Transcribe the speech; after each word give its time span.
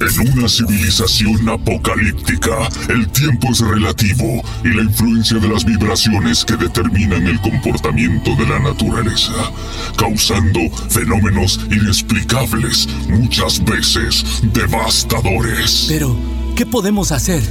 En 0.00 0.38
una 0.38 0.48
civilización 0.48 1.46
apocalíptica, 1.46 2.70
el 2.88 3.06
tiempo 3.08 3.48
es 3.52 3.60
relativo 3.60 4.42
y 4.64 4.68
la 4.68 4.82
influencia 4.82 5.38
de 5.38 5.46
las 5.46 5.62
vibraciones 5.62 6.42
que 6.42 6.56
determinan 6.56 7.26
el 7.26 7.38
comportamiento 7.42 8.34
de 8.36 8.46
la 8.46 8.58
naturaleza, 8.60 9.52
causando 9.98 10.60
fenómenos 10.88 11.60
inexplicables, 11.70 12.88
muchas 13.10 13.62
veces 13.62 14.24
devastadores. 14.54 15.84
Pero, 15.88 16.16
¿qué 16.56 16.64
podemos 16.64 17.12
hacer? 17.12 17.42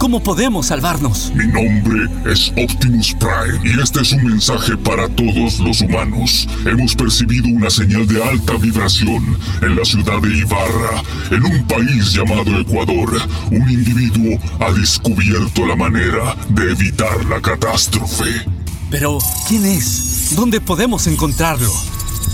¿Cómo 0.00 0.22
podemos 0.22 0.68
salvarnos? 0.68 1.30
Mi 1.34 1.46
nombre 1.46 2.08
es 2.24 2.50
Optimus 2.56 3.14
Prime 3.16 3.60
y 3.62 3.78
este 3.78 4.00
es 4.00 4.12
un 4.12 4.24
mensaje 4.24 4.74
para 4.78 5.06
todos 5.10 5.60
los 5.60 5.82
humanos. 5.82 6.48
Hemos 6.64 6.94
percibido 6.94 7.46
una 7.48 7.68
señal 7.68 8.06
de 8.06 8.24
alta 8.24 8.54
vibración 8.54 9.38
en 9.60 9.76
la 9.76 9.84
ciudad 9.84 10.18
de 10.22 10.38
Ibarra, 10.38 11.02
en 11.30 11.44
un 11.44 11.66
país 11.66 12.14
llamado 12.14 12.58
Ecuador. 12.58 13.10
Un 13.50 13.70
individuo 13.70 14.38
ha 14.60 14.72
descubierto 14.72 15.66
la 15.66 15.76
manera 15.76 16.34
de 16.48 16.72
evitar 16.72 17.22
la 17.26 17.38
catástrofe. 17.42 18.46
Pero, 18.90 19.18
¿quién 19.46 19.66
es? 19.66 20.32
¿Dónde 20.34 20.62
podemos 20.62 21.06
encontrarlo? 21.08 21.70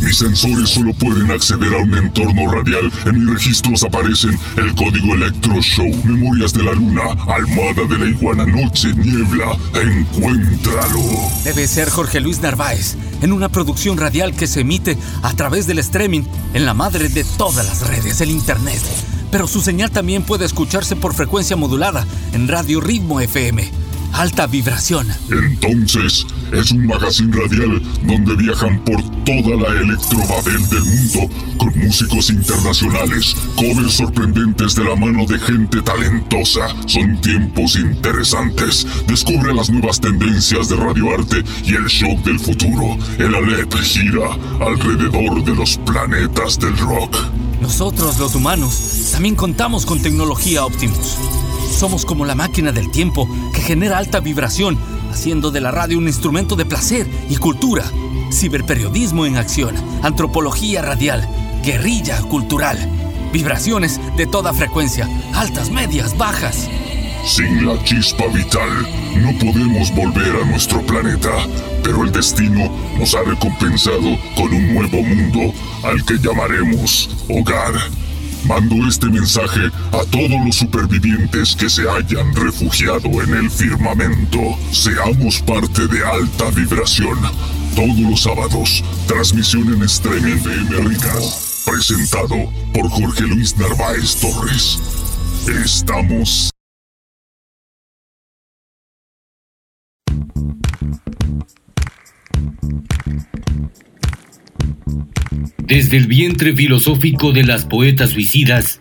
Mis 0.00 0.18
sensores 0.18 0.70
solo 0.70 0.92
pueden 0.95 1.30
acceder 1.30 1.73
a 1.74 1.78
un 1.78 1.95
entorno 1.96 2.50
radial. 2.50 2.91
En 3.06 3.24
mis 3.24 3.34
registros 3.34 3.82
aparecen 3.82 4.38
el 4.56 4.74
código 4.74 5.14
Electro 5.14 5.60
Show, 5.60 5.88
Memorias 6.05 6.52
de 6.52 6.62
la 6.62 6.72
Luna, 6.72 7.02
Almada 7.27 7.86
de 7.88 7.98
la 7.98 8.06
Iguana, 8.06 8.46
Noche, 8.46 8.92
Niebla. 8.95 9.56
Encuéntralo. 9.74 11.00
Debe 11.45 11.66
ser 11.66 11.88
Jorge 11.91 12.20
Luis 12.20 12.41
Narváez, 12.41 12.96
en 13.22 13.32
una 13.32 13.48
producción 13.48 13.96
radial 13.96 14.34
que 14.34 14.46
se 14.46 14.60
emite 14.60 14.96
a 15.22 15.34
través 15.34 15.66
del 15.66 15.78
streaming 15.78 16.22
en 16.55 16.66
la 16.66 16.74
madre 16.74 17.08
de 17.08 17.24
todas 17.24 17.66
las 17.66 17.88
redes, 17.88 18.20
el 18.20 18.30
Internet. 18.30 18.83
Pero 19.30 19.47
su 19.47 19.60
señal 19.60 19.91
también 19.91 20.22
puede 20.22 20.44
escucharse 20.44 20.94
por 20.97 21.14
frecuencia 21.14 21.56
modulada 21.56 22.06
en 22.33 22.48
Radio 22.48 22.80
Ritmo 22.80 23.20
FM 23.20 23.86
alta 24.12 24.46
vibración. 24.46 25.08
Entonces, 25.30 26.26
es 26.52 26.70
un 26.70 26.86
magazine 26.86 27.36
radial 27.36 27.82
donde 28.02 28.36
viajan 28.36 28.82
por 28.84 29.02
toda 29.24 29.56
la 29.56 29.80
electrobabel 29.80 30.68
del 30.68 30.84
mundo 30.84 31.34
con 31.58 31.78
músicos 31.78 32.30
internacionales, 32.30 33.34
covers 33.56 33.94
sorprendentes 33.94 34.74
de 34.74 34.84
la 34.84 34.96
mano 34.96 35.27
de 35.27 35.38
gente 35.38 35.82
talentosa. 35.82 36.68
Son 36.86 37.20
tiempos 37.20 37.77
interesantes. 37.77 38.86
Descubre 39.06 39.52
las 39.54 39.70
nuevas 39.70 40.00
tendencias 40.00 40.68
de 40.68 40.77
radioarte 40.77 41.42
y 41.64 41.74
el 41.74 41.86
shock 41.86 42.18
del 42.24 42.38
futuro. 42.38 42.96
El 43.18 43.34
Alep 43.34 43.74
gira 43.77 44.36
alrededor 44.60 45.44
de 45.44 45.54
los 45.54 45.77
planetas 45.78 46.58
del 46.58 46.77
rock. 46.78 47.16
Nosotros, 47.60 48.18
los 48.18 48.34
humanos, 48.34 49.10
también 49.12 49.34
contamos 49.34 49.86
con 49.86 50.00
tecnología 50.00 50.64
Optimus. 50.64 51.16
Somos 51.70 52.05
como 52.05 52.25
la 52.25 52.34
máquina 52.34 52.72
del 52.72 52.91
tiempo 52.91 53.28
que 53.53 53.61
genera 53.61 53.98
alta 53.98 54.20
vibración, 54.20 54.78
haciendo 55.11 55.50
de 55.50 55.61
la 55.61 55.70
radio 55.70 55.98
un 55.98 56.06
instrumento 56.06 56.56
de 56.56 56.64
placer 56.64 57.06
y 57.28 57.36
cultura. 57.36 57.84
Ciberperiodismo 58.33 59.27
en 59.27 59.36
acción, 59.36 59.75
antropología 60.03 60.83
radial, 60.83 61.28
guerrilla 61.62 62.20
cultural, 62.23 62.78
vibraciones 63.33 64.00
de 64.17 64.27
toda 64.27 64.53
frecuencia, 64.53 65.08
altas, 65.34 65.70
medias, 65.70 66.17
bajas. 66.17 66.69
Sin 67.25 67.67
la 67.67 67.83
chispa 67.83 68.27
vital, 68.28 68.70
no 69.17 69.36
podemos 69.39 69.92
volver 69.95 70.36
a 70.42 70.47
nuestro 70.47 70.80
planeta, 70.83 71.30
pero 71.83 72.05
el 72.05 72.12
destino 72.12 72.70
nos 72.98 73.14
ha 73.14 73.23
recompensado 73.23 74.17
con 74.36 74.53
un 74.55 74.75
nuevo 74.75 75.03
mundo 75.03 75.53
al 75.83 76.05
que 76.05 76.14
llamaremos 76.19 77.11
hogar. 77.28 77.75
Mando 78.47 78.77
este 78.86 79.06
mensaje 79.06 79.61
a 79.92 80.05
todos 80.11 80.44
los 80.44 80.56
supervivientes 80.56 81.56
que 81.56 81.69
se 81.69 81.83
hayan 81.89 82.33
refugiado 82.34 83.08
en 83.22 83.34
el 83.34 83.50
firmamento. 83.50 84.39
Seamos 84.70 85.40
parte 85.42 85.89
de 85.89 86.05
alta 86.05 86.51
vibración. 86.51 87.18
Todos 87.74 87.98
los 87.98 88.23
sábados, 88.23 88.84
transmisión 89.08 89.74
en 89.74 89.83
streaming 89.83 90.36
de 90.70 90.77
Ricas. 90.79 91.64
Presentado 91.67 92.36
por 92.73 92.89
Jorge 92.89 93.24
Luis 93.24 93.57
Narváez 93.57 94.17
Torres. 94.20 94.78
Estamos 95.64 96.55
Desde 105.66 105.96
el 105.96 106.06
vientre 106.06 106.54
filosófico 106.54 107.32
de 107.32 107.42
las 107.42 107.64
poetas 107.64 108.10
suicidas 108.10 108.80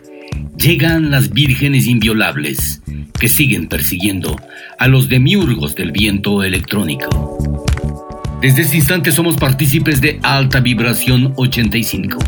llegan 0.56 1.09
las 1.09 1.31
vírgenes 1.31 1.88
inviolables 1.88 2.84
que 3.19 3.28
siguen 3.28 3.68
persiguiendo 3.68 4.35
a 4.78 4.88
los 4.88 5.09
demiurgos 5.09 5.73
del 5.73 5.91
viento 5.91 6.44
electrónico. 6.44 7.40
Desde 8.40 8.62
este 8.62 8.78
instante 8.78 9.12
somos 9.12 9.35
partícipes 9.35 10.00
de 10.00 10.19
Alta 10.22 10.59
Vibración 10.59 11.34
85. 11.38 12.19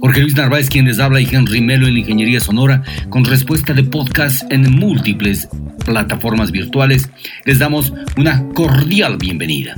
Jorge 0.00 0.20
Luis 0.20 0.36
Narváez 0.36 0.68
quien 0.68 0.84
les 0.84 1.00
habla 1.00 1.20
y 1.20 1.26
Henry 1.28 1.60
Melo 1.60 1.88
en 1.88 1.98
Ingeniería 1.98 2.38
Sonora 2.38 2.84
con 3.08 3.24
respuesta 3.24 3.72
de 3.72 3.82
podcast 3.82 4.44
en 4.52 4.70
múltiples 4.70 5.48
plataformas 5.84 6.52
virtuales 6.52 7.10
les 7.44 7.58
damos 7.58 7.92
una 8.16 8.46
cordial 8.50 9.16
bienvenida. 9.16 9.74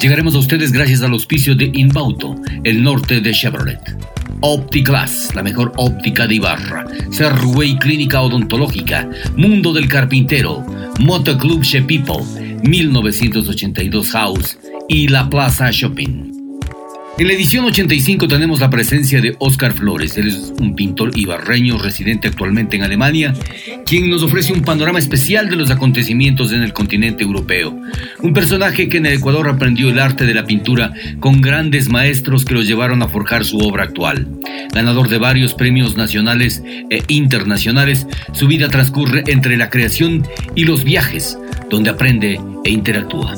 Llegaremos 0.00 0.34
a 0.34 0.38
ustedes 0.38 0.72
gracias 0.72 1.02
al 1.02 1.12
auspicio 1.12 1.54
de 1.54 1.70
Inbauto, 1.72 2.36
el 2.64 2.82
norte 2.82 3.20
de 3.20 3.32
Chevrolet. 3.32 3.80
OptiClass, 4.42 5.34
la 5.34 5.42
mejor 5.42 5.72
óptica 5.76 6.26
de 6.26 6.34
Ibarra. 6.34 6.86
Serway 7.10 7.78
Clínica 7.78 8.20
Odontológica. 8.20 9.08
Mundo 9.36 9.72
del 9.72 9.88
Carpintero. 9.88 10.64
Motoclub 11.00 11.62
Shepipo. 11.62 12.24
1982 12.62 14.10
House. 14.10 14.58
Y 14.88 15.08
La 15.08 15.28
Plaza 15.30 15.70
Shopping. 15.70 16.35
En 17.18 17.28
la 17.28 17.32
edición 17.32 17.64
85 17.64 18.28
tenemos 18.28 18.60
la 18.60 18.68
presencia 18.68 19.22
de 19.22 19.34
Oscar 19.38 19.72
Flores. 19.72 20.18
Él 20.18 20.28
es 20.28 20.52
un 20.60 20.76
pintor 20.76 21.16
ibarreño 21.16 21.78
residente 21.78 22.28
actualmente 22.28 22.76
en 22.76 22.82
Alemania, 22.82 23.32
quien 23.86 24.10
nos 24.10 24.22
ofrece 24.22 24.52
un 24.52 24.60
panorama 24.60 24.98
especial 24.98 25.48
de 25.48 25.56
los 25.56 25.70
acontecimientos 25.70 26.52
en 26.52 26.62
el 26.62 26.74
continente 26.74 27.24
europeo. 27.24 27.74
Un 28.20 28.34
personaje 28.34 28.90
que 28.90 28.98
en 28.98 29.06
el 29.06 29.14
Ecuador 29.14 29.48
aprendió 29.48 29.88
el 29.88 29.98
arte 29.98 30.26
de 30.26 30.34
la 30.34 30.44
pintura 30.44 30.92
con 31.18 31.40
grandes 31.40 31.88
maestros 31.88 32.44
que 32.44 32.52
lo 32.52 32.60
llevaron 32.60 33.02
a 33.02 33.08
forjar 33.08 33.46
su 33.46 33.60
obra 33.60 33.84
actual. 33.84 34.28
Ganador 34.74 35.08
de 35.08 35.16
varios 35.16 35.54
premios 35.54 35.96
nacionales 35.96 36.62
e 36.90 37.02
internacionales, 37.08 38.06
su 38.34 38.46
vida 38.46 38.68
transcurre 38.68 39.24
entre 39.26 39.56
la 39.56 39.70
creación 39.70 40.26
y 40.54 40.64
los 40.64 40.84
viajes, 40.84 41.38
donde 41.70 41.88
aprende 41.88 42.38
e 42.62 42.70
interactúa. 42.70 43.34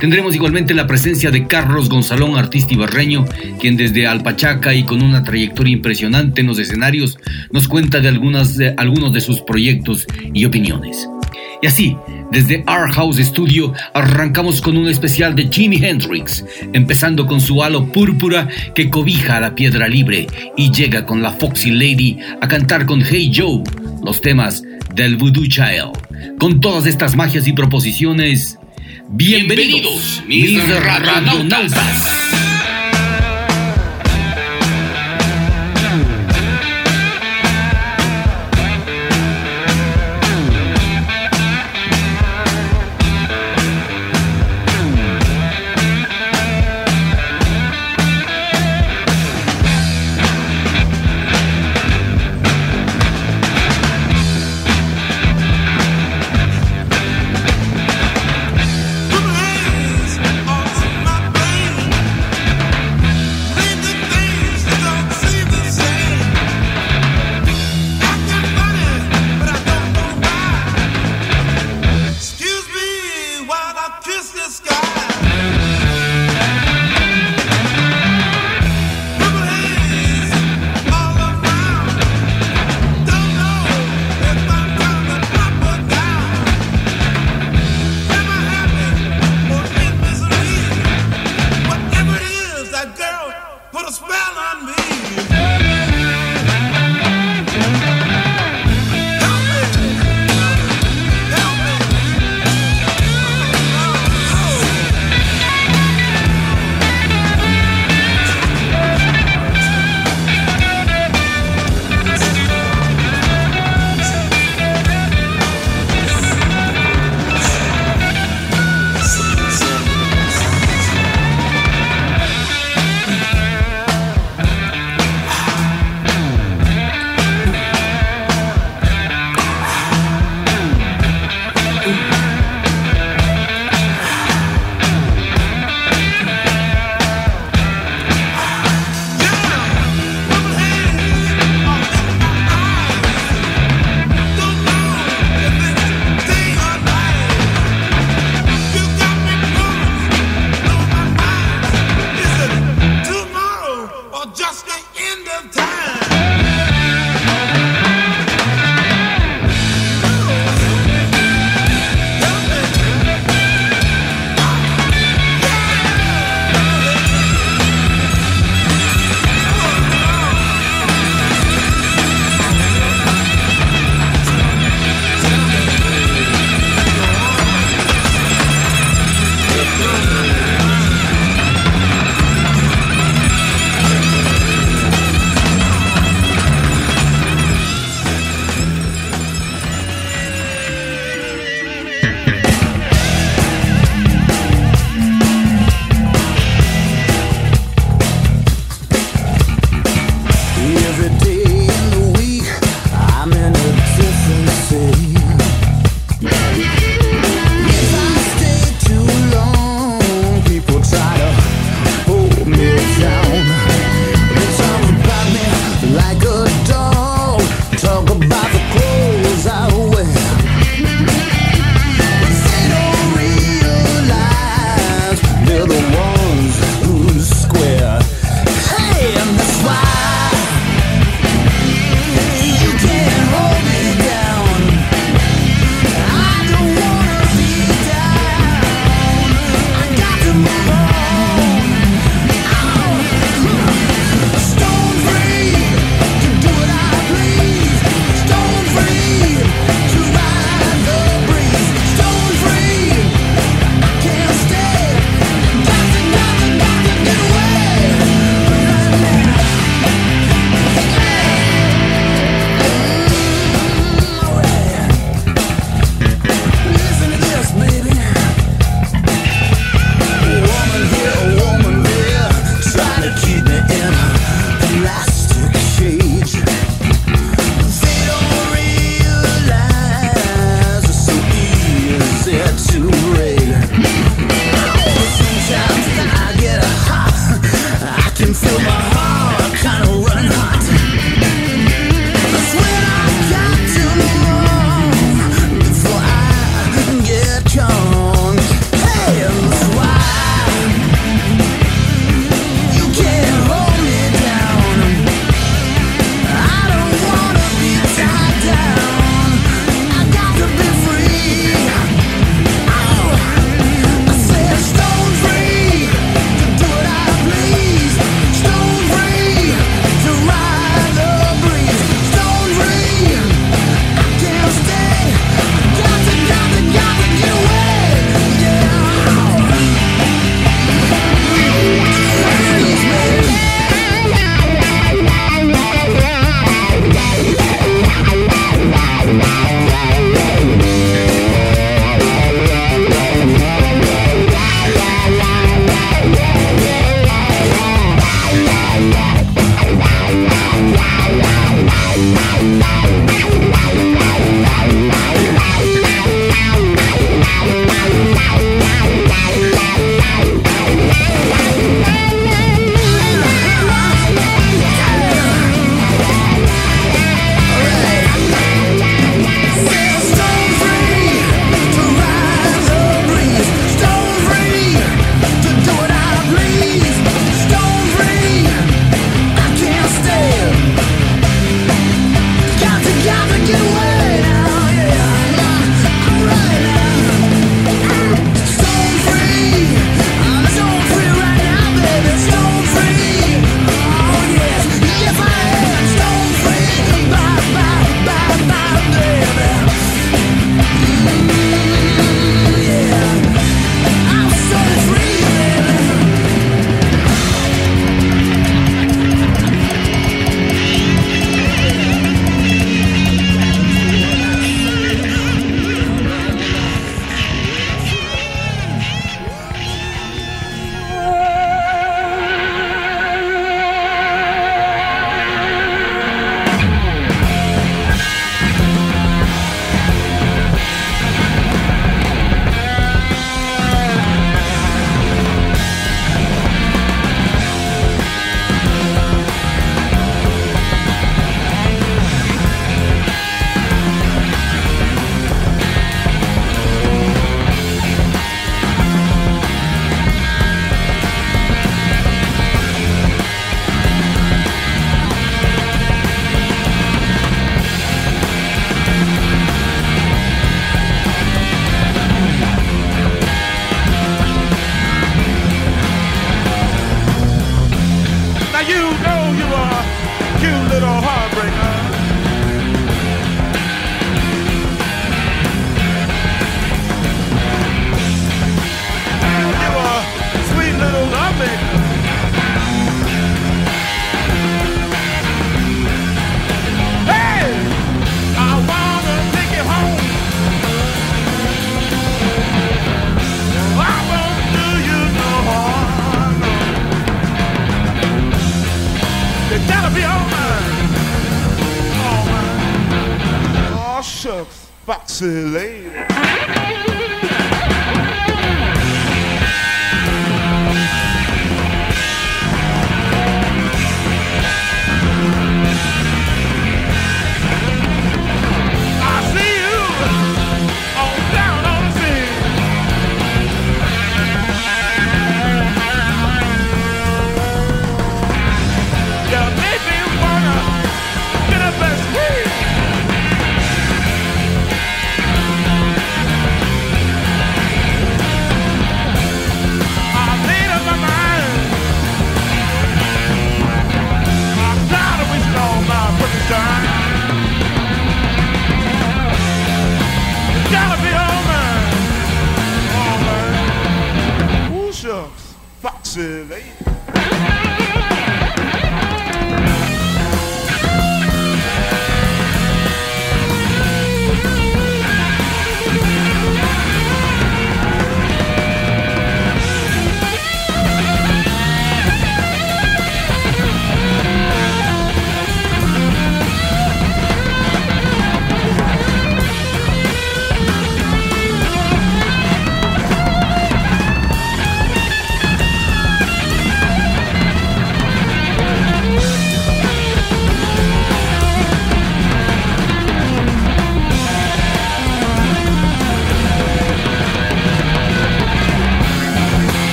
Tendremos 0.00 0.34
igualmente 0.34 0.74
la 0.74 0.86
presencia 0.86 1.30
de 1.30 1.46
Carlos 1.46 1.88
Gonzalón, 1.88 2.36
artista 2.36 2.72
ibarreño, 2.72 3.24
quien 3.58 3.76
desde 3.76 4.06
Alpachaca 4.06 4.72
y 4.72 4.84
con 4.84 5.02
una 5.02 5.24
trayectoria 5.24 5.72
impresionante 5.72 6.40
en 6.40 6.46
los 6.46 6.58
escenarios 6.58 7.18
nos 7.50 7.66
cuenta 7.66 7.98
de, 8.00 8.08
algunos 8.08 9.12
de 9.12 9.20
sus 9.20 9.40
proyectos 9.40 10.06
y 10.32 10.44
opiniones. 10.44 11.08
Y 11.60 11.66
así, 11.66 11.96
desde 12.30 12.62
Art 12.66 12.94
House 12.94 13.18
Studio 13.18 13.72
arrancamos 13.92 14.60
con 14.60 14.76
un 14.76 14.86
especial 14.86 15.34
de 15.34 15.48
Jimi 15.48 15.84
Hendrix, 15.84 16.44
empezando 16.72 17.26
con 17.26 17.40
su 17.40 17.62
halo 17.64 17.90
púrpura 17.90 18.48
que 18.76 18.90
cobija 18.90 19.38
a 19.38 19.40
la 19.40 19.54
piedra 19.56 19.88
libre 19.88 20.28
y 20.56 20.70
llega 20.70 21.04
con 21.04 21.22
la 21.22 21.32
Foxy 21.32 21.72
Lady 21.72 22.18
a 22.40 22.46
cantar 22.46 22.86
con 22.86 23.02
Hey 23.02 23.32
Joe 23.34 23.64
los 24.04 24.20
temas 24.20 24.62
del 24.94 25.16
Voodoo 25.16 25.46
Child. 25.46 26.38
Con 26.38 26.60
todas 26.60 26.86
estas 26.86 27.16
magias 27.16 27.48
y 27.48 27.52
proposiciones, 27.52 28.58
Bienvenidos, 29.10 30.22
mis 30.26 30.68
radionautas. 30.68 32.37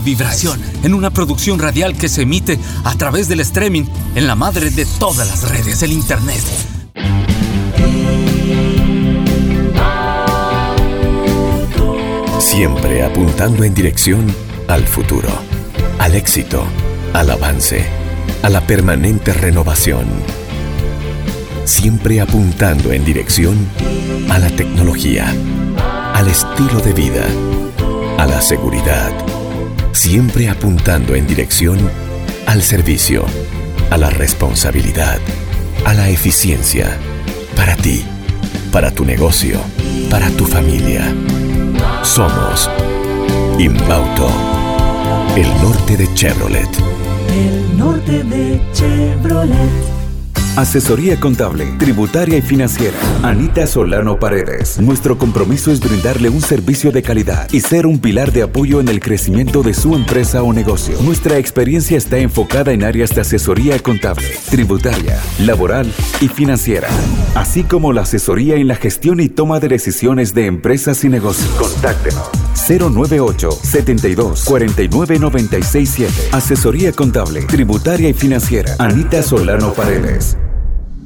Vibración, 0.00 0.60
en 0.82 0.94
una 0.94 1.10
producción 1.10 1.58
radial 1.58 1.96
que 1.96 2.08
se 2.08 2.22
emite 2.22 2.58
a 2.84 2.94
través 2.94 3.28
del 3.28 3.40
streaming 3.40 3.84
en 4.14 4.26
la 4.26 4.34
madre 4.34 4.70
de 4.70 4.86
todas 4.86 5.28
las 5.28 5.50
redes, 5.50 5.82
el 5.82 5.92
Internet. 5.92 6.42
Siempre 12.38 13.02
apuntando 13.02 13.64
en 13.64 13.74
dirección 13.74 14.26
al 14.68 14.86
futuro, 14.86 15.28
al 15.98 16.14
éxito, 16.14 16.64
al 17.12 17.30
avance, 17.30 17.86
a 18.42 18.50
la 18.50 18.60
permanente 18.66 19.32
renovación. 19.32 20.06
Siempre 21.64 22.20
apuntando 22.20 22.92
en 22.92 23.04
dirección 23.04 23.56
a 24.30 24.38
la 24.38 24.50
tecnología, 24.50 25.34
al 26.14 26.28
estilo 26.28 26.80
de 26.80 26.92
vida, 26.92 27.24
a 28.18 28.26
la 28.26 28.40
seguridad. 28.42 29.31
Siempre 29.92 30.48
apuntando 30.48 31.14
en 31.14 31.26
dirección 31.26 31.78
al 32.46 32.62
servicio, 32.62 33.24
a 33.90 33.98
la 33.98 34.10
responsabilidad, 34.10 35.18
a 35.84 35.94
la 35.94 36.08
eficiencia. 36.08 36.98
Para 37.54 37.76
ti, 37.76 38.04
para 38.72 38.90
tu 38.90 39.04
negocio, 39.04 39.60
para 40.10 40.30
tu 40.30 40.46
familia. 40.46 41.04
Somos 42.02 42.70
Inbauto, 43.58 44.28
el 45.36 45.48
norte 45.62 45.96
de 45.96 46.12
Chevrolet. 46.14 46.68
El 47.30 47.76
norte 47.78 48.24
de 48.24 48.60
Chevrolet. 48.72 49.91
Asesoría 50.56 51.18
contable, 51.18 51.64
tributaria 51.78 52.36
y 52.36 52.42
financiera. 52.42 52.94
Anita 53.22 53.66
Solano 53.66 54.18
Paredes. 54.18 54.78
Nuestro 54.78 55.16
compromiso 55.16 55.72
es 55.72 55.80
brindarle 55.80 56.28
un 56.28 56.42
servicio 56.42 56.92
de 56.92 57.02
calidad 57.02 57.48
y 57.52 57.60
ser 57.60 57.86
un 57.86 57.98
pilar 57.98 58.32
de 58.32 58.42
apoyo 58.42 58.78
en 58.78 58.88
el 58.88 59.00
crecimiento 59.00 59.62
de 59.62 59.72
su 59.72 59.94
empresa 59.94 60.42
o 60.42 60.52
negocio. 60.52 61.00
Nuestra 61.00 61.38
experiencia 61.38 61.96
está 61.96 62.18
enfocada 62.18 62.72
en 62.72 62.84
áreas 62.84 63.14
de 63.14 63.22
asesoría 63.22 63.78
contable, 63.78 64.28
tributaria, 64.50 65.18
laboral 65.40 65.90
y 66.20 66.28
financiera, 66.28 66.88
así 67.34 67.64
como 67.64 67.94
la 67.94 68.02
asesoría 68.02 68.56
en 68.56 68.68
la 68.68 68.76
gestión 68.76 69.20
y 69.20 69.30
toma 69.30 69.58
de 69.58 69.68
decisiones 69.68 70.34
de 70.34 70.44
empresas 70.44 71.02
y 71.02 71.08
negocios. 71.08 71.48
Contáctenos 71.52 72.41
098 72.54 73.50
72 73.50 74.44
49 74.44 75.18
967. 75.18 76.28
Asesoría 76.32 76.92
contable, 76.92 77.42
tributaria 77.42 78.08
y 78.08 78.12
financiera. 78.12 78.74
Anita 78.78 79.22
Solano 79.22 79.72
Paredes. 79.72 80.36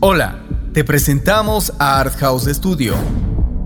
Hola, 0.00 0.40
te 0.72 0.85
presentamos 0.85 1.72
a 1.78 2.00
Art 2.00 2.16
House 2.18 2.44
Studio. 2.44 2.94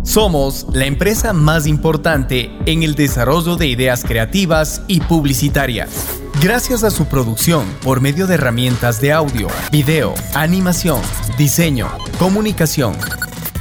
Somos 0.03 0.67
la 0.73 0.87
empresa 0.87 1.33
más 1.33 1.67
importante 1.67 2.51
en 2.67 2.83
el 2.83 2.95
desarrollo 2.95 3.57
de 3.57 3.67
ideas 3.67 4.05
creativas 4.05 4.83
y 4.87 5.01
publicitarias. 5.01 5.91
Gracias 6.41 6.85
a 6.85 6.91
su 6.91 7.05
producción 7.05 7.67
por 7.83 8.01
medio 8.01 8.27
de 8.27 8.35
herramientas 8.35 9.01
de 9.01 9.13
audio, 9.13 9.49
video, 9.71 10.15
animación, 10.35 11.01
diseño, 11.37 11.89
comunicación, 12.19 12.95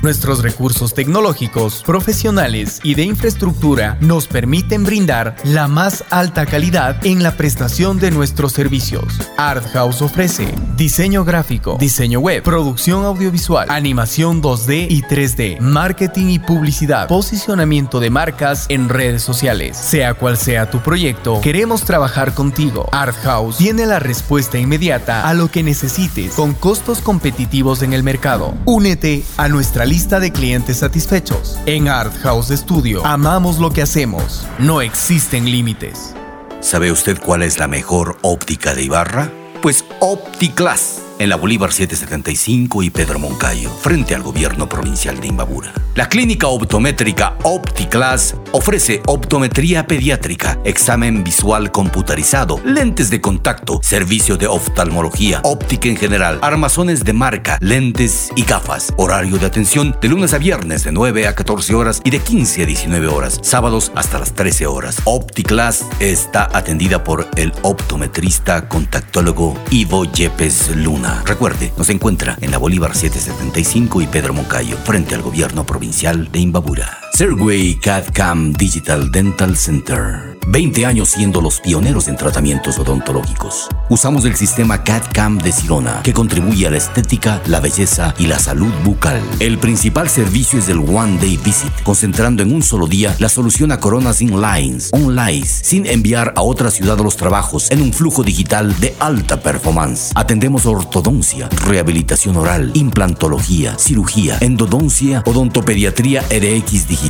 Nuestros 0.01 0.41
recursos 0.41 0.93
tecnológicos, 0.93 1.83
profesionales 1.83 2.79
y 2.83 2.95
de 2.95 3.03
infraestructura 3.03 3.97
nos 3.99 4.27
permiten 4.27 4.85
brindar 4.85 5.35
la 5.43 5.67
más 5.67 6.05
alta 6.09 6.45
calidad 6.45 7.05
en 7.05 7.21
la 7.21 7.35
prestación 7.35 7.99
de 7.99 8.09
nuestros 8.09 8.53
servicios. 8.53 9.19
Art 9.35 9.65
House 9.73 10.01
ofrece 10.01 10.53
diseño 10.77 11.25
gráfico, 11.25 11.75
diseño 11.77 12.21
web, 12.21 12.43
producción 12.43 13.03
audiovisual, 13.03 13.69
animación 13.69 14.41
2D 14.41 14.88
y 14.89 15.01
3D, 15.01 15.59
marketing 15.59 16.27
y 16.27 16.39
publicidad, 16.39 17.09
posicionamiento 17.09 17.99
de 17.99 18.09
marcas 18.09 18.67
en 18.69 18.88
redes 18.88 19.21
sociales. 19.21 19.75
Sea 19.75 20.13
cual 20.13 20.38
sea 20.38 20.71
tu 20.71 20.79
proyecto, 20.79 21.41
queremos 21.41 21.83
trabajar 21.83 22.33
contigo. 22.33 22.88
Art 22.93 23.17
House 23.23 23.57
tiene 23.57 23.85
la 23.85 23.99
respuesta 23.99 24.57
inmediata 24.57 25.27
a 25.27 25.33
lo 25.33 25.51
que 25.51 25.62
necesites 25.62 26.35
con 26.35 26.53
costos 26.53 26.99
competitivos 26.99 27.81
en 27.81 27.91
el 27.91 28.03
mercado. 28.03 28.53
Únete 28.63 29.23
a 29.35 29.49
nuestra 29.49 29.88
lista 29.89 30.19
de 30.19 30.32
clientes 30.32 30.78
satisfechos. 30.78 31.58
En 31.65 31.88
Art 31.88 32.15
House 32.21 32.49
Studio 32.49 33.04
amamos 33.06 33.58
lo 33.58 33.71
que 33.71 33.82
hacemos. 33.82 34.45
No 34.60 34.82
existen 34.82 35.45
límites. 35.45 36.13
¿Sabe 36.62 36.91
usted 36.91 37.19
cuál 37.19 37.41
es 37.41 37.58
la 37.58 37.67
mejor 37.67 38.17
óptica 38.21 38.75
de 38.75 38.84
Ibarra? 38.84 39.32
Pues 39.62 39.84
OptiClass 39.99 41.09
en 41.19 41.29
la 41.29 41.36
Bolívar 41.36 41.71
775 41.71 42.82
y 42.82 42.89
Pedro 42.89 43.19
Moncayo, 43.19 43.69
frente 43.69 44.15
al 44.15 44.23
gobierno 44.23 44.67
provincial 44.67 45.19
de 45.19 45.27
Imbabura. 45.27 45.73
La 45.95 46.08
clínica 46.08 46.47
optométrica 46.47 47.36
OptiClass 47.43 48.36
ofrece 48.53 49.01
optometría 49.05 49.86
pediátrica, 49.86 50.58
examen 50.63 51.23
visual 51.25 51.71
computarizado, 51.71 52.62
lentes 52.63 53.10
de 53.10 53.19
contacto, 53.19 53.82
servicio 53.84 54.38
de 54.38 54.47
oftalmología, 54.47 55.41
óptica 55.43 55.89
en 55.89 55.97
general, 55.97 56.39
armazones 56.41 57.03
de 57.03 57.12
marca, 57.12 57.58
lentes 57.60 58.29
y 58.38 58.43
gafas. 58.43 58.93
Horario 58.95 59.38
de 59.38 59.45
atención 59.45 59.97
de 60.01 60.08
lunes 60.08 60.34
a 60.34 60.38
viernes 60.38 60.86
de 60.86 60.93
9 60.93 61.27
a 61.27 61.36
14 61.36 61.75
horas 61.75 62.01
y 62.05 62.12
de 62.12 62.19
15 62.19 62.63
a 62.63 62.65
19 62.65 63.08
horas, 63.08 63.39
sábados 63.43 63.91
hasta 63.95 64.19
las 64.19 64.34
13 64.34 64.67
horas. 64.67 65.01
OptiClass 65.03 65.86
está 65.99 66.49
atendida 66.53 67.03
por 67.03 67.27
el 67.36 67.51
optometrista 67.63 68.69
contactólogo 68.69 69.58
Ivo 69.69 70.05
Yepes 70.05 70.73
Luna. 70.77 71.09
Recuerde, 71.26 71.72
nos 71.78 71.89
encuentra 71.89 72.38
en 72.41 72.52
la 72.52 72.58
Bolívar 72.58 72.95
775 72.95 74.02
y 74.02 74.08
Pedro 74.08 74.34
Moncayo, 74.34 74.78
frente 74.84 75.15
al 75.15 75.22
gobierno 75.22 75.65
provincial 75.65 76.32
de 76.32 76.39
Imbabura. 76.39 77.09
Serway 77.13 77.76
CAD 77.76 78.13
CAM 78.13 78.54
Digital 78.54 79.12
Dental 79.12 79.56
Center. 79.56 80.30
20 80.48 80.86
años 80.86 81.10
siendo 81.10 81.41
los 81.41 81.60
pioneros 81.60 82.08
en 82.08 82.17
tratamientos 82.17 82.80
odontológicos. 82.80 83.67
Usamos 83.89 84.26
el 84.26 84.36
sistema 84.36 84.84
CAD-CAM 84.84 85.38
de 85.38 85.52
Sirona, 85.52 86.02
que 86.04 86.13
contribuye 86.13 86.65
a 86.65 86.72
la 86.72 86.78
estética, 86.78 87.39
la 87.45 87.60
belleza 87.60 88.15
y 88.17 88.26
la 88.26 88.39
salud 88.39 88.72
bucal. 88.84 89.22
El 89.39 89.60
principal 89.60 90.10
servicio 90.10 90.58
es 90.58 90.67
el 90.69 90.80
One 90.80 91.19
Day 91.19 91.38
Visit, 91.38 91.72
concentrando 91.84 92.41
en 92.41 92.52
un 92.52 92.63
solo 92.63 92.88
día 92.88 93.15
la 93.19 93.30
solución 93.30 93.72
a 93.72 93.80
coronas 93.80 94.17
sin 94.17 94.41
lines, 94.41 94.89
online, 94.91 95.45
sin 95.45 95.86
enviar 95.86 96.34
a 96.36 96.41
otra 96.41 96.72
ciudad 96.72 96.98
los 96.98 97.15
trabajos 97.15 97.69
en 97.69 97.82
un 97.82 97.93
flujo 97.93 98.24
digital 98.24 98.80
de 98.80 98.95
alta 99.00 99.41
performance. 99.41 100.12
Atendemos 100.15 100.65
ortodoncia, 100.65 101.48
rehabilitación 101.67 102.38
oral, 102.38 102.72
implantología, 102.74 103.78
cirugía, 103.78 104.38
endodoncia, 104.41 105.22
odontopediatría 105.28 106.22
RX 106.22 106.88
digital. 106.88 107.09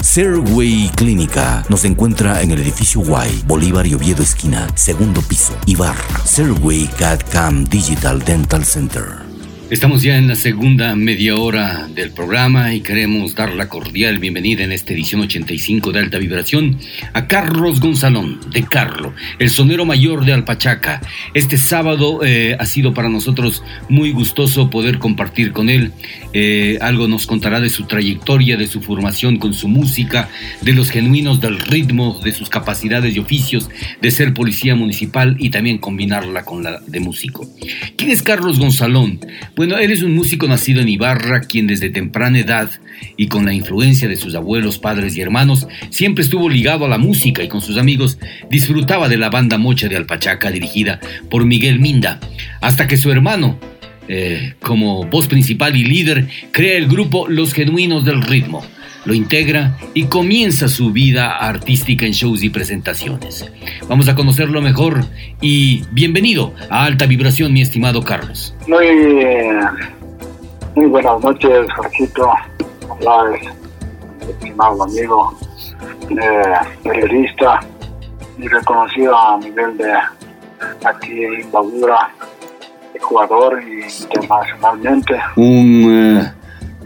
Serway 0.00 0.90
Clínica 0.94 1.64
nos 1.68 1.84
encuentra 1.84 2.42
en 2.42 2.52
el 2.52 2.60
edificio 2.60 3.02
Y, 3.02 3.42
Bolívar 3.46 3.86
y 3.86 3.94
Oviedo 3.94 4.22
esquina, 4.22 4.66
segundo 4.74 5.20
piso, 5.22 5.56
Ibarra, 5.66 6.24
Serway 6.24 6.88
CAD 6.98 7.20
CAM 7.30 7.64
Digital 7.64 8.20
Dental 8.24 8.64
Center. 8.64 9.28
Estamos 9.70 10.02
ya 10.02 10.16
en 10.16 10.28
la 10.28 10.34
segunda 10.34 10.96
media 10.96 11.36
hora 11.36 11.88
del 11.94 12.10
programa 12.10 12.72
y 12.72 12.80
queremos 12.80 13.34
dar 13.34 13.52
la 13.52 13.68
cordial 13.68 14.18
bienvenida 14.18 14.64
en 14.64 14.72
esta 14.72 14.94
edición 14.94 15.20
85 15.20 15.92
de 15.92 15.98
Alta 15.98 16.16
Vibración 16.16 16.78
a 17.12 17.26
Carlos 17.26 17.78
Gonzalón 17.78 18.40
de 18.50 18.64
Carlo, 18.64 19.12
el 19.38 19.50
sonero 19.50 19.84
mayor 19.84 20.24
de 20.24 20.32
Alpachaca. 20.32 21.02
Este 21.34 21.58
sábado 21.58 22.20
eh, 22.24 22.56
ha 22.58 22.64
sido 22.64 22.94
para 22.94 23.10
nosotros 23.10 23.62
muy 23.90 24.10
gustoso 24.10 24.70
poder 24.70 24.98
compartir 24.98 25.52
con 25.52 25.68
él. 25.68 25.92
Eh, 26.32 26.78
algo 26.80 27.08
nos 27.08 27.26
contará 27.26 27.60
de 27.60 27.70
su 27.70 27.84
trayectoria, 27.84 28.56
de 28.56 28.66
su 28.66 28.82
formación 28.82 29.38
con 29.38 29.54
su 29.54 29.68
música, 29.68 30.28
de 30.60 30.72
los 30.72 30.90
genuinos 30.90 31.40
del 31.40 31.58
ritmo, 31.58 32.20
de 32.22 32.32
sus 32.32 32.48
capacidades 32.48 33.16
y 33.16 33.18
oficios 33.18 33.70
de 34.00 34.10
ser 34.10 34.34
policía 34.34 34.74
municipal 34.74 35.36
y 35.38 35.50
también 35.50 35.78
combinarla 35.78 36.44
con 36.44 36.62
la 36.62 36.80
de 36.86 37.00
músico. 37.00 37.48
¿Quién 37.96 38.10
es 38.10 38.22
Carlos 38.22 38.58
Gonzalón? 38.58 39.20
Bueno, 39.56 39.78
él 39.78 39.90
es 39.90 40.02
un 40.02 40.14
músico 40.14 40.46
nacido 40.46 40.80
en 40.80 40.88
Ibarra, 40.88 41.40
quien 41.40 41.66
desde 41.66 41.90
temprana 41.90 42.38
edad 42.38 42.70
y 43.16 43.28
con 43.28 43.44
la 43.44 43.52
influencia 43.52 44.08
de 44.08 44.16
sus 44.16 44.34
abuelos, 44.34 44.78
padres 44.78 45.16
y 45.16 45.20
hermanos, 45.20 45.66
siempre 45.90 46.24
estuvo 46.24 46.48
ligado 46.48 46.84
a 46.84 46.88
la 46.88 46.98
música 46.98 47.42
y 47.42 47.48
con 47.48 47.60
sus 47.60 47.78
amigos 47.78 48.18
disfrutaba 48.50 49.08
de 49.08 49.16
la 49.16 49.30
banda 49.30 49.58
Mocha 49.58 49.88
de 49.88 49.96
Alpachaca 49.96 50.50
dirigida 50.50 51.00
por 51.30 51.44
Miguel 51.44 51.80
Minda, 51.80 52.20
hasta 52.60 52.86
que 52.86 52.96
su 52.96 53.10
hermano, 53.10 53.58
eh, 54.08 54.54
como 54.60 55.04
voz 55.04 55.28
principal 55.28 55.76
y 55.76 55.84
líder, 55.84 56.28
crea 56.50 56.76
el 56.76 56.88
grupo 56.88 57.28
Los 57.28 57.52
Genuinos 57.52 58.04
del 58.04 58.22
Ritmo 58.22 58.62
lo 59.08 59.14
integra 59.14 59.78
y 59.94 60.04
comienza 60.04 60.68
su 60.68 60.92
vida 60.92 61.38
artística 61.38 62.04
en 62.04 62.12
shows 62.12 62.42
y 62.42 62.50
presentaciones. 62.50 63.50
Vamos 63.88 64.06
a 64.08 64.14
conocerlo 64.14 64.60
mejor 64.60 65.00
y 65.40 65.82
bienvenido 65.92 66.52
a 66.68 66.84
Alta 66.84 67.06
Vibración, 67.06 67.52
mi 67.52 67.62
estimado 67.62 68.02
Carlos. 68.02 68.54
Muy, 68.66 68.86
muy 70.74 70.86
buenas 70.86 71.22
noches, 71.22 71.72
Jorgito. 71.74 72.30
Estimado 74.28 74.82
amigo, 74.82 75.38
eh, 76.10 76.42
periodista 76.82 77.60
y 78.38 78.46
reconocido 78.46 79.16
a 79.16 79.38
nivel 79.38 79.78
de 79.78 79.92
aquí 80.84 81.24
en 81.24 81.50
Bagura, 81.50 82.10
Ecuador 82.98 83.62
y 83.62 83.84
internacionalmente. 84.14 85.14
Un 85.36 86.32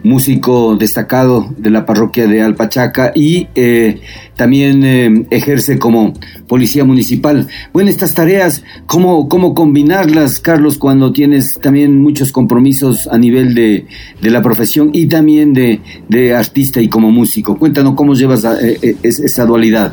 músico 0.03 0.77
destacado 0.77 1.49
de 1.57 1.71
la 1.71 1.87
parroquia 1.87 2.27
de 2.27 2.43
Alpachaca 2.43 3.13
y 3.15 3.49
eh, 3.55 4.01
también 4.37 4.83
eh, 4.85 5.27
ejerce 5.31 5.79
como 5.79 6.13
policía 6.49 6.85
municipal. 6.85 7.47
Bueno, 7.73 7.91
estas 7.91 8.15
tareas, 8.15 8.65
¿cómo, 8.87 9.29
¿cómo 9.29 9.55
combinarlas, 9.55 10.41
Carlos, 10.41 10.79
cuando 10.79 11.13
tienes 11.13 11.59
también 11.61 12.01
muchos 12.01 12.33
compromisos 12.33 13.07
a 13.07 13.19
nivel 13.19 13.55
de, 13.55 13.87
de 14.21 14.31
la 14.31 14.43
profesión 14.43 14.91
y 14.93 15.07
también 15.07 15.53
de, 15.53 15.81
de, 16.09 16.35
artista 16.35 16.81
y 16.81 16.89
como 16.89 17.11
músico? 17.11 17.57
Cuéntanos 17.57 17.95
cómo 17.95 18.15
llevas 18.15 18.45
eh, 18.45 18.97
esa 19.03 19.45
dualidad. 19.45 19.93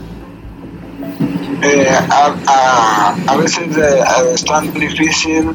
A, 2.10 2.34
a, 2.48 3.16
a, 3.28 3.36
veces 3.36 3.68
es 4.34 4.46
tan 4.46 4.72
difícil 4.74 5.52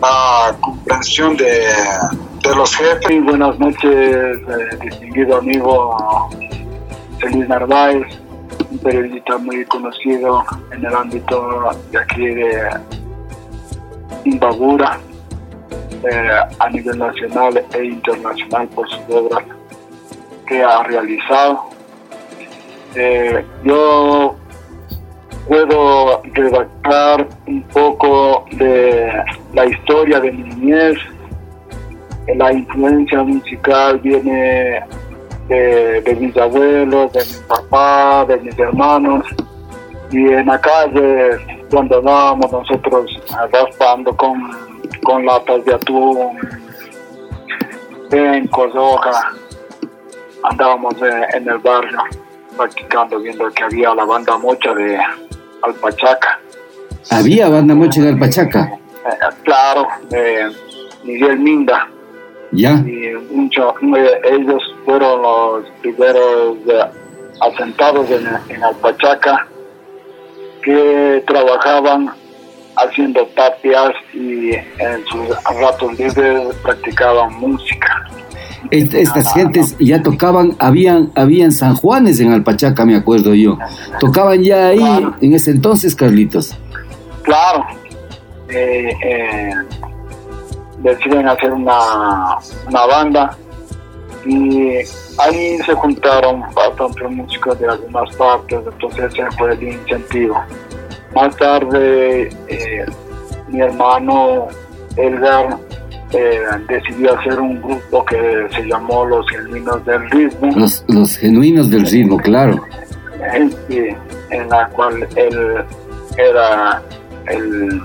la 0.00 0.56
comprensión 0.60 1.36
de 1.36 1.64
de 2.42 2.54
los 2.54 2.74
jefes. 2.74 3.24
Buenas 3.24 3.58
noches, 3.58 3.84
eh, 3.84 4.78
distinguido 4.82 5.36
amigo 5.38 6.30
Feliz 7.18 7.48
Narváez, 7.48 8.06
un 8.70 8.78
periodista 8.78 9.38
muy 9.38 9.64
conocido 9.66 10.44
en 10.72 10.84
el 10.84 10.94
ámbito 10.94 11.70
de 11.90 11.98
aquí 11.98 12.26
de 12.26 12.70
Imbabura, 14.24 14.98
eh, 16.10 16.30
a 16.58 16.70
nivel 16.70 16.98
nacional 16.98 17.64
e 17.72 17.84
internacional 17.84 18.68
por 18.68 18.88
sus 18.88 19.00
obras 19.10 19.44
que 20.46 20.62
ha 20.62 20.82
realizado. 20.84 21.64
Eh, 22.94 23.44
yo 23.64 24.36
puedo 25.48 26.22
redactar 26.34 27.26
un 27.46 27.62
poco 27.62 28.44
de 28.52 29.10
la 29.54 29.66
historia 29.66 30.20
de 30.20 30.30
mi 30.30 30.42
niñez, 30.54 30.98
la 32.36 32.52
influencia 32.52 33.22
musical 33.22 33.98
viene 34.00 34.84
de, 35.48 36.16
mis 36.20 36.36
abuelos, 36.36 37.12
de 37.12 37.20
mi 37.20 37.48
papá, 37.48 38.26
de 38.26 38.36
mis 38.38 38.58
hermanos. 38.58 39.24
Y 40.10 40.26
en 40.28 40.46
la 40.46 40.60
calle, 40.60 41.64
cuando 41.70 41.98
andábamos 41.98 42.52
nosotros 42.52 43.10
raspando 43.50 44.14
con, 44.16 44.38
con 45.02 45.24
latas 45.24 45.64
de 45.64 45.74
atún, 45.74 46.38
en 48.10 48.46
Cosoja, 48.48 49.32
andábamos 50.42 50.94
en 51.34 51.48
el 51.48 51.58
barrio 51.58 51.98
practicando, 52.56 53.20
viendo 53.20 53.50
que 53.50 53.64
había 53.64 53.94
la 53.94 54.04
banda 54.04 54.36
mocha 54.36 54.74
de 54.74 54.98
Alpachaca. 55.62 56.40
¿Había 57.10 57.48
banda 57.48 57.74
mocha 57.74 58.02
de 58.02 58.08
Alpachaca? 58.10 58.72
Eh, 58.72 59.34
claro, 59.44 59.86
de 60.10 60.50
Miguel 61.04 61.38
Minda. 61.38 61.88
Ya. 62.52 62.72
Y 62.72 63.12
mucho, 63.30 63.74
ellos 64.24 64.62
fueron 64.84 65.22
los 65.22 65.64
primeros 65.80 66.56
eh, 66.66 66.84
asentados 67.40 68.10
en, 68.10 68.26
en 68.48 68.64
Alpachaca 68.64 69.46
que 70.62 71.22
trabajaban 71.26 72.10
haciendo 72.76 73.26
tapias 73.34 73.92
y 74.12 74.52
en 74.52 75.04
sus 75.10 75.28
ratos 75.60 75.98
libres 75.98 76.54
practicaban 76.62 77.34
música. 77.34 78.08
Estas 78.70 79.32
gentes 79.32 79.76
ya 79.78 80.02
tocaban, 80.02 80.56
habían, 80.58 81.10
habían 81.14 81.52
San 81.52 81.74
Juanes 81.74 82.20
en 82.20 82.32
Alpachaca, 82.32 82.84
me 82.84 82.96
acuerdo 82.96 83.34
yo. 83.34 83.58
Tocaban 84.00 84.42
ya 84.42 84.68
ahí 84.68 85.06
en 85.20 85.34
ese 85.34 85.52
entonces, 85.52 85.94
Carlitos. 85.94 86.56
Claro. 87.22 87.64
Eh, 88.48 88.90
eh, 89.04 89.50
deciden 90.78 91.28
hacer 91.28 91.52
una, 91.52 92.36
una 92.66 92.86
banda 92.86 93.36
y 94.24 94.76
ahí 95.18 95.58
se 95.58 95.74
juntaron 95.74 96.42
bastantes 96.54 97.10
músicos 97.10 97.58
de 97.58 97.68
algunas 97.68 98.14
partes, 98.16 98.60
entonces 98.72 99.12
ese 99.12 99.30
fue 99.36 99.52
el 99.52 99.62
incentivo. 99.62 100.42
Más 101.14 101.36
tarde 101.36 102.28
eh, 102.48 102.86
mi 103.48 103.60
hermano 103.60 104.48
Elgar 104.96 105.58
eh, 106.12 106.40
decidió 106.68 107.18
hacer 107.18 107.38
un 107.38 107.60
grupo 107.60 108.04
que 108.04 108.46
se 108.54 108.62
llamó 108.62 109.04
Los 109.04 109.28
Genuinos 109.30 109.84
del 109.84 110.10
Ritmo. 110.10 110.52
Los, 110.56 110.84
los 110.88 111.16
Genuinos 111.18 111.70
del 111.70 111.86
Ritmo, 111.86 112.18
claro. 112.18 112.64
En, 113.34 113.52
en 114.30 114.48
la 114.48 114.68
cual 114.68 115.06
él 115.16 115.64
era 116.16 116.82
el 117.26 117.80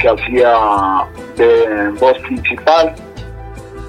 que 0.00 0.08
hacía 0.08 0.56
de 1.36 1.90
voz 2.00 2.18
principal. 2.20 2.94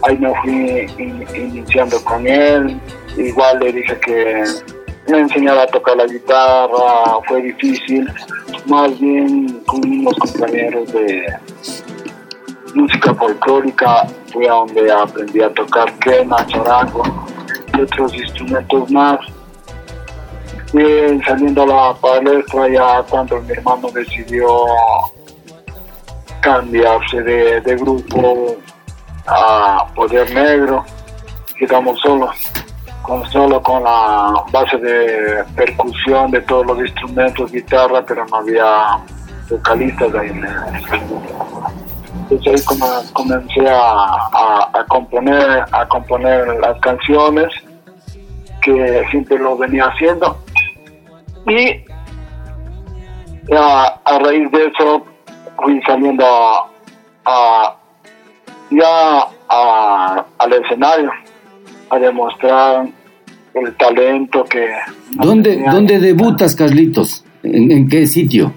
Ahí 0.04 0.18
me 0.18 0.34
fui 0.42 0.88
iniciando 1.34 2.00
con 2.04 2.28
él. 2.28 2.80
Igual 3.18 3.60
le 3.60 3.74
dije 3.74 3.98
que 4.06 4.44
me 5.08 5.20
enseñaba 5.20 5.64
a 5.64 5.68
tocar 5.68 5.98
la 5.98 6.06
guitarra, 6.06 7.20
fue 7.28 7.42
difícil. 7.42 8.08
Más 8.68 9.00
bien 9.00 9.62
con 9.66 9.86
unos 9.88 10.16
compañeros 10.18 10.92
de 10.94 11.26
música 12.76 13.14
folclórica 13.16 14.06
fue 14.32 14.48
a 14.48 14.54
donde 14.54 14.92
aprendí 14.92 15.42
a 15.42 15.50
tocar 15.54 15.92
quena, 16.00 16.46
charango 16.46 17.04
y 17.74 17.82
otros 17.82 18.14
instrumentos 18.14 18.92
más. 18.92 19.20
Y 20.74 21.24
saliendo 21.24 21.64
a 21.64 21.68
la 21.68 21.94
palestra 21.96 22.70
ya 22.70 23.04
cuando 23.10 23.42
mi 23.42 23.54
hermano 23.54 23.88
decidió 23.94 24.48
cambiarse 26.42 27.22
de, 27.24 27.62
de 27.62 27.76
grupo 27.78 28.58
a 29.26 29.88
Poder 29.96 30.30
Negro, 30.34 30.84
quedamos 31.58 32.00
solos, 32.02 32.36
con 33.02 33.26
solo 33.32 33.62
con 33.62 33.84
la 33.84 34.34
base 34.52 34.78
de 34.78 35.44
percusión 35.56 36.32
de 36.32 36.42
todos 36.42 36.66
los 36.68 36.80
instrumentos, 36.80 37.52
guitarra, 37.52 38.04
pero 38.06 38.26
no 38.26 38.38
había 38.38 39.00
vocalistas 39.50 40.14
ahí 40.14 40.30
en 40.30 40.46
Entonces 42.30 42.68
ahí 42.70 43.04
comencé 43.14 43.70
a, 43.70 44.70
a, 44.74 44.86
componer, 44.88 45.64
a 45.72 45.88
componer 45.88 46.48
las 46.60 46.80
canciones 46.80 47.48
que 48.64 49.04
siempre 49.12 49.38
lo 49.38 49.56
venía 49.56 49.86
haciendo 49.86 50.36
y 51.48 51.86
a, 53.54 54.00
a 54.04 54.20
raíz 54.20 54.52
de 54.52 54.66
eso 54.66 55.06
fui 55.64 55.80
saliendo 55.86 56.26
a, 57.26 57.76
ya 58.72 59.28
al 60.40 60.54
escenario 60.54 61.12
a 61.92 62.00
demostrar 62.00 62.88
el 63.54 63.76
talento 63.78 64.44
que... 64.46 64.68
¿Dónde, 65.12 65.64
¿dónde 65.72 66.00
debutas, 66.00 66.56
Carlitos? 66.56 67.24
¿En, 67.44 67.88
qué 67.88 68.08
sitio? 68.08 68.52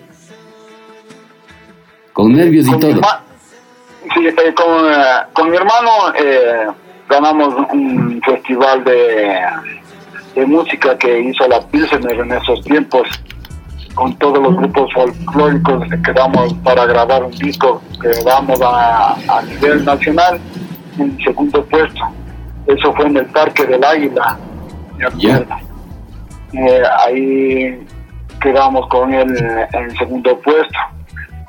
Con 2.14 2.32
nervios 2.32 2.66
y 2.66 2.78
todo. 2.78 3.00
Sí, 4.14 4.26
eh, 4.26 4.54
con, 4.54 4.92
con, 5.32 5.50
mi 5.50 5.56
hermano 5.56 5.90
eh, 6.16 6.66
ganamos 7.08 7.54
un 7.72 8.20
festival 8.24 8.84
de, 8.84 9.40
de 10.34 10.46
música 10.46 10.96
que 10.98 11.20
hizo 11.20 11.46
la 11.48 11.60
Pilsener 11.68 12.20
en 12.20 12.32
esos 12.32 12.62
tiempos 12.62 13.08
con 13.98 14.14
todos 14.18 14.38
los 14.40 14.56
grupos 14.56 14.92
folclóricos 14.92 15.88
que 16.04 16.12
damos 16.12 16.54
para 16.62 16.86
grabar 16.86 17.24
un 17.24 17.32
disco 17.32 17.82
que 18.00 18.10
damos 18.24 18.60
a, 18.62 19.16
nivel 19.48 19.84
nacional 19.84 20.38
en 20.98 21.18
segundo 21.18 21.64
puesto. 21.64 22.00
Eso 22.68 22.94
fue 22.94 23.06
en 23.06 23.16
el 23.16 23.26
Parque 23.26 23.66
del 23.66 23.82
Águila. 23.82 24.38
Eh, 26.52 26.82
ahí 27.04 27.86
quedamos 28.40 28.86
con 28.86 29.12
él 29.12 29.34
en 29.72 29.96
segundo 29.96 30.38
puesto. 30.42 30.78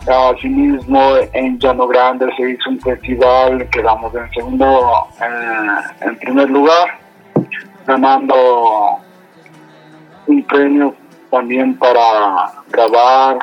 Asimismo, 0.07 1.17
en 1.33 1.59
Llano 1.59 1.87
Grande 1.87 2.27
se 2.35 2.51
hizo 2.51 2.69
un 2.69 2.79
festival, 2.79 3.69
quedamos 3.69 4.13
en 4.15 4.31
segundo, 4.31 5.07
en 6.01 6.15
primer 6.17 6.49
lugar, 6.49 6.99
ganando 7.85 8.99
un 10.27 10.43
premio 10.43 10.95
también 11.29 11.75
para 11.77 12.51
grabar. 12.71 13.37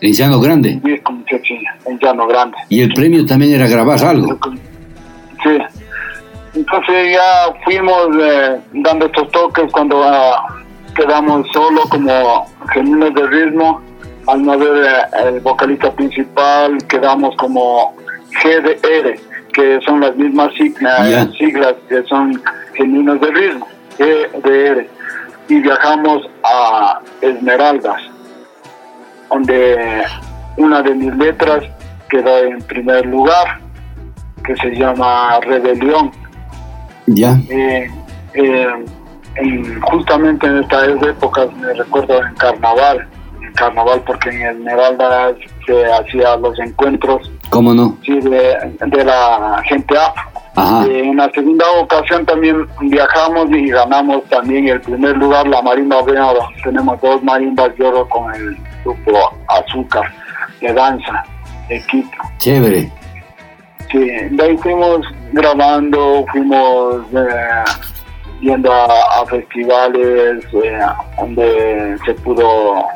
¿En 0.00 0.12
Llano 0.12 0.40
Grande? 0.40 0.80
en 0.82 1.98
Llano 1.98 2.26
Grande. 2.26 2.56
¿Y 2.68 2.82
el 2.82 2.92
premio 2.92 3.24
también 3.24 3.54
era 3.54 3.68
grabar 3.68 4.04
algo? 4.04 4.38
Sí. 5.42 5.58
Entonces 6.54 7.12
ya 7.12 7.52
fuimos 7.64 8.08
eh, 8.20 8.60
dando 8.72 9.06
estos 9.06 9.30
toques 9.32 9.70
cuando 9.72 10.02
ah, 10.04 10.46
quedamos 10.94 11.46
solo 11.52 11.82
como 11.88 12.46
genuinos 12.72 13.14
de 13.14 13.26
ritmo. 13.26 13.80
Al 14.26 14.42
no 14.42 14.58
ver 14.58 14.84
eh, 14.84 15.28
el 15.28 15.40
vocalista 15.40 15.90
principal, 15.92 16.78
quedamos 16.88 17.36
como 17.36 17.94
GDR, 18.42 19.18
que 19.52 19.80
son 19.84 20.00
las 20.00 20.16
mismas 20.16 20.52
siglas, 20.54 21.28
siglas 21.38 21.74
que 21.88 22.02
son 22.04 22.42
genuinos 22.74 23.20
de 23.20 23.30
ritmo, 23.30 23.66
GDR 23.98 24.86
y 25.48 25.60
viajamos 25.60 26.22
a 26.42 27.00
Esmeraldas, 27.20 28.00
donde 29.30 30.04
una 30.56 30.82
de 30.82 30.94
mis 30.94 31.14
letras 31.16 31.62
quedó 32.08 32.38
en 32.38 32.58
primer 32.62 33.04
lugar, 33.06 33.60
que 34.44 34.56
se 34.56 34.70
llama 34.70 35.38
Rebelión. 35.40 36.10
Ya. 37.06 37.36
Eh, 37.50 37.90
eh, 38.34 38.66
en- 39.36 39.80
justamente 39.82 40.46
en 40.46 40.58
estas 40.58 40.88
épocas 41.02 41.52
me 41.56 41.72
recuerdo 41.74 42.24
en 42.24 42.34
carnaval, 42.34 43.06
carnaval 43.54 44.02
porque 44.06 44.30
en 44.30 44.42
Esmeralda 44.42 45.34
se 45.66 45.92
hacían 45.92 46.42
los 46.42 46.58
encuentros 46.58 47.30
¿Cómo 47.50 47.72
no? 47.74 47.96
sí, 48.04 48.20
de, 48.20 48.56
de 48.86 49.04
la 49.04 49.62
gente 49.64 49.96
afro. 49.96 50.22
Ajá. 50.56 50.86
En 50.86 51.16
la 51.16 51.28
segunda 51.30 51.64
ocasión 51.80 52.24
también 52.26 52.66
viajamos 52.80 53.50
y 53.50 53.70
ganamos 53.70 54.22
también 54.24 54.68
el 54.68 54.80
primer 54.80 55.16
lugar, 55.16 55.48
la 55.48 55.60
marimba 55.62 56.02
Venado. 56.02 56.48
Tenemos 56.62 57.00
dos 57.00 57.22
marimbas 57.24 57.76
de 57.76 57.84
oro 57.84 58.08
con 58.08 58.32
el 58.34 58.56
grupo 58.84 59.36
Azúcar 59.48 60.04
de 60.60 60.72
danza 60.72 61.24
de 61.68 61.80
Quito. 61.86 62.18
Chévere. 62.38 62.90
Sí, 63.90 63.98
de 63.98 64.44
ahí 64.44 64.56
fuimos 64.58 65.06
grabando, 65.32 66.24
fuimos 66.30 66.96
eh, 67.12 67.64
yendo 68.40 68.72
a, 68.72 68.86
a 69.20 69.26
festivales 69.26 70.44
eh, 70.52 70.78
donde 71.18 71.96
se 72.04 72.14
pudo 72.14 72.86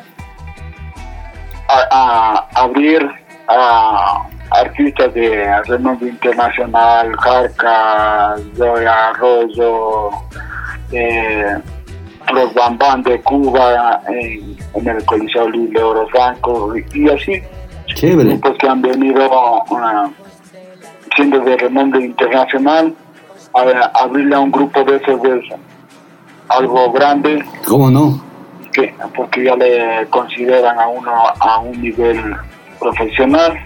a- 1.68 1.88
a- 1.90 2.62
abrir 2.62 3.08
a 3.48 4.26
artistas 4.50 5.12
de 5.14 5.62
renombre 5.64 6.08
internacional, 6.08 7.14
Carcas, 7.16 8.40
Zoya 8.56 9.08
Arroyo, 9.08 10.10
eh, 10.92 11.56
los 12.32 12.54
Bambán 12.54 13.02
de 13.02 13.20
Cuba 13.22 14.00
en, 14.08 14.56
en 14.74 14.88
el 14.88 15.04
Coliseo 15.04 15.48
Luis 15.48 15.70
de 15.70 15.82
Oro 15.82 16.06
Franco 16.08 16.74
y 16.94 17.08
así 17.08 17.42
Chévere. 17.94 18.30
grupos 18.30 18.56
que 18.58 18.68
han 18.68 18.82
venido 18.82 19.28
ah, 19.32 20.08
siendo 21.16 21.40
de 21.40 21.56
renombre 21.56 22.04
internacional 22.04 22.94
a, 23.54 23.60
a 23.60 24.02
abrirle 24.04 24.34
a 24.34 24.40
un 24.40 24.50
grupo 24.50 24.82
de 24.84 24.96
esos 24.96 25.20
es 25.24 25.44
algo 26.48 26.92
grande 26.92 27.42
¿Cómo 27.66 27.90
no? 27.90 28.20
Que 28.72 28.94
porque 29.16 29.44
ya 29.44 29.56
le 29.56 30.06
consideran 30.10 30.78
a 30.78 30.88
uno 30.88 31.10
a 31.40 31.58
un 31.60 31.80
nivel 31.80 32.20
profesional 32.78 33.58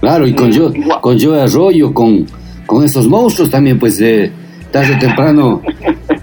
Claro, 0.00 0.26
y 0.26 0.32
con 0.32 0.52
yo, 0.52 0.72
con 1.00 1.18
Joe 1.18 1.42
Arroyo, 1.42 1.92
con, 1.92 2.26
con 2.66 2.84
esos 2.84 3.08
monstruos 3.08 3.50
también, 3.50 3.78
pues 3.78 4.00
eh, 4.00 4.30
tarde 4.70 4.94
o 4.94 4.98
temprano. 4.98 5.62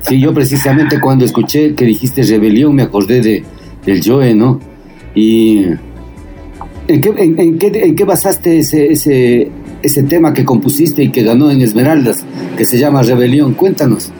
Sí, 0.02 0.20
yo 0.20 0.36
precisamente 0.36 1.00
cuando 1.00 1.26
escuché 1.26 1.74
que 1.74 1.84
dijiste 1.84 2.22
rebelión 2.22 2.76
me 2.76 2.84
acordé 2.84 3.22
de, 3.22 3.44
del 3.88 4.04
Joe, 4.06 4.36
¿no? 4.36 4.60
Y 5.16 5.64
¿en 6.88 7.02
qué, 7.02 7.10
en, 7.18 7.40
en 7.40 7.58
qué, 7.58 7.72
en 7.74 7.96
qué 7.96 8.04
basaste 8.04 8.60
ese, 8.60 8.92
ese, 8.92 9.50
ese 9.82 10.04
tema 10.04 10.32
que 10.32 10.46
compusiste 10.46 11.02
y 11.02 11.10
que 11.10 11.24
ganó 11.24 11.50
en 11.50 11.60
Esmeraldas, 11.62 12.24
que 12.56 12.66
se 12.66 12.78
llama 12.78 13.02
Rebelión? 13.02 13.56
Cuéntanos. 13.56 14.12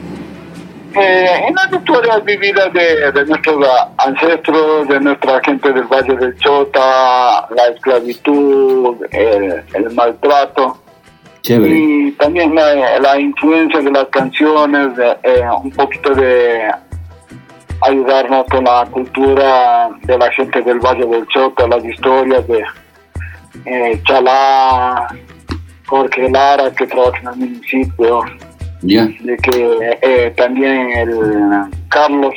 Eh, 0.98 1.46
en 1.48 1.54
las 1.54 1.72
historias 1.72 2.24
vividas 2.24 2.72
de, 2.72 3.12
de 3.12 3.26
nuestros 3.26 3.66
ancestros, 3.98 4.88
de 4.88 5.00
nuestra 5.00 5.40
gente 5.44 5.72
del 5.72 5.84
Valle 5.84 6.16
del 6.16 6.36
Chota, 6.38 7.46
la 7.54 7.66
esclavitud, 7.74 8.96
el, 9.10 9.62
el 9.74 9.90
maltrato. 9.94 10.78
Chévere. 11.42 11.74
Y 11.76 12.12
también 12.12 12.54
la, 12.54 12.98
la 12.98 13.20
influencia 13.20 13.80
de 13.80 13.90
las 13.90 14.06
canciones, 14.06 14.96
de, 14.96 15.16
eh, 15.22 15.44
un 15.62 15.70
poquito 15.70 16.14
de 16.14 16.70
ayudarnos 17.82 18.46
con 18.46 18.64
la 18.64 18.86
cultura 18.90 19.90
de 20.02 20.18
la 20.18 20.30
gente 20.32 20.62
del 20.62 20.80
Valle 20.80 21.06
del 21.06 21.26
Chota, 21.28 21.68
las 21.68 21.84
historias 21.84 22.46
de 22.48 22.64
eh, 23.66 24.00
Chalá, 24.04 25.08
Jorge 25.86 26.28
Lara, 26.30 26.70
que 26.72 26.86
trabaja 26.86 27.18
en 27.18 27.28
el 27.28 27.36
municipio, 27.36 28.22
De 29.22 29.36
que 29.38 29.96
eh, 30.02 30.32
también 30.36 30.90
el 30.90 31.10
Carlos, 31.88 32.34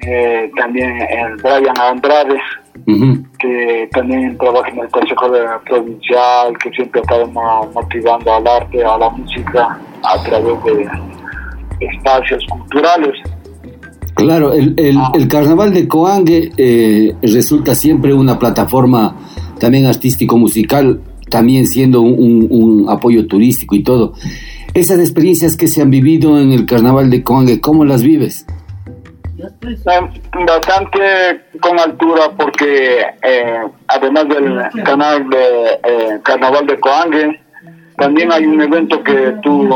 eh, 0.00 0.50
también 0.56 0.90
el 1.02 1.36
Brian 1.42 1.78
Andrade, 1.78 2.38
que 3.38 3.88
también 3.92 4.36
trabaja 4.38 4.68
en 4.70 4.78
el 4.80 4.88
Consejo 4.88 5.28
de- 5.30 5.46
Provincial, 5.66 6.56
que 6.62 6.70
siempre 6.70 7.00
estamos 7.02 7.72
motivando 7.74 8.34
al 8.34 8.46
arte, 8.46 8.84
a 8.84 8.98
la 8.98 9.10
música, 9.10 9.78
a 10.02 10.22
través 10.24 10.64
de 10.64 10.88
espacios 11.86 12.44
culturales. 12.50 13.12
Claro, 14.14 14.52
el, 14.52 14.74
el, 14.76 14.98
el 15.14 15.28
carnaval 15.28 15.72
de 15.72 15.86
Coangue 15.88 16.52
eh, 16.56 17.14
resulta 17.22 17.74
siempre 17.74 18.12
una 18.12 18.38
plataforma 18.38 19.16
también 19.58 19.86
artístico-musical, 19.86 21.00
también 21.30 21.66
siendo 21.66 22.00
un, 22.02 22.14
un- 22.18 22.48
un 22.50 22.90
apoyo 22.90 23.26
turístico 23.26 23.74
y 23.76 23.82
todo. 23.82 24.14
Esas 24.74 25.00
experiencias 25.00 25.56
que 25.56 25.66
se 25.66 25.82
han 25.82 25.90
vivido 25.90 26.40
en 26.40 26.52
el 26.52 26.64
carnaval 26.64 27.10
de 27.10 27.24
Coangue, 27.24 27.60
¿cómo 27.60 27.84
las 27.84 28.02
vives? 28.02 28.46
Bastante 30.46 31.00
con 31.60 31.78
altura 31.78 32.30
porque 32.36 33.00
eh, 33.22 33.62
además 33.88 34.28
del 34.28 34.84
canal 34.84 35.28
de 35.28 35.80
eh, 35.82 36.20
Carnaval 36.22 36.66
de 36.66 36.78
Coangue, 36.78 37.40
también 37.96 38.30
hay 38.32 38.44
un 38.44 38.60
evento 38.60 39.02
que 39.02 39.34
tú 39.42 39.68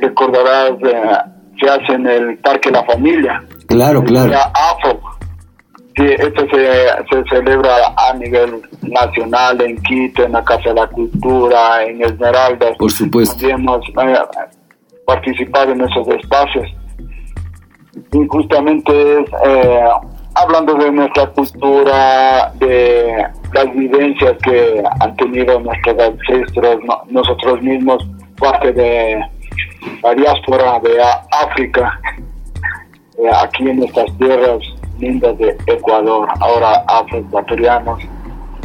recordarás, 0.00 0.72
eh, 0.82 1.18
se 1.60 1.68
hace 1.68 1.92
en 1.92 2.06
el 2.06 2.38
Parque 2.38 2.70
La 2.70 2.84
Familia. 2.84 3.42
Claro, 3.66 4.02
claro. 4.04 4.30
La 4.30 4.52
AFO, 4.52 5.00
que 5.96 6.12
esto 6.14 6.46
se, 6.50 6.88
se 7.10 7.24
celebra 7.30 7.74
a 7.96 8.12
nivel 8.14 8.60
nacional 8.82 9.60
en 9.62 9.76
Quito, 9.82 10.24
en 10.24 10.32
la 10.32 10.44
Casa 10.44 10.68
de 10.68 10.74
la 10.74 10.86
Cultura, 10.88 11.82
en 11.84 12.02
Esmeraldas. 12.02 12.76
Por 12.76 12.90
supuesto. 12.92 13.48
Hemos 13.48 13.80
eh, 13.88 14.14
participado 15.06 15.72
en 15.72 15.80
esos 15.80 16.06
espacios. 16.08 16.66
Y 18.12 18.26
justamente 18.28 19.20
es 19.20 19.26
eh, 19.46 19.80
hablando 20.34 20.74
de 20.74 20.92
nuestra 20.92 21.26
cultura, 21.30 22.52
de 22.56 23.26
las 23.54 23.72
vivencias 23.74 24.34
que 24.44 24.82
han 25.00 25.16
tenido 25.16 25.58
nuestros 25.60 25.96
ancestros, 25.98 26.78
no- 26.84 27.02
nosotros 27.08 27.62
mismos, 27.62 28.06
parte 28.38 28.70
de 28.72 29.18
la 30.02 30.14
diáspora 30.14 30.78
de 30.80 31.00
África, 31.42 31.98
eh, 33.18 33.30
aquí 33.42 33.66
en 33.70 33.82
estas 33.82 34.14
tierras 34.18 34.58
lindas 34.98 35.36
de 35.38 35.56
Ecuador, 35.66 36.28
ahora 36.40 36.84
afroecuatorianos, 36.88 38.00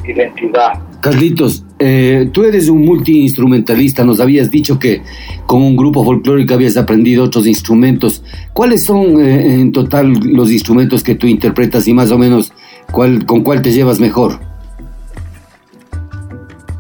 identidad. 0.08 0.80
Carlitos, 1.02 1.66
eh, 1.80 2.30
tú 2.32 2.44
eres 2.44 2.70
un 2.70 2.86
multiinstrumentalista, 2.86 4.04
nos 4.04 4.20
habías 4.20 4.52
dicho 4.52 4.78
que 4.78 5.02
con 5.48 5.64
un 5.64 5.76
grupo 5.76 6.04
folclórico 6.04 6.54
habías 6.54 6.78
aprendido 6.78 7.24
otros 7.24 7.48
instrumentos. 7.48 8.24
¿Cuáles 8.54 8.86
son 8.86 9.20
eh, 9.20 9.56
en 9.56 9.72
total 9.72 10.14
los 10.14 10.52
instrumentos 10.52 11.04
que 11.04 11.16
tú 11.16 11.26
interpretas 11.26 11.88
y 11.88 11.94
más 11.94 12.12
o 12.12 12.20
menos 12.20 12.54
cuál, 12.92 13.26
con 13.26 13.42
cuál 13.42 13.64
te 13.64 13.72
llevas 13.72 14.00
mejor? 14.00 14.40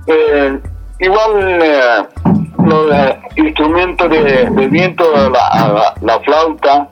Eh, 0.05 0.59
igual 0.99 1.59
eh, 1.63 2.05
los 2.63 2.93
instrumentos 3.37 4.07
de, 4.07 4.49
de 4.51 4.67
viento, 4.67 5.03
la, 5.13 5.29
la, 5.29 5.95
la 5.99 6.19
flauta, 6.19 6.90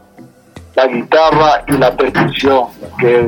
la 0.75 0.87
guitarra 0.87 1.63
y 1.67 1.77
la 1.77 1.95
percusión, 1.95 2.67
que 2.99 3.19
es 3.19 3.27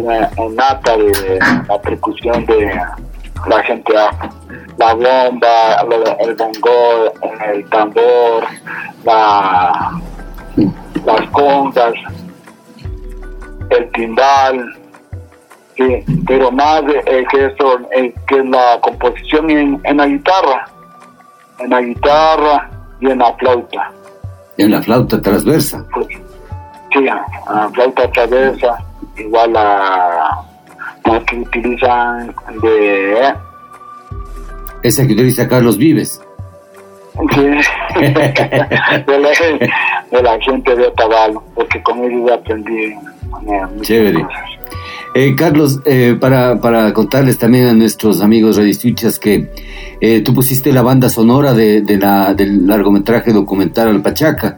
nata 0.56 0.98
de, 0.98 1.12
de 1.12 1.40
la 1.68 1.82
percusión 1.82 2.46
de 2.46 2.80
la 3.48 3.64
gente 3.64 3.98
afro. 3.98 4.30
La 4.78 4.94
bomba, 4.94 5.82
el 6.20 6.36
bongo, 6.36 7.14
el 7.54 7.70
tambor, 7.70 8.44
la, 9.04 9.92
las 11.06 11.30
congas, 11.32 11.94
el 13.70 13.92
timbal, 13.92 14.76
sí, 15.78 16.04
pero 16.26 16.52
más 16.52 16.82
eh, 17.06 17.24
que 17.32 17.46
eso, 17.46 17.80
eh, 17.92 18.14
que 18.28 18.44
la 18.44 18.80
composición 18.82 19.50
en, 19.50 19.82
en 19.84 19.98
la 19.98 20.08
guitarra, 20.08 20.68
en 21.60 21.70
la 21.70 21.82
guitarra 21.82 22.70
y 23.02 23.12
en 23.12 23.20
la 23.20 23.34
flauta. 23.34 23.92
En 24.58 24.72
la 24.72 24.82
flauta 24.82 25.22
transversa. 25.22 25.86
Pues, 25.94 26.08
sí, 26.94 27.08
a 27.08 27.54
la 27.54 27.70
flauta 27.74 28.12
traversa, 28.12 28.78
igual 29.18 29.54
la, 29.54 30.32
la 31.06 31.26
que 31.26 31.38
utilizan 31.40 32.34
de... 32.62 33.34
Esa 34.84 35.06
que 35.06 35.14
utiliza 35.14 35.48
Carlos 35.48 35.78
Vives. 35.78 36.22
Sí, 37.34 37.42
de, 38.00 39.20
la, 39.20 39.30
de 40.12 40.24
la 40.24 40.40
gente 40.40 40.76
de 40.76 40.88
Otavalo, 40.88 41.44
porque 41.54 41.82
con 41.84 42.04
ellos 42.04 42.32
aprendí 42.32 42.86
eh, 42.86 42.96
muchas 43.70 43.82
Chévere. 43.88 44.24
cosas. 44.24 44.42
Eh, 45.14 45.36
Carlos, 45.36 45.82
eh, 45.86 46.16
para, 46.20 46.62
para 46.62 46.94
contarles 46.94 47.38
también 47.38 47.68
a 47.68 47.74
nuestros 47.74 48.22
amigos 48.22 48.56
radioescuchas 48.56 49.20
que 49.20 49.52
eh, 50.00 50.22
tú 50.22 50.34
pusiste 50.34 50.72
la 50.72 50.84
banda 50.84 51.10
sonora 51.10 51.54
de, 51.54 51.82
de 51.82 51.98
la, 51.98 52.34
del 52.34 52.66
largometraje 52.66 53.34
documental 53.34 53.90
Alpachaca. 53.90 54.58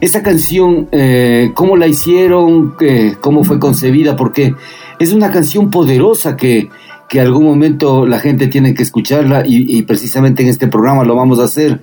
Esa 0.00 0.22
canción, 0.22 0.88
eh, 0.92 1.50
¿cómo 1.54 1.76
la 1.76 1.88
hicieron? 1.88 2.76
Eh, 2.80 3.16
¿Cómo 3.20 3.42
fue 3.42 3.58
concebida? 3.58 4.14
Porque 4.14 4.54
es 5.00 5.12
una 5.12 5.32
canción 5.32 5.70
poderosa 5.70 6.36
que, 6.36 6.68
que 7.08 7.20
algún 7.20 7.44
momento 7.44 8.06
la 8.06 8.20
gente 8.20 8.46
tiene 8.46 8.74
que 8.74 8.84
escucharla 8.84 9.44
y, 9.44 9.76
y 9.76 9.82
precisamente 9.82 10.44
en 10.44 10.50
este 10.50 10.68
programa 10.68 11.04
lo 11.04 11.16
vamos 11.16 11.40
a 11.40 11.44
hacer. 11.44 11.80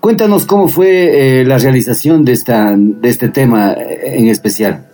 Cuéntanos 0.00 0.44
cómo 0.44 0.68
fue 0.68 1.40
eh, 1.40 1.44
la 1.46 1.56
realización 1.56 2.26
de, 2.26 2.32
esta, 2.32 2.74
de 2.76 3.08
este 3.08 3.30
tema 3.30 3.72
eh, 3.72 4.18
en 4.18 4.28
especial. 4.28 4.86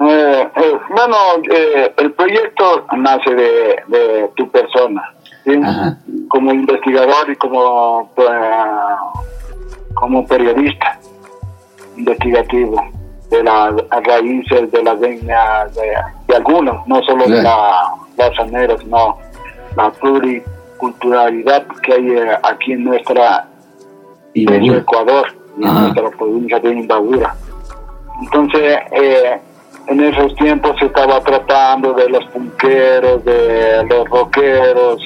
Eh, 0.00 0.48
eh, 0.56 0.72
bueno, 0.88 1.16
eh, 1.52 1.92
el 1.98 2.12
proyecto 2.14 2.84
nace 2.96 3.30
de, 3.32 3.76
de 3.88 4.30
tu 4.34 4.50
persona, 4.50 5.02
¿sí? 5.44 5.52
como 6.28 6.52
investigador 6.52 7.30
y 7.30 7.36
como, 7.36 8.10
pues, 8.16 8.28
como 9.94 10.26
periodista 10.26 10.98
investigativo 11.96 12.82
de 13.30 13.42
las 13.42 13.74
raíces 14.04 14.70
de 14.70 14.82
las 14.82 15.02
etnias 15.02 15.74
de, 15.74 15.92
de 16.28 16.36
algunos, 16.36 16.86
no 16.86 17.02
solo 17.02 17.24
de 17.26 17.42
la 17.42 17.94
raza 18.16 18.46
sino 18.78 19.18
la 19.76 19.90
pluriculturalidad 19.90 21.66
que 21.82 21.92
hay 21.94 22.10
eh, 22.10 22.38
aquí 22.42 22.72
en 22.72 22.84
nuestra 22.84 23.48
en. 24.34 24.78
Ecuador, 24.78 25.26
y 25.58 25.64
en 25.64 25.74
nuestra 25.74 26.10
provincia 26.10 26.60
de 26.60 26.70
Imbabura. 26.70 27.34
Entonces, 28.22 28.78
eh, 28.92 29.40
en 29.86 30.00
esos 30.00 30.34
tiempos 30.36 30.76
se 30.78 30.86
estaba 30.86 31.20
tratando 31.20 31.92
de 31.92 32.08
los 32.08 32.24
punqueros, 32.26 33.24
de 33.24 33.84
los 33.88 34.08
rockeros, 34.08 35.00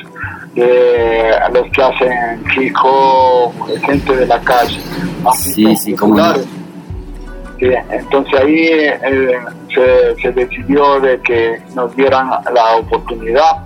de 0.55 1.31
los 1.53 1.71
que 1.73 1.83
hacen 1.83 2.45
hop, 2.83 3.53
gente 3.83 4.17
de 4.17 4.27
la 4.27 4.41
calle. 4.41 4.81
Sí, 5.35 5.77
sí, 5.77 5.95
populares. 5.95 6.47
Sí, 7.59 7.71
entonces 7.91 8.35
ahí 8.41 8.57
eh, 8.71 9.39
se, 9.75 10.15
se 10.23 10.33
decidió 10.33 11.01
de 11.01 11.21
que 11.23 11.61
nos 11.75 11.95
dieran 11.97 12.31
la 12.31 12.77
oportunidad 12.77 13.59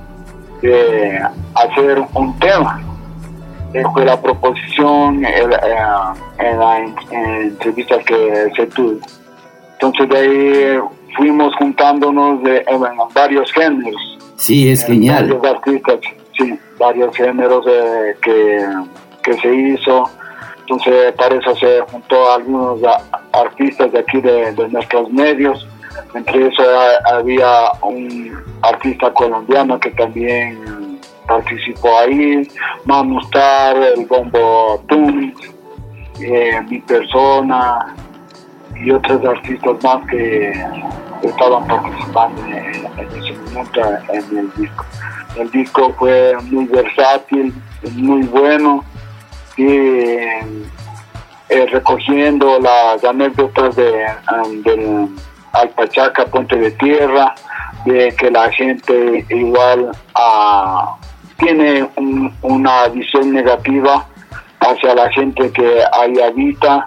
de 0.62 1.20
hacer 1.54 2.02
un 2.14 2.38
tema. 2.38 2.80
Fue 3.92 4.04
la 4.04 4.20
proposición 4.20 5.24
eh, 5.24 5.30
eh, 5.40 5.76
en 6.38 6.58
la 6.58 6.78
en- 6.78 6.94
en 7.10 7.34
entrevista 7.42 7.98
que 8.00 8.50
se 8.56 8.66
tuvo. 8.66 8.98
Entonces 9.74 10.08
de 10.10 10.18
ahí 10.18 10.78
fuimos 11.16 11.54
juntándonos 11.56 12.42
de, 12.42 12.64
en 12.66 12.80
varios 13.14 13.50
géneros. 13.52 14.18
Sí, 14.36 14.70
es 14.70 14.84
genial. 14.86 15.24
Varios 15.38 15.56
artistas, 15.56 15.96
sí, 16.36 16.58
varios 16.78 17.16
géneros 17.16 17.64
eh, 17.68 18.16
que, 18.22 18.64
que 19.22 19.34
se 19.34 19.54
hizo. 19.54 20.08
Entonces, 20.62 21.12
para 21.12 21.34
eso 21.36 21.54
se 21.56 21.80
juntó 21.90 22.30
a 22.30 22.36
algunos 22.36 22.80
artistas 23.32 23.92
de 23.92 23.98
aquí 23.98 24.20
de, 24.20 24.52
nuestros 24.70 25.10
medios. 25.10 25.66
Entre 26.14 26.46
eso 26.48 26.62
ha- 26.62 27.16
había 27.16 27.72
un 27.82 28.32
artista 28.62 29.12
colombiano 29.12 29.78
que 29.78 29.90
también 29.90 31.00
participó 31.26 31.98
ahí, 31.98 32.48
Mamustar, 32.84 33.76
el 33.76 34.06
Bombo 34.06 34.82
Tum, 34.88 35.32
eh, 36.20 36.60
mi 36.68 36.78
persona 36.80 37.94
y 38.76 38.90
otros 38.90 39.24
artistas 39.24 39.82
más 39.82 40.06
que 40.08 40.52
estaban 41.22 41.66
participando 41.66 42.42
en 42.46 43.22
ese 43.22 43.32
momento 43.50 43.80
en 44.12 44.38
el 44.38 44.52
disco. 44.56 44.84
El 45.36 45.50
disco 45.50 45.94
fue 45.98 46.34
muy 46.50 46.66
versátil, 46.66 47.54
muy 47.94 48.22
bueno 48.24 48.84
y 49.56 49.66
eh, 51.48 51.66
recogiendo 51.70 52.58
las 52.60 53.02
anécdotas 53.04 53.76
de, 53.76 54.06
um, 54.44 54.62
del 54.62 55.08
Alpachaca, 55.52 56.24
Puente 56.26 56.56
de 56.56 56.70
Tierra, 56.72 57.34
de 57.84 58.14
que 58.16 58.30
la 58.30 58.50
gente 58.52 59.24
igual 59.28 59.90
ah, 60.14 60.96
tiene 61.36 61.86
un- 61.96 62.32
una 62.42 62.88
visión 62.88 63.32
negativa 63.32 64.06
hacia 64.60 64.94
la 64.94 65.10
gente 65.10 65.50
que 65.52 65.82
ahí 65.92 66.20
habita 66.20 66.86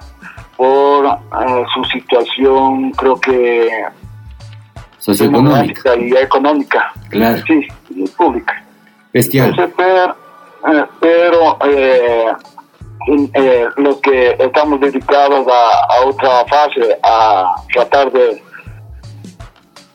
por 0.58 1.06
eh, 1.06 1.66
su 1.74 1.84
situación, 1.86 2.92
creo 2.92 3.20
que 3.20 3.70
Socioeconómica. 4.98 5.96
y 5.98 6.14
económica. 6.16 6.92
Claro. 7.10 7.38
Sí, 7.46 7.68
y 7.90 8.08
pública. 8.10 8.64
Bestial. 9.14 9.50
Entonces, 9.50 9.76
pero, 9.78 10.16
eh, 10.74 10.86
pero 11.00 11.58
eh, 13.34 13.68
los 13.78 13.98
que 14.02 14.36
estamos 14.40 14.80
dedicados 14.80 15.48
a, 15.48 15.96
a 15.96 16.06
otra 16.06 16.46
fase, 16.46 16.98
a 17.04 17.56
tratar 17.74 18.12
de 18.12 18.42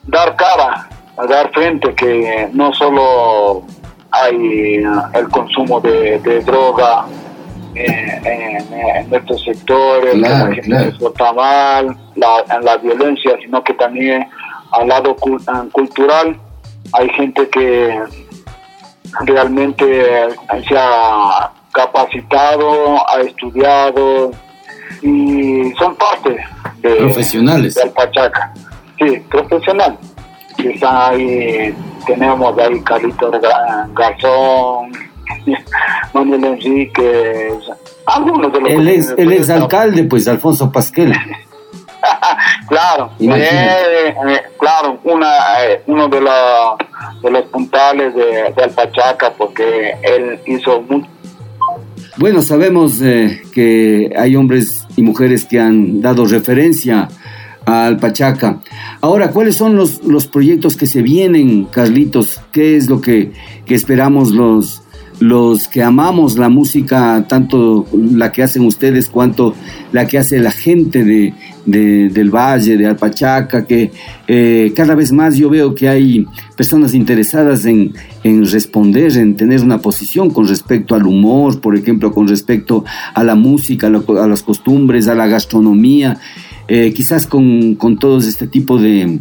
dar 0.05 0.37
cara, 0.37 0.89
a 1.17 1.27
dar 1.27 1.51
frente, 1.53 1.95
que 1.95 2.49
no 2.53 2.73
solo 2.73 3.63
hay 4.11 4.77
eh, 4.77 4.85
el 5.15 5.29
consumo 5.29 5.81
de, 5.81 6.19
de 6.21 6.41
droga 6.41 7.05
eh, 7.75 8.21
en, 8.25 8.73
en 8.73 9.15
estos 9.15 9.43
sectores, 9.45 10.15
que 10.15 10.19
Claro, 10.21 10.49
la 10.49 10.55
gente 10.55 10.69
claro. 10.69 10.93
se 11.17 11.33
mal, 11.35 11.97
la, 12.17 12.57
en 12.57 12.65
la 12.65 12.77
violencia, 12.79 13.37
sino 13.43 13.63
que 13.63 13.75
también 13.75 14.27
al 14.73 14.89
lado 14.89 15.17
eh, 15.27 15.69
cultural 15.73 16.37
hay 16.93 17.09
gente 17.11 17.49
que 17.49 18.01
realmente 19.25 20.29
se 20.69 20.77
ha 20.77 21.51
capacitado, 21.73 22.97
ha 23.09 23.21
estudiado 23.21 24.31
y 25.03 25.73
son 25.79 25.95
parte 25.97 26.37
de 26.79 26.95
Profesionales. 26.97 27.75
del 27.75 27.91
Pachaca. 27.91 28.53
Sí, 28.99 29.19
profesional. 29.31 29.97
Están 30.59 31.13
ahí, 31.15 31.75
tenemos 32.07 32.59
ahí 32.59 32.81
Carlitos 32.83 33.33
Ga- 33.35 33.89
Garzón, 33.95 34.93
Manuel 36.13 36.45
Enríquez, 36.45 37.55
algunos 38.07 38.53
de 38.53 38.61
los 38.61 38.71
El 39.17 39.33
ex, 39.33 39.49
alcalde, 39.51 40.05
pues 40.05 40.29
Alfonso 40.29 40.71
Pasquel. 40.71 41.15
Claro, 42.69 43.11
eh, 43.21 44.15
eh, 44.29 44.43
claro, 44.59 44.99
una, 45.05 45.31
eh, 45.65 45.83
uno 45.87 46.09
de, 46.09 46.21
la- 46.23 46.75
de 47.23 47.31
los 47.31 47.43
puntales 47.47 48.15
de, 48.15 48.53
de 48.57 48.63
Alpachaca, 48.65 49.33
porque 49.37 49.95
él 50.03 50.41
hizo 50.47 50.81
mucho. 50.83 51.07
Bueno, 52.21 52.43
sabemos 52.43 53.01
eh, 53.01 53.41
que 53.51 54.13
hay 54.15 54.37
hombres 54.37 54.87
y 54.95 55.01
mujeres 55.01 55.47
que 55.47 55.59
han 55.59 56.03
dado 56.03 56.27
referencia 56.27 57.09
al 57.65 57.97
Pachaca. 57.97 58.61
Ahora, 59.01 59.31
¿cuáles 59.31 59.57
son 59.57 59.75
los, 59.75 60.05
los 60.05 60.27
proyectos 60.27 60.77
que 60.77 60.87
se 60.87 61.01
vienen, 61.01 61.65
Carlitos? 61.65 62.39
¿Qué 62.53 62.77
es 62.77 62.91
lo 62.91 63.01
que, 63.01 63.33
que 63.65 63.75
esperamos 63.75 64.33
los, 64.33 64.83
los 65.19 65.67
que 65.67 65.83
amamos 65.83 66.37
la 66.37 66.51
música, 66.51 67.25
tanto 67.27 67.87
la 67.95 68.31
que 68.33 68.43
hacen 68.43 68.67
ustedes 68.67 69.09
cuanto 69.09 69.55
la 69.91 70.07
que 70.07 70.19
hace 70.19 70.41
la 70.41 70.51
gente 70.51 71.05
de, 71.05 71.33
de- 71.67 72.09
del 72.09 72.31
Valle, 72.31 72.77
de 72.77 72.87
Alpachaca, 72.87 73.67
que 73.67 73.91
eh, 74.29 74.73
cada 74.75 74.95
vez 74.95 75.13
más 75.13 75.37
yo 75.37 75.51
veo 75.51 75.75
que 75.75 75.89
hay 75.89 76.27
personas 76.57 76.95
interesadas 76.95 77.65
en, 77.67 77.93
en 78.25 78.47
responder, 78.51 79.17
en 79.17 79.37
tener 79.37 79.61
una 79.63 79.79
posición 79.81 80.31
con 80.31 80.47
respecto 80.49 80.95
al 80.95 81.07
humor, 81.07 81.61
por 81.61 81.77
ejemplo, 81.77 82.13
con 82.13 82.27
respecto 82.29 82.85
a 83.15 83.23
la 83.25 83.35
música, 83.35 83.87
a, 83.89 84.27
las 84.27 84.43
costumbres, 84.43 85.09
a 85.09 85.15
la 85.15 85.27
gastronomía, 85.27 86.19
eh, 86.69 86.93
quizás 86.95 87.27
con, 87.27 87.75
con 87.75 87.99
todos 87.99 88.27
este 88.27 88.47
tipo 88.47 88.79
de 88.79 89.19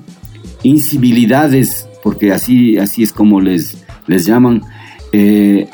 incivilidades, 0.64 1.88
porque 2.04 2.32
así, 2.32 2.78
así 2.78 3.04
es 3.04 3.12
como 3.12 3.42
les, 3.42 3.78
les 4.08 4.26
llaman. 4.26 4.62
eh, 5.12 5.68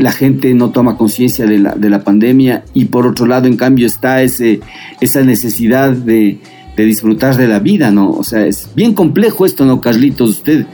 la 0.00 0.12
gente 0.12 0.52
no 0.54 0.70
toma 0.70 0.96
conciencia 0.96 1.46
de 1.46 1.58
la, 1.58 1.74
de 1.74 1.90
la 1.90 2.02
pandemia 2.02 2.64
y 2.74 2.86
por 2.86 3.06
otro 3.06 3.26
lado, 3.26 3.46
en 3.46 3.56
cambio, 3.56 3.86
está 3.86 4.22
ese, 4.22 4.60
esa 5.00 5.20
necesidad 5.22 5.90
de, 5.90 6.38
de 6.76 6.84
disfrutar 6.84 7.36
de 7.36 7.46
la 7.48 7.58
vida, 7.58 7.90
¿no? 7.90 8.10
O 8.10 8.24
sea, 8.24 8.46
es 8.46 8.68
bien 8.74 8.94
complejo 8.94 9.44
esto, 9.46 9.64
¿no, 9.64 9.80
Carlitos? 9.80 10.30
Usted 10.30 10.66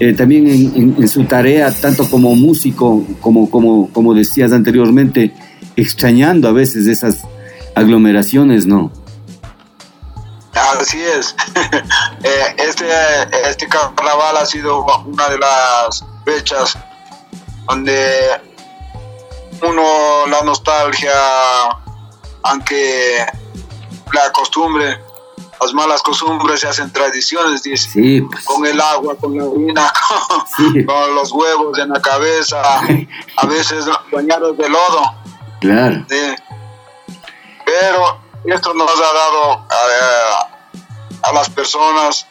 eh, 0.00 0.14
también 0.14 0.48
en, 0.48 0.94
en- 0.98 1.08
su 1.08 1.24
tarea, 1.24 1.70
tanto 1.72 2.08
como 2.08 2.34
músico, 2.34 3.04
como, 3.20 3.50
como, 3.50 3.88
como 3.92 4.14
decías 4.14 4.52
anteriormente, 4.52 5.32
extrañando 5.76 6.48
a 6.48 6.52
veces 6.52 6.86
esas 6.86 7.20
aglomeraciones, 7.74 8.66
¿no? 8.66 8.90
Así 10.80 10.98
es. 11.18 11.34
Eh, 12.24 12.54
este, 12.68 12.84
este 13.50 13.66
carnaval 13.66 14.36
ha 14.36 14.46
sido 14.46 14.84
una 15.06 15.28
de 15.28 15.38
las 15.38 16.04
fechas 16.24 16.78
donde 17.68 17.96
uno 19.62 20.26
la 20.28 20.42
nostalgia, 20.42 21.12
aunque 22.42 23.24
la 24.12 24.32
costumbre, 24.32 25.00
las 25.60 25.72
malas 25.74 26.02
costumbres 26.02 26.60
se 26.60 26.68
hacen 26.68 26.92
tradiciones, 26.92 27.62
dice. 27.62 27.90
Sí, 27.90 28.20
pues, 28.22 28.44
Con 28.44 28.66
el 28.66 28.80
agua, 28.80 29.14
con 29.16 29.36
la 29.36 29.44
orina, 29.44 29.92
con, 30.28 30.46
Sí. 30.74 30.84
con 30.84 31.14
los 31.14 31.30
huevos 31.32 31.78
en 31.78 31.90
la 31.90 32.00
cabeza, 32.02 32.60
a 33.36 33.46
veces 33.46 33.86
bañados 34.10 34.56
de 34.56 34.68
lodo. 34.68 35.02
claro. 35.60 36.04
Sí. 36.08 36.34
Pero 37.64 38.20
esto 38.44 38.74
nos 38.74 38.90
ha 38.90 39.12
dado 39.14 39.66
eh, 39.70 41.16
a 41.22 41.32
las 41.32 41.48
personas 41.48 42.26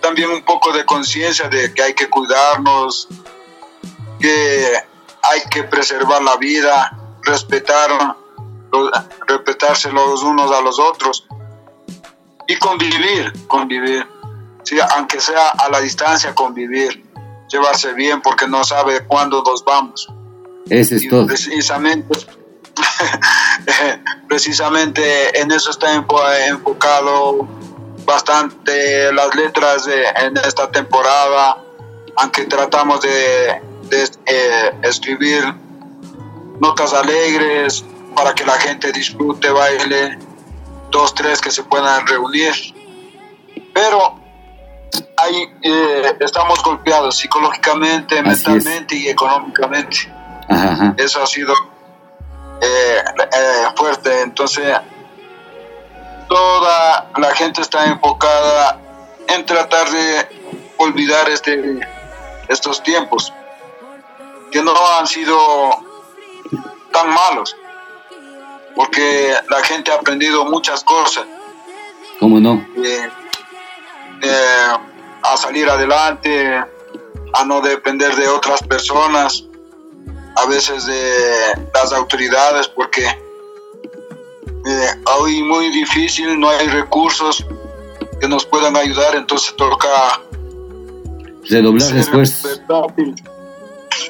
también 0.00 0.30
un 0.30 0.42
poco 0.44 0.72
de 0.72 0.84
conciencia 0.86 1.48
de 1.48 1.74
que 1.74 1.82
hay 1.82 1.94
que 1.94 2.08
cuidarnos, 2.08 3.08
que 4.20 4.74
hay 5.30 5.42
que 5.50 5.64
preservar 5.64 6.22
la 6.22 6.36
vida, 6.36 6.96
respetar 7.22 8.16
respetarse 9.26 9.90
los 9.90 10.22
unos 10.22 10.50
a 10.50 10.60
los 10.60 10.78
otros 10.78 11.26
y 12.46 12.56
convivir, 12.56 13.32
convivir, 13.46 14.06
sí, 14.62 14.76
aunque 14.96 15.20
sea 15.20 15.48
a 15.48 15.68
la 15.68 15.80
distancia, 15.80 16.34
convivir, 16.34 17.04
llevarse 17.48 17.92
bien 17.94 18.22
porque 18.22 18.46
no 18.46 18.64
sabe 18.64 19.04
cuándo 19.04 19.42
nos 19.42 19.64
vamos. 19.64 20.08
Ese 20.68 20.96
es 20.96 21.08
todo. 21.08 21.26
Precisamente, 21.26 22.18
precisamente 24.28 25.40
en 25.40 25.50
eso 25.50 25.70
está 25.70 25.94
enfocado 25.94 27.48
bastante 28.04 29.12
las 29.12 29.34
letras 29.34 29.88
en 29.88 30.36
esta 30.36 30.70
temporada, 30.70 31.64
aunque 32.16 32.44
tratamos 32.44 33.00
de, 33.00 33.60
eh, 33.90 34.72
escribir 34.82 35.54
notas 36.60 36.92
alegres 36.92 37.84
para 38.14 38.34
que 38.34 38.44
la 38.44 38.54
gente 38.54 38.92
disfrute, 38.92 39.50
baile, 39.50 40.18
dos, 40.90 41.14
tres 41.14 41.40
que 41.40 41.50
se 41.50 41.62
puedan 41.64 42.06
reunir. 42.06 42.54
Pero 43.74 44.18
ahí 45.16 45.52
eh, 45.62 46.16
estamos 46.20 46.62
golpeados 46.62 47.18
psicológicamente, 47.18 48.22
mentalmente 48.22 48.96
y 48.96 49.08
económicamente. 49.08 50.12
Eso 50.96 51.22
ha 51.22 51.26
sido 51.26 51.52
eh, 52.60 53.02
fuerte. 53.76 54.22
Entonces, 54.22 54.76
toda 56.28 57.10
la 57.16 57.34
gente 57.34 57.60
está 57.60 57.86
enfocada 57.86 58.80
en 59.28 59.44
tratar 59.44 59.90
de 59.90 60.28
olvidar 60.78 61.28
este, 61.28 61.80
estos 62.48 62.82
tiempos, 62.82 63.32
que 64.56 64.62
no 64.62 64.72
han 64.98 65.06
sido 65.06 65.36
tan 66.90 67.10
malos, 67.10 67.54
porque 68.74 69.34
la 69.50 69.62
gente 69.62 69.92
ha 69.92 69.96
aprendido 69.96 70.46
muchas 70.46 70.82
cosas. 70.82 71.26
¿Cómo 72.18 72.40
no? 72.40 72.66
Eh, 72.82 73.08
eh, 74.22 74.68
a 75.22 75.36
salir 75.36 75.68
adelante, 75.68 76.56
a 77.34 77.44
no 77.44 77.60
depender 77.60 78.16
de 78.16 78.28
otras 78.28 78.62
personas, 78.62 79.44
a 80.36 80.46
veces 80.46 80.86
de 80.86 81.68
las 81.74 81.92
autoridades, 81.92 82.66
porque 82.66 83.04
eh, 83.04 84.88
hoy 85.18 85.42
muy 85.42 85.68
difícil, 85.68 86.40
no 86.40 86.48
hay 86.48 86.66
recursos 86.68 87.44
que 88.18 88.26
nos 88.26 88.46
puedan 88.46 88.74
ayudar, 88.74 89.16
entonces 89.16 89.54
toca 89.54 90.22
redoblar 91.46 91.94
esfuerzos 91.94 92.62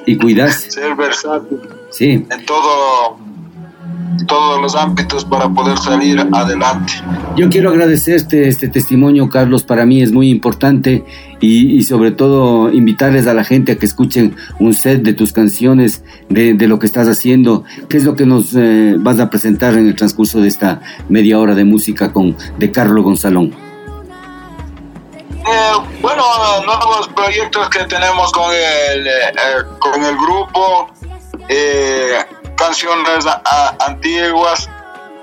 y 0.05 0.17
cuidarse. 0.17 0.71
Ser 0.71 0.95
versátil. 0.95 1.61
Sí. 1.91 2.27
En 2.31 2.47
todo 2.47 3.19
todos 4.27 4.61
los 4.61 4.75
ámbitos 4.75 5.25
para 5.25 5.49
poder 5.49 5.79
salir 5.79 6.19
adelante. 6.33 6.95
Yo 7.37 7.49
quiero 7.49 7.71
agradecerte 7.71 8.49
este 8.49 8.69
testimonio, 8.69 9.29
Carlos, 9.29 9.63
para 9.63 9.85
mí 9.85 10.03
es 10.03 10.13
muy 10.13 10.31
importante 10.31 11.05
y, 11.41 11.83
sobre 11.83 12.11
todo 12.13 12.73
invitarles 12.73 13.27
a 13.27 13.35
la 13.35 13.45
gente 13.45 13.73
a 13.73 13.77
que 13.77 13.87
escuchen 13.87 14.35
un 14.59 14.73
set 14.73 15.03
de 15.03 15.13
tus 15.13 15.33
canciones, 15.33 16.03
de, 16.29 16.55
lo 16.67 16.79
que 16.79 16.87
estás 16.87 17.09
haciendo. 17.09 17.65
¿Qué 17.89 17.99
es 17.99 18.05
lo 18.05 18.17
que 18.17 18.27
nos 18.27 18.55
eh, 18.55 18.97
vas 18.99 19.21
a 19.21 19.31
presentar 19.31 19.75
en 19.75 19.87
el 19.87 19.95
transcurso 19.95 20.41
de 20.41 20.49
esta 20.49 20.81
media 21.09 21.39
hora 21.39 21.55
de 21.55 21.65
música 21.65 22.13
con 22.13 22.37
de 22.59 22.71
Carlos 22.71 23.05
Gonzalón? 23.05 23.66
Eh, 25.49 25.73
bueno, 26.01 26.25
nuevos 26.65 27.09
proyectos 27.09 27.69
que 27.71 27.85
tenemos 27.85 28.33
con 28.33 28.53
el, 28.53 29.07
eh, 29.07 29.33
con 29.79 30.05
el 30.05 30.17
grupo 30.17 30.91
canciones 32.57 33.25
antiguas 33.87 34.69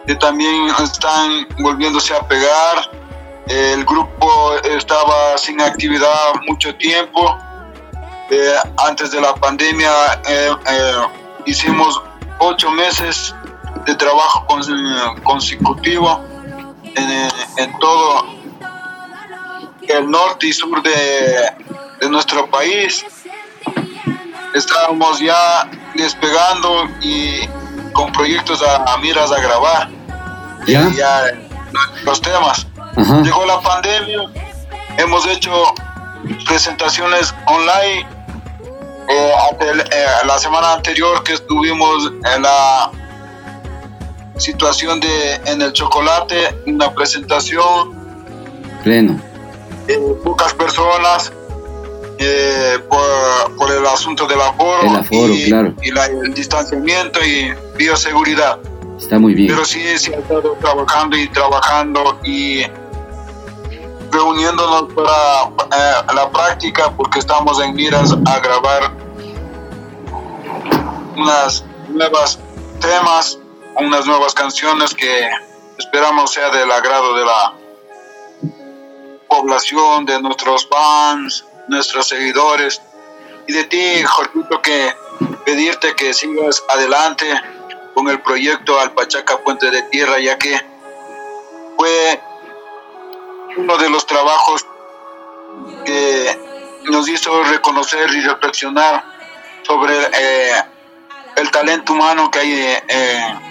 que 0.05 0.15
también 0.15 0.67
están 0.83 1.47
volviéndose 1.59 2.13
a 2.15 2.21
pegar. 2.27 2.89
El 3.47 3.83
grupo 3.85 4.55
estaba 4.63 5.37
sin 5.37 5.59
actividad 5.61 6.33
mucho 6.47 6.73
tiempo. 6.75 7.37
Eh, 8.29 8.55
antes 8.77 9.11
de 9.11 9.21
la 9.21 9.35
pandemia 9.35 9.91
eh, 10.27 10.49
eh, 10.67 10.93
hicimos 11.45 12.01
ocho 12.39 12.71
meses 12.71 13.35
de 13.85 13.95
trabajo 13.95 14.47
consecutivo 15.23 16.23
en, 16.95 17.29
en, 17.57 17.79
todo 17.79 18.25
el 19.87 20.09
norte 20.09 20.47
y 20.47 20.53
sur 20.53 20.81
de, 20.81 20.91
de 22.01 22.09
nuestro 22.09 22.49
país. 22.49 23.05
Estábamos 24.53 25.19
ya 25.19 25.69
despegando 25.95 26.87
y 27.01 27.47
con 27.93 28.11
proyectos 28.11 28.61
a, 28.61 28.97
miras 28.97 29.31
a 29.31 29.39
grabar. 29.39 29.89
¿Ya? 30.67 30.89
los 32.03 32.21
temas. 32.21 32.67
Llegó 33.23 33.45
la 33.45 33.59
pandemia, 33.61 34.21
hemos 34.97 35.25
hecho 35.27 35.51
presentaciones 36.45 37.33
online. 37.47 38.07
Eh, 39.09 39.31
eh, 39.59 40.05
la 40.25 40.39
semana 40.39 40.73
anterior 40.73 41.23
que 41.23 41.33
estuvimos 41.33 42.11
en 42.35 42.41
la 42.41 42.89
situación 44.37 44.99
de 44.99 45.35
en 45.45 45.61
el 45.61 45.73
chocolate, 45.73 46.55
una 46.67 46.93
presentación. 46.93 47.93
Pleno. 48.83 49.32
Eh, 49.87 49.99
pocas 50.23 50.53
personas 50.53 51.33
eh, 52.17 52.79
por, 52.89 53.71
el 53.71 53.85
asunto 53.85 54.25
del 54.27 54.39
aforo, 54.39 55.03
y, 55.11 55.51
el 55.51 56.33
distanciamiento 56.33 57.19
y 57.23 57.53
bioseguridad. 57.75 58.59
Está 58.97 59.19
muy 59.19 59.33
bien. 59.33 59.49
Pero 59.49 59.65
sí, 59.65 59.97
sí 59.97 60.13
ha 60.13 60.19
estado 60.19 60.55
trabajando 60.61 61.17
y 61.17 61.27
trabajando 61.29 62.19
y 62.23 62.63
reuniéndonos 64.11 64.93
para 64.93 65.49
eh, 65.75 66.13
la 66.13 66.29
práctica 66.29 66.91
porque 66.95 67.19
estamos 67.19 67.59
en 67.61 67.73
miras 67.73 68.15
a 68.25 68.39
grabar 68.39 68.93
unas 71.17 71.65
nuevas 71.89 72.39
temas, 72.79 73.39
unas 73.75 74.05
nuevas 74.05 74.33
canciones 74.33 74.93
que 74.93 75.29
esperamos 75.77 76.31
sea 76.31 76.49
del 76.51 76.71
agrado 76.71 77.15
de 77.15 77.25
la 77.25 77.53
población, 79.33 80.05
de 80.05 80.21
nuestros 80.21 80.67
fans, 80.67 81.43
nuestros 81.67 82.07
seguidores. 82.07 82.81
Y 83.47 83.53
de 83.53 83.63
ti, 83.63 84.03
Jorgito, 84.03 84.61
que 84.61 84.93
pedirte 85.43 85.95
que 85.95 86.13
sigas 86.13 86.63
adelante 86.69 87.25
con 87.95 88.07
el 88.09 88.21
proyecto 88.21 88.79
Alpachaca 88.79 89.39
Puente 89.39 89.71
de 89.71 89.81
Tierra, 89.83 90.19
ya 90.19 90.37
que 90.37 90.55
fue 91.77 92.21
uno 93.57 93.77
de 93.77 93.89
los 93.89 94.05
trabajos 94.05 94.65
que 95.83 96.39
nos 96.85 97.09
hizo 97.09 97.43
reconocer 97.43 98.11
y 98.11 98.21
reflexionar 98.21 99.03
sobre 99.63 99.95
eh, 100.13 100.63
el 101.35 101.49
talento 101.51 101.93
humano 101.93 102.29
que 102.31 102.39
hay 102.39 102.51
eh, 102.51 102.79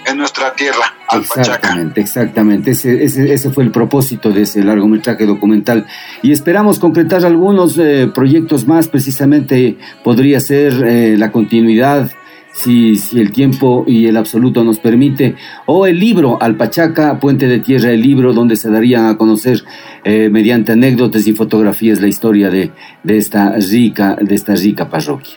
en 0.07 0.17
nuestra 0.17 0.53
tierra. 0.53 0.93
Exactamente, 1.11 2.01
exactamente. 2.01 2.71
Ese, 2.71 3.49
fue 3.51 3.63
el 3.63 3.71
propósito 3.71 4.31
de 4.31 4.43
ese 4.43 4.63
largometraje 4.63 5.25
documental. 5.25 5.85
Y 6.21 6.31
esperamos 6.31 6.79
concretar 6.79 7.25
algunos 7.25 7.77
eh, 7.77 8.09
proyectos 8.13 8.67
más, 8.67 8.87
precisamente 8.87 9.77
podría 10.03 10.39
ser 10.39 10.73
eh, 10.85 11.15
la 11.17 11.31
continuidad. 11.31 12.11
Si, 12.55 13.01
el 13.13 13.31
tiempo 13.31 13.83
y 13.87 14.05
el 14.05 14.15
absoluto 14.15 14.63
nos 14.63 14.77
permite, 14.77 15.35
o 15.65 15.87
el 15.87 15.99
libro 15.99 16.37
Alpachaca, 16.39 17.19
Puente 17.19 17.47
de 17.47 17.57
Tierra, 17.57 17.89
el 17.89 18.01
libro 18.01 18.31
donde 18.31 18.57
se 18.57 18.69
darían 18.69 19.07
a 19.07 19.17
conocer 19.17 19.63
mediante 20.05 20.73
anécdotas 20.73 21.25
y 21.25 21.33
fotografías 21.33 21.99
la 21.99 22.07
historia 22.07 22.51
de, 22.51 22.71
esta 23.05 23.55
rica, 23.55 24.17
de 24.21 24.35
esta 24.35 24.53
rica 24.53 24.87
parroquia. 24.87 25.33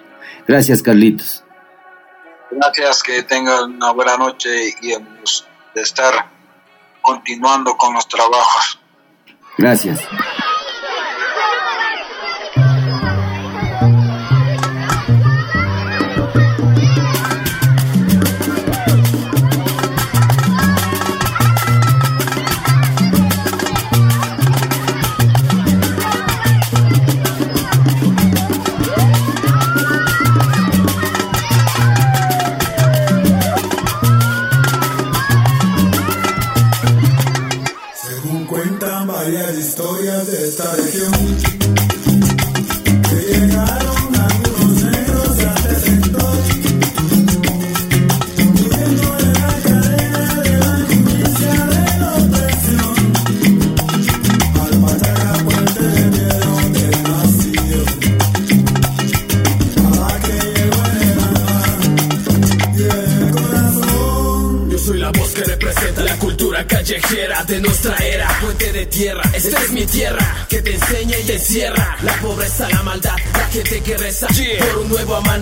Gracias, 0.47 0.83
Carlitos. 0.83 1.46
Gracias, 2.57 3.03
que 3.03 3.23
tengan 3.23 3.77
una 3.77 3.93
buena 3.93 4.17
noche 4.17 4.75
y 4.81 4.89
de 4.89 5.83
estar 5.83 6.31
continuando 7.03 7.77
con 7.77 7.93
los 7.95 8.09
trabajos. 8.09 8.81
Gracias. 9.59 10.01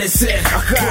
Amanecer. 0.05 0.43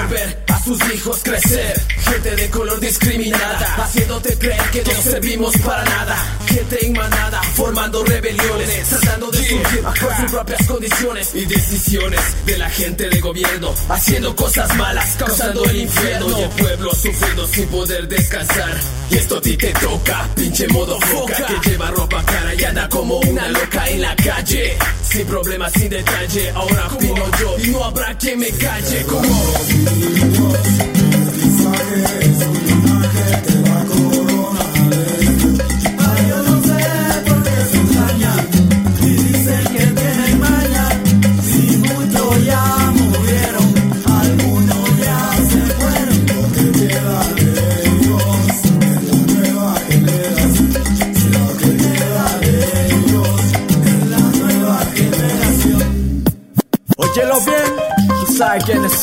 Volver 0.02 0.44
a 0.48 0.64
sus 0.64 0.94
hijos 0.94 1.20
crecer. 1.24 1.82
Gente 2.04 2.36
de 2.36 2.50
color 2.50 2.80
discriminada, 2.80 3.76
haciéndote 3.84 4.38
creer 4.38 4.62
que 4.72 4.84
no 4.84 5.02
servimos 5.02 5.58
para 5.58 5.84
nada. 5.86 6.18
Gente 6.48 6.86
en 6.86 6.94
manada, 6.94 7.42
formando 7.56 8.04
rebeliones, 8.04 8.90
tratando 8.90 9.32
de 9.32 9.38
surgir 9.38 9.84
con 9.84 10.18
sus 10.18 10.32
propias 10.32 10.68
condiciones 10.68 11.36
y 11.36 11.46
decisiones 11.46 12.22
de 12.46 12.58
la 12.58 12.70
gente 12.70 13.10
de 13.10 13.20
gobierno, 13.20 13.74
haciendo 13.90 14.36
cosas 14.36 14.76
malas, 14.76 15.16
causando 15.18 15.66
el 15.66 15.78
infierno 15.78 16.40
y 16.40 16.44
el 16.44 16.50
pueblo 16.50 16.92
sufriendo 16.94 17.48
sin 17.48 17.68
poder 17.68 18.08
descansar. 18.08 18.78
Y 19.10 19.16
esto 19.16 19.38
a 19.38 19.42
ti 19.42 19.58
te 19.58 19.72
toca, 19.74 20.28
pinche 20.36 20.68
modo 20.70 21.00
foca 21.02 21.46
que 21.46 21.70
lleva 21.70 21.92
ropa 21.92 22.24
cara 22.24 22.54
y 22.56 22.64
anda 22.64 22.90
como 22.90 23.18
una 23.20 23.48
loca 23.50 23.90
en 23.90 24.02
la 24.02 24.16
calle. 24.16 24.78
Sin 25.14 25.28
problemas, 25.28 25.72
sin 25.74 25.90
detalle, 25.90 26.50
ahora 26.56 26.88
opino 26.88 27.24
yo 27.40 27.56
y 27.60 27.68
no 27.68 27.84
habrá 27.84 28.18
quien 28.18 28.40
me 28.40 28.50
calle 28.50 29.06
como. 29.06 30.93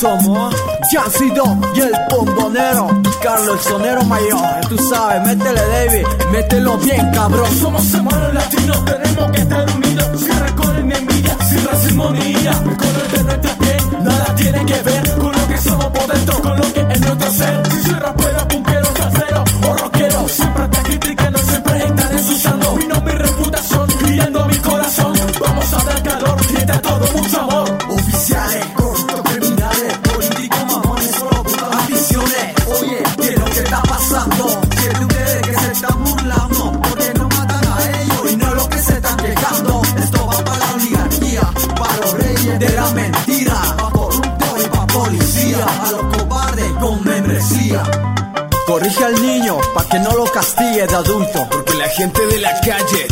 Somos. 0.00 0.54
Jancido 0.90 1.44
y 1.74 1.80
el 1.80 1.92
bombonero, 2.10 2.88
Carlos 3.22 3.54
el 3.54 3.60
sonero 3.60 4.02
mayor. 4.04 4.40
Tú 4.68 4.78
sabes, 4.78 5.22
métele 5.22 5.60
David, 5.60 6.06
mételo 6.32 6.78
bien, 6.78 7.10
cabrón. 7.12 7.50
Somos 7.60 7.94
hermanos 7.94 8.34
latinos, 8.34 8.84
tenemos 8.84 9.30
que 9.30 9.40
estar 9.40 9.69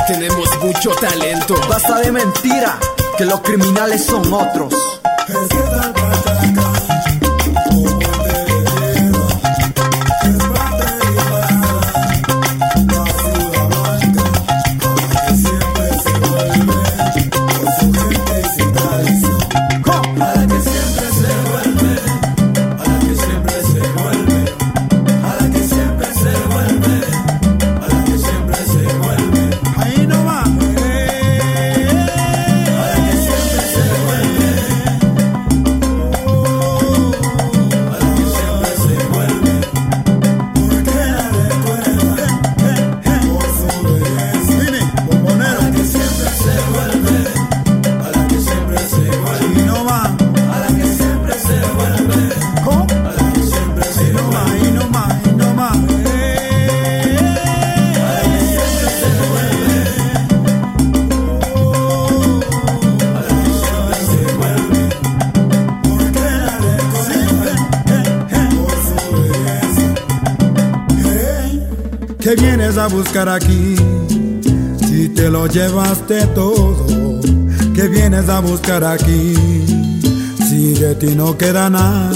tenemos 0.09 0.49
mucho 0.65 0.91
talento. 0.93 1.55
Basta 1.69 1.99
de 2.01 2.11
mentira, 2.11 2.79
que 3.19 3.27
los 3.27 3.41
criminales 3.41 4.07
son 4.07 4.33
otros. 4.33 4.73
Vienes 72.69 72.85
a 72.85 72.89
buscar 72.89 73.29
aquí? 73.31 73.77
Si 74.87 75.09
te 75.09 75.31
lo 75.31 75.47
llevaste 75.47 76.27
todo, 76.35 76.87
¿qué 77.75 77.89
vienes 77.89 78.29
a 78.29 78.41
buscar 78.41 78.85
aquí? 78.85 79.35
Si 80.47 80.75
de 80.75 80.95
ti 80.97 81.15
no 81.15 81.37
queda 81.39 81.71
nada, 81.71 82.13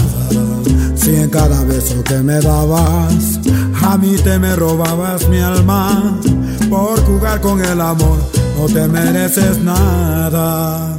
si 0.94 1.14
en 1.14 1.30
cada 1.30 1.64
beso 1.64 2.04
que 2.04 2.18
me 2.18 2.38
dabas, 2.40 3.40
a 3.82 3.96
mí 3.96 4.16
te 4.22 4.38
me 4.38 4.54
robabas 4.54 5.26
mi 5.28 5.38
alma, 5.38 6.20
por 6.68 7.02
jugar 7.06 7.40
con 7.40 7.64
el 7.64 7.80
amor 7.80 8.18
no 8.58 8.66
te 8.66 8.86
mereces 8.88 9.58
nada. 9.58 10.98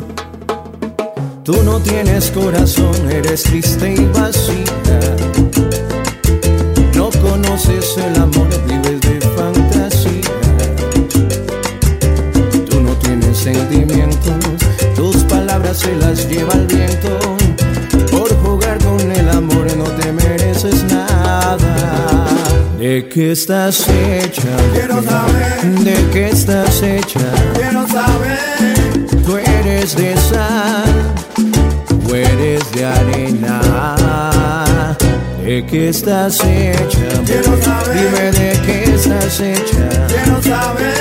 Tú 1.43 1.61
no 1.63 1.79
tienes 1.79 2.31
corazón, 2.31 3.11
eres 3.11 3.43
triste 3.43 3.93
y 3.93 4.05
vacía. 4.05 5.22
No 7.33 7.41
conoces 7.41 7.97
el 7.97 8.21
amor, 8.21 8.47
vives 8.67 9.01
de 9.01 9.19
fantasía. 9.35 10.21
Tú 12.69 12.79
no 12.79 12.91
tienes 12.97 13.37
sentimientos, 13.37 14.35
tus 14.95 15.23
palabras 15.23 15.79
se 15.79 15.95
las 15.95 16.29
lleva 16.29 16.53
el 16.53 16.67
viento. 16.67 17.17
Por 18.11 18.35
jugar 18.43 18.77
con 18.83 18.99
el 19.11 19.27
amor 19.29 19.65
no 19.75 19.85
te 19.85 20.11
mereces 20.11 20.83
nada. 20.83 22.27
¿De 22.77 23.09
qué 23.09 23.31
estás 23.31 23.87
hecha? 23.89 24.55
Quiero 24.71 25.01
saber. 25.01 25.79
¿De 25.79 26.09
qué 26.11 26.29
estás 26.29 26.83
hecha? 26.83 27.31
Quiero 27.55 27.87
saber. 27.87 29.07
Tú 29.25 29.37
eres 29.37 29.95
de 29.95 30.15
sal 30.17 30.82
¿De 35.53 35.63
qué 35.67 35.89
estás 35.89 36.43
hecha? 36.43 36.97
Dime 37.23 38.31
de 38.31 38.59
qué 38.65 38.91
estás 38.95 39.39
hecha. 39.39 40.92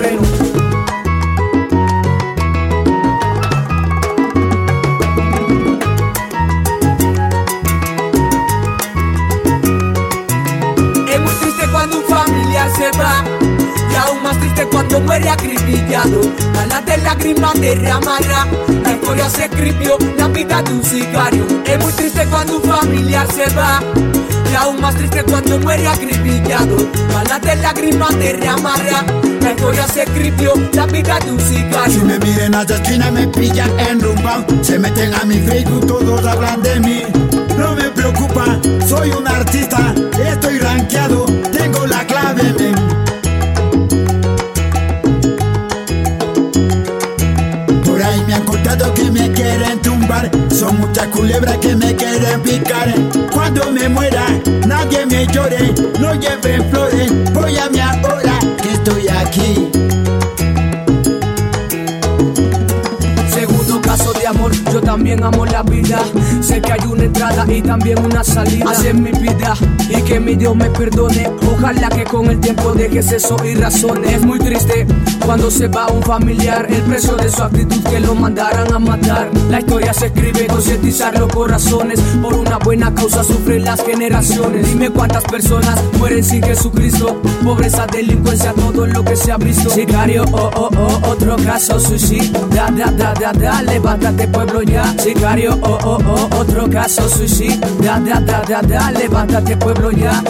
Película 0.00 0.29
acribillado. 15.40 16.20
Balas 16.54 16.84
de 16.84 16.96
lágrimas 16.98 17.60
derramará 17.60 18.46
La 18.84 18.92
historia 18.92 19.28
se 19.28 19.44
escribió 19.44 19.96
la 20.16 20.28
vida 20.28 20.62
de 20.62 20.72
un 20.72 20.84
sicario. 20.84 21.46
Es 21.64 21.78
muy 21.78 21.92
triste 21.92 22.26
cuando 22.30 22.56
un 22.56 22.62
familiar 22.62 23.26
se 23.32 23.54
va. 23.54 23.82
Y 24.50 24.54
aún 24.56 24.80
más 24.80 24.94
triste 24.94 25.22
cuando 25.24 25.58
muere 25.58 25.86
acribillado. 25.88 26.76
Balas 27.12 27.40
de 27.42 27.56
lágrimas 27.56 28.18
derramará 28.18 29.04
La 29.40 29.50
historia 29.52 29.86
se 29.88 30.02
escribió 30.02 30.52
la 30.72 30.86
vida 30.86 31.18
de 31.20 31.32
un 31.32 31.40
sicario. 31.40 31.94
Si 31.94 32.00
me 32.00 32.18
miren 32.18 32.54
a 32.54 32.62
esa 32.62 32.76
esquina 32.76 33.10
me 33.10 33.26
pillan 33.28 33.70
en 33.78 34.00
rumba. 34.00 34.44
Se 34.62 34.78
meten 34.78 35.14
a 35.14 35.24
mi 35.24 35.38
Facebook, 35.40 35.86
todos 35.86 36.24
hablan 36.26 36.62
de 36.62 36.80
mí. 36.80 37.02
No 37.56 37.74
me 37.74 37.90
preocupa, 37.90 38.58
soy 38.86 39.10
un 39.10 39.28
artista 39.28 39.94
Estoy 40.26 40.58
rankeado, 40.58 41.26
Son 50.60 50.78
muchas 50.78 51.06
culebras 51.06 51.56
que 51.56 51.74
me 51.74 51.96
quieren 51.96 52.38
picar 52.42 52.94
Cuando 53.32 53.72
me 53.72 53.88
muera, 53.88 54.26
nadie 54.66 55.06
me 55.06 55.26
llore 55.26 55.72
No 55.98 56.12
lleven 56.12 56.68
flores, 56.68 57.32
voy 57.32 57.56
a 57.56 57.70
mi 57.70 57.80
ahora 57.80 58.38
que 58.62 58.72
estoy 58.72 59.08
aquí 59.08 59.70
Segundo 63.32 63.80
caso 63.80 64.12
de 64.12 64.26
amor, 64.26 64.52
yo 64.70 64.82
también 64.82 65.24
amo 65.24 65.46
la 65.46 65.62
vida. 65.62 65.98
Sé 66.42 66.60
que 66.60 66.72
hay 66.72 66.86
una 66.86 67.04
entrada 67.04 67.50
y 67.50 67.62
también 67.62 67.98
una 68.04 68.22
salida. 68.22 68.66
Así 68.70 68.88
es 68.88 68.94
mi 68.94 69.12
vida 69.12 69.54
y 69.88 70.02
que 70.02 70.20
mi 70.20 70.34
Dios 70.34 70.54
me 70.54 70.68
perdone. 70.68 71.30
Ojalá 71.50 71.88
que 71.88 72.04
con 72.04 72.26
el 72.26 72.38
tiempo 72.38 72.74
dejes 72.74 73.12
eso 73.12 73.36
y 73.44 73.54
razones. 73.54 74.16
Es 74.16 74.26
muy 74.26 74.38
triste 74.38 74.86
cuando 75.24 75.50
se 75.50 75.68
va 75.68 75.88
un 75.88 76.02
familiar, 76.02 76.66
el 76.68 76.82
precio 76.82 77.14
de 77.16 77.30
su 77.30 77.42
actitud 77.42 77.82
que 77.84 78.00
lo 78.00 78.14
mandaran 78.14 78.72
a 78.72 78.78
matar. 78.78 79.30
La 79.48 79.60
historia 79.60 79.92
se 79.92 80.06
escribe, 80.06 80.46
concientizar 80.46 81.18
los 81.18 81.32
corazones. 81.32 82.00
Por 82.22 82.34
una 82.34 82.58
buena 82.58 82.94
causa 82.94 83.22
sufren 83.24 83.64
las 83.64 83.84
generaciones. 83.84 84.66
Dime 84.66 84.90
cuántas 84.90 85.24
personas 85.24 85.80
mueren 85.98 86.24
sin 86.24 86.42
Jesucristo. 86.42 87.20
Pobreza, 87.44 87.86
delincuencia, 87.86 88.52
todo 88.52 88.86
lo 88.86 89.04
que 89.04 89.16
se 89.16 89.32
ha 89.32 89.36
visto. 89.36 89.70
Sicario, 89.70 90.24
oh, 90.32 90.50
oh, 90.56 90.70
oh, 90.76 91.08
otro 91.10 91.36
caso 91.36 91.78
suicidio. 91.78 92.40
Da, 92.54 92.70
da, 92.70 92.90
da, 92.90 93.14
da, 93.14 93.32
da, 93.32 93.62
levántate 93.62 94.28
pueblo 94.28 94.62
ya. 94.62 94.94
Sicario, 94.98 95.58
oh, 95.62 95.78
oh, 95.84 95.98
oh, 96.06 96.38
otro 96.38 96.68
caso 96.68 97.08
suicidio. 97.08 97.66
Da, 97.82 97.98
da, 97.98 98.20
da, 98.20 98.42
da, 98.42 98.62
da, 98.62 98.90
levántate 98.90 99.56
pueblo 99.56 99.90
ya. 99.90 100.22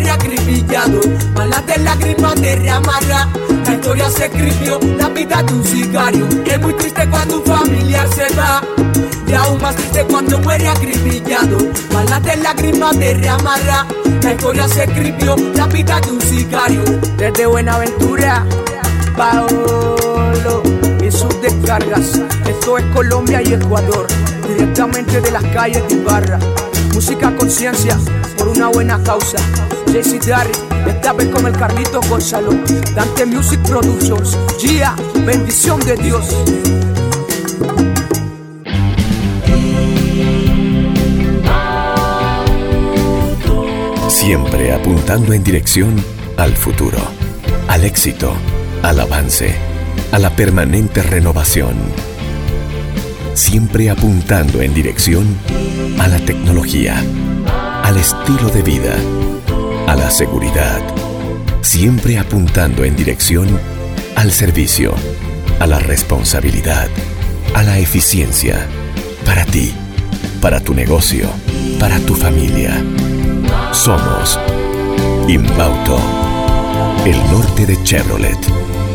Muere 0.00 0.10
acribillado 0.10 1.00
Balas 1.34 1.66
de 1.66 1.78
lágrimas 1.78 2.40
derramará 2.40 3.28
La 3.66 3.74
historia 3.74 4.10
se 4.10 4.26
escribió 4.26 4.80
la 4.96 5.08
vida 5.08 5.42
de 5.42 5.52
un 5.52 5.64
sicario 5.64 6.28
Es 6.46 6.60
muy 6.60 6.72
triste 6.74 7.08
cuando 7.08 7.38
un 7.38 7.44
familiar 7.44 8.08
se 8.14 8.34
va 8.34 8.62
Y 9.26 9.32
aún 9.34 9.60
más 9.60 9.76
triste 9.76 10.04
cuando 10.04 10.38
muere 10.40 10.68
acribillado 10.68 11.58
Balas 11.92 12.22
de 12.22 12.36
lágrimas 12.36 12.98
derramará 12.98 13.86
La 14.22 14.32
historia 14.32 14.68
se 14.68 14.84
escribió 14.84 15.36
la 15.54 15.66
vida 15.66 16.00
de 16.00 16.12
un 16.12 16.20
sicario 16.20 16.82
Desde 17.16 17.46
Buenaventura 17.46 18.46
Paolo 19.16 20.62
y 21.02 21.10
sus 21.10 21.40
descargas. 21.42 22.20
Esto 22.46 22.78
es 22.78 22.84
Colombia 22.94 23.42
y 23.42 23.54
Ecuador, 23.54 24.06
directamente 24.46 25.20
de 25.20 25.30
las 25.30 25.42
calles 25.46 25.86
de 25.88 25.94
Ibarra. 25.94 26.38
Música 26.94 27.34
conciencia 27.36 27.98
por 28.38 28.48
una 28.48 28.68
buena 28.68 29.02
causa. 29.02 29.38
JC 29.92 30.24
Darry, 30.24 30.52
esta 30.86 31.12
vez 31.12 31.28
con 31.30 31.44
el 31.46 31.52
Carlito 31.52 32.00
Gonzalo. 32.08 32.52
Dante 32.94 33.26
Music 33.26 33.60
Productions. 33.62 34.38
Gia, 34.60 34.94
bendición 35.26 35.80
de 35.80 35.96
Dios. 35.96 36.26
Siempre 44.08 44.72
apuntando 44.72 45.32
en 45.32 45.42
dirección 45.42 45.96
al 46.36 46.56
futuro, 46.56 46.98
al 47.66 47.82
éxito, 47.84 48.32
al 48.84 49.00
avance, 49.00 49.56
a 50.12 50.20
la 50.20 50.30
permanente 50.36 51.02
renovación. 51.02 51.74
Siempre 53.34 53.90
apuntando 53.90 54.62
en 54.62 54.72
dirección 54.72 55.26
a 55.98 56.06
la 56.06 56.20
tecnología, 56.20 57.02
al 57.82 57.96
estilo 57.96 58.50
de 58.50 58.62
vida, 58.62 58.94
a 59.90 59.96
la 59.96 60.08
seguridad. 60.08 60.80
Siempre 61.62 62.16
apuntando 62.16 62.84
en 62.84 62.94
dirección 62.94 63.48
al 64.14 64.30
servicio, 64.30 64.94
a 65.58 65.66
la 65.66 65.80
responsabilidad, 65.80 66.86
a 67.54 67.64
la 67.64 67.76
eficiencia. 67.80 68.68
Para 69.24 69.44
ti, 69.44 69.74
para 70.40 70.60
tu 70.60 70.74
negocio, 70.74 71.28
para 71.80 71.98
tu 71.98 72.14
familia. 72.14 72.72
Somos 73.72 74.38
Inbauto, 75.26 75.98
el 77.04 77.16
norte 77.32 77.66
de 77.66 77.82
Chevrolet. 77.82 78.38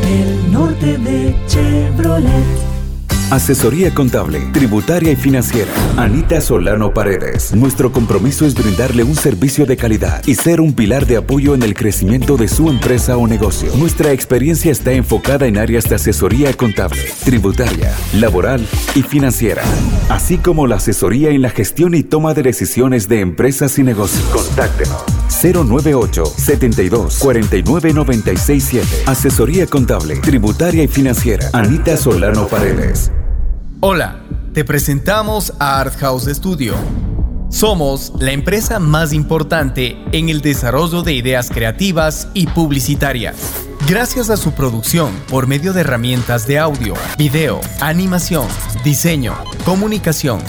El 0.08 0.50
norte 0.50 0.98
de 0.98 1.36
Chevrolet. 1.46 2.75
Asesoría 3.32 3.92
contable, 3.92 4.40
tributaria 4.54 5.12
y 5.12 5.16
financiera. 5.16 5.72
Anita 5.98 6.40
Solano 6.42 6.94
Paredes. 6.94 7.56
Nuestro 7.56 7.92
compromiso 7.92 8.46
es 8.46 8.54
brindarle 8.54 9.04
un 9.04 9.16
servicio 9.16 9.66
de 9.66 9.78
calidad 9.78 10.22
y 10.28 10.36
ser 10.36 10.62
un 10.62 10.74
pilar 10.74 11.08
de 11.08 11.18
apoyo 11.18 11.56
en 11.56 11.64
el 11.64 11.74
crecimiento 11.74 12.38
de 12.38 12.48
su 12.48 12.70
empresa 12.70 13.18
o 13.18 13.26
negocio. 13.28 13.72
Nuestra 13.78 14.12
experiencia 14.12 14.72
está 14.72 14.92
enfocada 14.92 15.48
en 15.48 15.58
áreas 15.58 15.90
de 15.90 15.96
asesoría 15.96 16.54
contable, 16.54 17.02
tributaria, 17.24 17.92
laboral 18.14 18.66
y 18.94 19.02
financiera, 19.02 19.64
así 20.10 20.38
como 20.38 20.68
la 20.68 20.76
asesoría 20.76 21.32
en 21.32 21.42
la 21.42 21.50
gestión 21.50 21.96
y 21.96 22.04
toma 22.04 22.36
de 22.36 22.44
decisiones 22.44 23.10
de 23.10 23.22
empresas 23.22 23.80
y 23.80 23.84
negocios. 23.84 24.24
Contáctenos 24.26 25.25
098 25.42 26.26
72 26.26 27.20
49 27.20 27.94
96 27.94 28.64
7. 28.64 28.88
Asesoría 29.06 29.68
contable, 29.68 30.16
tributaria 30.18 30.84
y 30.84 30.88
financiera. 30.88 31.50
Anita 31.54 31.98
Solano 31.98 32.48
Paredes. 32.48 33.12
Hola, 33.82 34.22
te 34.54 34.64
presentamos 34.64 35.54
a 35.60 35.80
Art 35.80 35.96
House 35.98 36.26
Studio. 36.26 36.76
Somos 37.50 38.14
la 38.20 38.32
empresa 38.32 38.80
más 38.80 39.14
importante 39.14 39.98
en 40.12 40.30
el 40.30 40.42
desarrollo 40.42 41.04
de 41.04 41.14
ideas 41.14 41.50
creativas 41.50 42.28
y 42.34 42.48
publicitarias. 42.48 43.36
Gracias 43.88 44.30
a 44.30 44.38
su 44.38 44.54
producción 44.54 45.14
por 45.30 45.46
medio 45.46 45.72
de 45.72 45.82
herramientas 45.82 46.48
de 46.48 46.58
audio, 46.58 46.96
video, 47.18 47.62
animación, 47.82 48.48
diseño, 48.84 49.36
comunicación, 49.64 50.42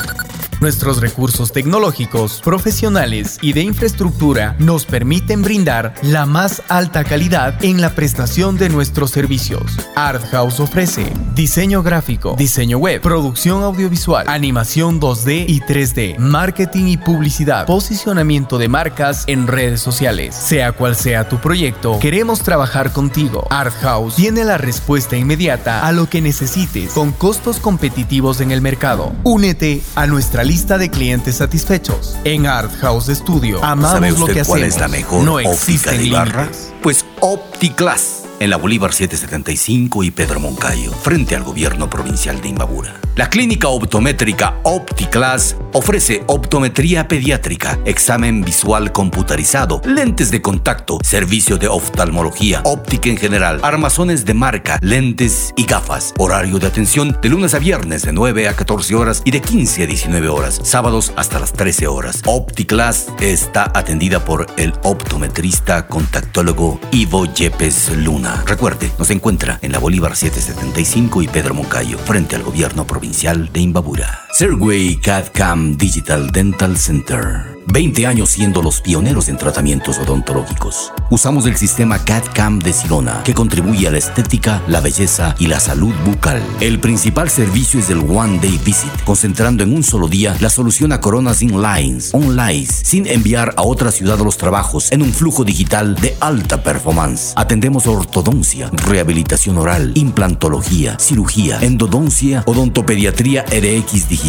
Nuestros 0.61 1.03
recursos 1.03 1.53
tecnológicos, 1.53 2.41
profesionales 2.43 3.39
y 3.43 3.53
de 3.53 3.61
infraestructura 3.61 4.57
nos 4.59 4.87
permiten 4.87 5.43
brindar 5.43 5.93
la 6.01 6.25
más 6.25 6.63
alta 6.69 7.05
calidad 7.05 7.63
en 7.63 7.83
la 7.83 7.95
prestación 7.95 8.57
de 8.57 8.71
nuestros 8.71 9.11
servicios. 9.11 9.77
Art 9.95 10.25
House 10.31 10.59
ofrece 10.59 11.13
diseño 11.35 11.83
gráfico, 11.83 12.37
diseño 12.39 12.79
web, 12.79 13.03
producción 13.03 13.63
audiovisual, 13.63 14.27
animación 14.29 14.99
2D 14.99 15.45
y 15.47 15.61
3D, 15.61 16.17
marketing 16.17 16.87
y 16.87 16.97
publicidad, 16.97 17.67
posicionamiento 17.67 18.57
de 18.57 18.69
marcas 18.69 19.25
en 19.27 19.49
redes 19.49 19.83
sociales. 19.83 20.35
Sea 20.35 20.73
cual 20.73 20.97
sea 20.97 21.29
tu 21.29 21.39
proyecto, 21.39 21.99
queremos 21.99 22.41
trabajar 22.41 22.93
contigo. 22.93 23.47
Art 23.51 23.75
House 23.83 24.17
tiene 24.17 24.43
la 24.45 24.57
respuesta 24.57 25.19
inmediata 25.19 25.87
a 25.87 25.93
lo 25.93 26.09
que 26.09 26.23
necesites 26.23 26.93
con 26.93 27.13
costos 27.13 27.59
competitivos 27.59 28.41
en 28.41 28.53
el 28.53 28.63
mercado. 28.63 29.13
Únete 29.23 29.83
a 29.97 30.07
nuestra 30.07 30.46
lista 30.47 30.79
de 30.79 30.91
clientes 30.91 31.37
satisfechos. 31.37 32.17
En 32.25 32.47
Art 32.47 32.73
House 32.81 33.07
Studio, 33.09 33.63
amamos 33.65 33.91
¿Sabe 33.91 34.11
lo 34.13 34.19
usted 34.21 34.35
que 34.35 34.45
cuál 34.45 34.63
hacemos. 34.63 34.75
es 34.77 34.81
la 34.81 34.89
mejor 34.89 35.25
no 35.25 35.35
óptica 35.35 35.53
existen 35.53 35.99
de 35.99 36.05
Ibarra? 36.05 36.43
límites. 36.43 36.73
Pues 36.83 37.05
OptiClass, 37.21 38.23
en 38.41 38.51
la 38.51 38.57
Bolívar 38.57 38.93
775 38.93 40.05
y 40.05 40.11
Pedro 40.11 40.41
Moncayo, 40.41 40.93
frente 40.93 41.37
al 41.37 41.43
gobierno 41.43 41.89
provincial 41.89 42.41
de 42.41 42.49
Imbabura. 42.49 43.01
La 43.17 43.31
clínica 43.31 43.69
optométrica 43.69 44.61
OptiClass 44.63 45.57
ofrece 45.73 46.23
optometría 46.27 47.09
pediátrica, 47.09 47.79
examen 47.87 48.43
visual 48.43 48.93
computarizado, 48.93 49.81
lentes 49.87 50.31
de 50.31 50.43
contacto, 50.43 50.99
servicio 51.03 51.57
de 51.57 51.69
oftalmología, 51.69 52.61
óptica 52.65 53.09
en 53.09 53.17
general, 53.17 53.61
armazones 53.63 54.27
de 54.27 54.35
marca, 54.35 54.79
lentes 54.83 55.55
y 55.57 55.65
gafas. 55.65 56.13
Horario 56.19 56.59
de 56.59 56.67
atención 56.67 57.17
de 57.23 57.29
lunes 57.31 57.55
a 57.55 57.59
viernes 57.59 58.03
de 58.03 58.13
9 58.13 58.49
a 58.49 58.55
14 58.55 58.95
horas 58.95 59.23
y 59.25 59.31
de 59.31 59.41
15 59.41 59.85
a 59.85 59.87
19 59.87 60.29
horas, 60.29 60.61
sábados 60.63 61.15
hasta 61.17 61.39
las 61.39 61.55
13 61.55 61.87
horas. 61.87 62.21
OptiClass 62.27 63.07
está 63.21 63.71
atendida 63.75 64.25
por 64.25 64.47
el 64.59 64.75
optometrista 64.83 65.87
contactólogo 65.87 66.79
Ivo 66.91 67.25
Yepes 67.33 67.97
Luna. 67.97 68.26
Recuerde, 68.47 68.91
nos 68.99 69.11
encuentra 69.11 69.59
en 69.63 69.73
la 69.73 69.79
Bolívar 69.79 70.17
775 70.17 71.23
y 71.23 71.29
Pedro 71.29 71.55
Moncayo, 71.55 71.99
frente 71.99 72.37
al 72.37 72.43
gobierno 72.43 72.87
provincial 72.87 73.53
de 73.53 73.61
Imbabura. 73.61 74.26
Serway 74.37 74.97
CAD-CAM 75.01 75.79
Digital 75.79 76.31
Dental 76.31 76.77
Center. 76.77 77.57
20 77.69 78.07
años 78.07 78.31
siendo 78.31 78.63
los 78.63 78.81
pioneros 78.81 79.29
en 79.29 79.39
tratamientos 79.39 79.99
odontológicos. 79.99 80.93
Usamos 81.11 81.47
el 81.47 81.57
sistema 81.57 81.99
CAD-CAM 81.99 82.61
de 82.61 82.73
Sirona, 82.73 83.23
que 83.25 83.35
contribuye 83.35 83.89
a 83.89 83.91
la 83.91 83.99
estética, 83.99 84.63
la 84.69 84.81
belleza 84.81 85.35
y 85.39 85.47
la 85.49 85.59
salud 85.59 85.93
bucal. 86.05 86.41
El 86.61 86.79
principal 86.79 87.29
servicio 87.29 87.81
es 87.81 87.91
el 87.91 87.99
One 87.99 88.39
Day 88.39 88.61
Visit, 88.65 89.03
concentrando 89.05 89.65
en 89.65 89.75
un 89.75 89.83
solo 89.83 90.07
día 90.07 90.37
la 90.41 90.51
solución 90.51 90.93
a 90.93 91.01
coronas 91.01 91.43
inlines, 91.43 92.15
online, 92.15 92.67
sin 92.67 93.07
enviar 93.07 93.55
a 93.57 93.63
otra 93.63 93.91
ciudad 93.91 94.19
los 94.19 94.37
trabajos 94.37 94.93
en 94.93 95.03
un 95.03 95.13
flujo 95.13 95.43
digital 95.45 95.97
de 95.97 96.17
alta 96.21 96.63
performance. 96.63 97.33
Atendemos 97.37 97.87
ortodoncia, 97.87 98.71
rehabilitación 98.73 99.59
oral, 99.59 99.93
implantología, 99.95 100.99
cirugía, 101.01 101.59
endodoncia, 101.63 102.45
odontopediatría 102.47 103.45
RX 103.51 104.09
digital. 104.09 104.26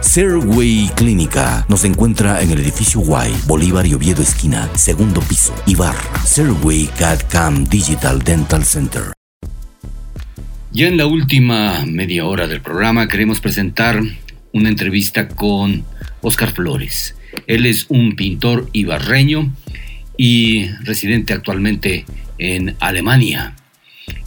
Serway 0.00 0.90
Clínica 0.96 1.66
nos 1.68 1.84
encuentra 1.84 2.42
en 2.42 2.50
el 2.50 2.60
edificio 2.60 3.00
Y, 3.00 3.46
Bolívar 3.46 3.86
y 3.86 3.94
Oviedo 3.94 4.22
esquina, 4.22 4.68
segundo 4.74 5.20
piso, 5.20 5.54
Ibarra. 5.66 6.24
Serway 6.24 6.88
CAD 6.98 7.20
CAM 7.28 7.64
Digital 7.68 8.22
Dental 8.22 8.64
Center. 8.64 9.02
Ya 10.72 10.88
en 10.88 10.96
la 10.96 11.06
última 11.06 11.84
media 11.86 12.24
hora 12.24 12.46
del 12.46 12.60
programa 12.60 13.06
queremos 13.06 13.40
presentar 13.40 14.00
una 14.52 14.68
entrevista 14.68 15.28
con 15.28 15.84
Oscar 16.22 16.52
Flores. 16.52 17.14
Él 17.46 17.66
es 17.66 17.86
un 17.88 18.16
pintor 18.16 18.68
ibarreño 18.72 19.52
y 20.16 20.66
residente 20.84 21.32
actualmente 21.32 22.06
en 22.38 22.76
Alemania. 22.80 23.56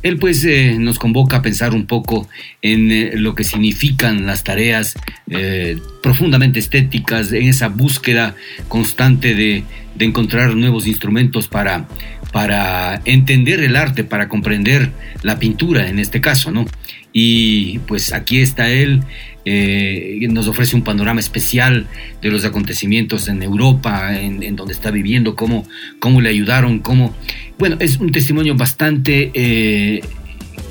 Él 0.03 0.17
pues 0.17 0.43
eh, 0.45 0.75
nos 0.79 0.99
convoca 0.99 1.37
a 1.37 1.41
pensar 1.41 1.73
un 1.73 1.85
poco 1.85 2.27
en 2.61 2.91
eh, 2.91 3.11
lo 3.15 3.35
que 3.35 3.43
significan 3.43 4.25
las 4.25 4.43
tareas 4.43 4.95
eh, 5.29 5.77
profundamente 6.01 6.59
estéticas, 6.59 7.31
en 7.31 7.47
esa 7.47 7.67
búsqueda 7.67 8.35
constante 8.67 9.35
de, 9.35 9.63
de 9.95 10.05
encontrar 10.05 10.55
nuevos 10.55 10.87
instrumentos 10.87 11.47
para, 11.47 11.87
para 12.31 13.01
entender 13.05 13.61
el 13.63 13.75
arte, 13.75 14.03
para 14.03 14.29
comprender 14.29 14.91
la 15.23 15.39
pintura 15.39 15.89
en 15.89 15.99
este 15.99 16.21
caso, 16.21 16.51
¿no? 16.51 16.65
Y 17.11 17.79
pues 17.79 18.13
aquí 18.13 18.41
está 18.41 18.69
él, 18.69 19.01
eh, 19.49 20.27
nos 20.29 20.47
ofrece 20.47 20.75
un 20.75 20.83
panorama 20.83 21.21
especial 21.21 21.87
de 22.21 22.29
los 22.29 22.43
acontecimientos 22.43 23.29
en 23.29 23.41
Europa, 23.41 24.19
en, 24.19 24.43
en 24.43 24.57
donde 24.57 24.73
está 24.73 24.91
viviendo, 24.91 25.35
cómo, 25.35 25.65
cómo 25.99 26.19
le 26.19 26.29
ayudaron, 26.29 26.79
cómo... 26.79 27.15
Bueno, 27.57 27.77
es 27.79 27.97
un 27.97 28.11
testimonio 28.11 28.55
bastante 28.55 29.31
eh, 29.33 30.01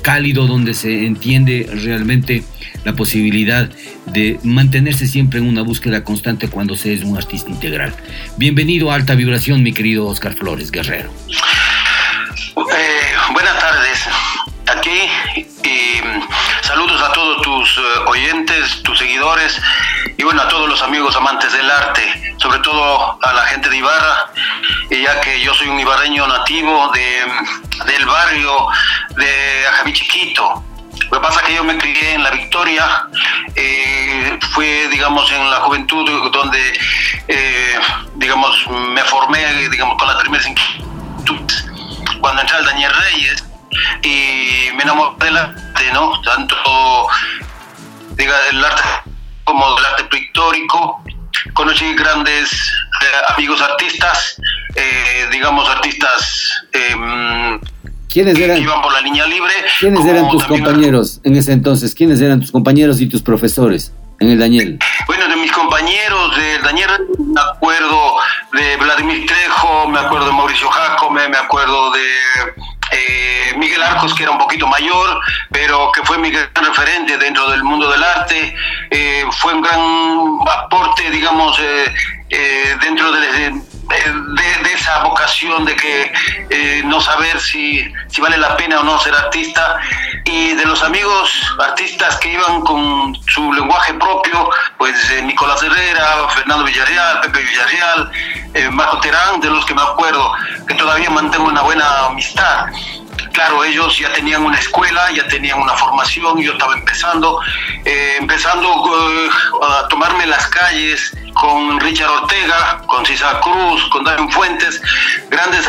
cálido 0.03 0.45
donde 0.45 0.75
se 0.75 1.05
entiende 1.07 1.67
realmente 1.83 2.43
la 2.85 2.95
posibilidad 2.95 3.69
de 4.13 4.39
mantenerse 4.43 5.07
siempre 5.07 5.39
en 5.39 5.47
una 5.47 5.63
búsqueda 5.63 6.03
constante 6.03 6.47
cuando 6.47 6.75
se 6.75 6.93
es 6.93 7.03
un 7.03 7.17
artista 7.17 7.49
integral. 7.49 7.95
Bienvenido 8.37 8.91
a 8.91 8.95
Alta 8.95 9.15
Vibración, 9.15 9.63
mi 9.63 9.73
querido 9.73 10.05
Oscar 10.05 10.35
Flores 10.35 10.69
Guerrero. 10.71 11.09
Eh, 12.57 12.96
eh, 17.77 17.99
oyentes, 18.07 18.81
tus 18.83 18.97
seguidores 18.97 19.59
y 20.17 20.23
bueno, 20.23 20.41
a 20.41 20.47
todos 20.47 20.67
los 20.67 20.81
amigos 20.81 21.15
amantes 21.15 21.53
del 21.53 21.69
arte, 21.69 22.35
sobre 22.37 22.59
todo 22.59 23.19
a 23.21 23.33
la 23.33 23.45
gente 23.47 23.69
de 23.69 23.77
Ibarra, 23.77 24.31
ya 24.89 25.21
que 25.21 25.39
yo 25.41 25.53
soy 25.53 25.69
un 25.69 25.79
ibarreño 25.79 26.27
nativo 26.27 26.91
de, 26.91 27.23
del 27.85 28.05
barrio 28.05 28.67
de 29.15 29.67
Ajamí 29.67 29.93
Chiquito. 29.93 30.63
Lo 31.11 31.21
que 31.21 31.27
pasa 31.27 31.39
es 31.39 31.45
que 31.45 31.55
yo 31.55 31.63
me 31.63 31.77
crié 31.77 32.15
en 32.15 32.23
La 32.23 32.31
Victoria, 32.31 33.07
eh, 33.55 34.39
fue, 34.53 34.87
digamos, 34.89 35.31
en 35.31 35.49
la 35.49 35.57
juventud 35.57 36.31
donde, 36.31 36.79
eh, 37.27 37.79
digamos, 38.15 38.67
me 38.67 39.03
formé, 39.03 39.69
digamos, 39.69 39.97
con 39.97 40.07
las 40.07 40.17
primeras 40.17 40.47
inquietudes. 40.47 41.65
Cuando 42.19 42.41
entré 42.41 42.57
al 42.57 42.65
Daniel 42.65 42.91
Reyes, 42.91 43.43
y 44.01 44.69
me 44.75 44.83
enamoré 44.83 45.25
del 45.25 45.37
arte, 45.37 45.91
¿no? 45.93 46.19
Tanto 46.21 46.55
diga, 48.17 48.35
el 48.51 48.63
arte 48.63 48.83
como 49.43 49.77
el 49.77 49.85
arte 49.85 50.03
pictórico. 50.05 51.01
Conocí 51.53 51.93
grandes 51.95 52.51
eh, 52.51 53.33
amigos 53.33 53.61
artistas, 53.61 54.41
eh, 54.75 55.27
digamos 55.31 55.69
artistas 55.69 56.65
eh, 56.73 57.59
¿Quiénes 58.09 58.37
que 58.37 58.45
eran, 58.45 58.61
iban 58.61 58.81
por 58.81 58.91
la 58.91 59.01
línea 59.01 59.25
libre. 59.27 59.53
¿quiénes 59.79 60.05
eran 60.05 60.29
tus 60.29 60.43
compañeros 60.45 61.19
en 61.23 61.35
ese 61.35 61.51
entonces? 61.51 61.93
¿Quiénes 61.93 62.21
eran 62.21 62.39
tus 62.39 62.51
compañeros 62.51 62.99
y 63.01 63.07
tus 63.07 63.21
profesores 63.21 63.93
en 64.19 64.29
el 64.29 64.39
Daniel? 64.39 64.79
Bueno, 65.05 65.27
de 65.27 65.35
mis 65.35 65.51
compañeros, 65.51 66.35
de 66.35 66.59
Daniel, 66.59 66.89
me 67.19 67.41
acuerdo 67.41 68.15
de 68.53 68.77
Vladimir 68.77 69.25
Trejo, 69.25 69.87
me 69.89 69.99
acuerdo 69.99 70.27
de 70.27 70.33
Mauricio 70.33 70.69
Jacome, 70.69 71.27
me 71.29 71.37
acuerdo 71.37 71.91
de 71.91 72.07
eh, 72.91 73.53
Miguel 73.57 73.81
Arcos, 73.83 74.13
que 74.13 74.23
era 74.23 74.31
un 74.31 74.37
poquito 74.37 74.67
mayor, 74.67 75.19
pero 75.51 75.91
que 75.91 76.03
fue 76.03 76.17
mi 76.17 76.31
gran 76.31 76.49
referente 76.55 77.17
dentro 77.17 77.49
del 77.49 77.63
mundo 77.63 77.89
del 77.89 78.03
arte. 78.03 78.55
Eh, 78.89 79.25
fue 79.39 79.53
un 79.53 79.61
gran 79.61 79.79
aporte, 80.47 81.09
digamos, 81.09 81.59
eh, 81.59 82.77
dentro 82.81 83.11
de, 83.11 83.53
de- 83.89 84.13
de- 84.41 84.63
de 84.63 84.73
esa 84.73 85.03
vocación 85.03 85.65
de 85.65 85.75
que 85.75 86.13
eh, 86.49 86.81
no 86.85 86.99
saber 87.01 87.39
si, 87.39 87.91
si 88.09 88.21
vale 88.21 88.37
la 88.37 88.55
pena 88.57 88.79
o 88.79 88.83
no 88.83 88.99
ser 88.99 89.13
artista. 89.15 89.79
y 90.25 90.53
de 90.55 90.65
los 90.65 90.83
amigos 90.83 91.31
artistas 91.57 92.17
que 92.17 92.33
iban 92.33 92.59
con 92.61 93.15
su 93.27 93.53
lenguaje 93.53 93.93
propio, 93.93 94.49
pues 94.77 95.09
eh, 95.11 95.21
Nicolás 95.21 95.63
Herrera, 95.63 96.27
Fernando 96.35 96.65
Villarreal, 96.65 97.21
Pepe 97.21 97.39
Villarreal, 97.43 98.11
eh, 98.53 98.69
Marco 98.69 98.99
Terán, 98.99 99.39
de 99.39 99.49
los 99.49 99.65
que 99.65 99.73
me 99.73 99.81
acuerdo, 99.81 100.33
que 100.67 100.73
todavía 100.73 101.09
mantengo 101.09 101.45
una 101.47 101.61
buena 101.61 102.07
amistad. 102.07 102.65
Claro, 103.33 103.63
ellos 103.63 103.97
ya 103.97 104.11
tenían 104.13 104.43
una 104.43 104.57
escuela, 104.57 105.11
ya 105.11 105.27
tenían 105.27 105.59
una 105.59 105.73
formación, 105.75 106.39
yo 106.41 106.53
estaba 106.53 106.73
empezando, 106.73 107.39
eh, 107.85 108.15
empezando 108.19 108.67
eh, 108.67 109.29
a 109.61 109.87
tomarme 109.87 110.25
las 110.25 110.47
calles 110.47 111.15
con 111.33 111.79
Richard 111.79 112.09
Ortega, 112.09 112.81
con 112.87 113.05
César 113.05 113.39
Cruz, 113.41 113.87
con 113.89 114.03
David 114.03 114.29
Fuentes, 114.31 114.81
grandes 115.29 115.65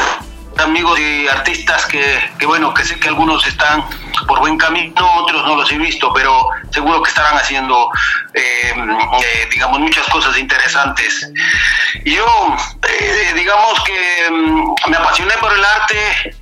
amigos 0.61 0.99
y 0.99 1.29
artistas 1.29 1.87
que, 1.87 2.19
que, 2.39 2.47
bueno, 2.47 2.73
que 2.75 2.85
sé 2.85 2.99
que 2.99 3.09
algunos 3.09 3.47
están 3.47 3.85
por 4.27 4.41
buen 4.41 4.57
camino, 4.59 4.95
otros 5.17 5.45
no 5.45 5.57
los 5.57 5.71
he 5.73 5.79
visto, 5.79 6.13
pero 6.13 6.49
seguro 6.71 7.03
que 7.03 7.11
estarán 7.11 7.37
haciendo, 7.37 7.91
eh, 8.35 8.73
eh, 8.75 9.49
digamos, 9.51 9.81
muchas 9.81 10.07
cosas 10.09 10.37
interesantes. 10.39 11.31
Yo, 12.05 12.57
eh, 12.89 13.33
digamos 13.35 13.81
que 13.85 14.31
mm, 14.31 14.91
me 14.91 14.97
apasioné 14.97 15.35
por 15.39 15.53
el 15.53 15.65
arte 15.65 16.37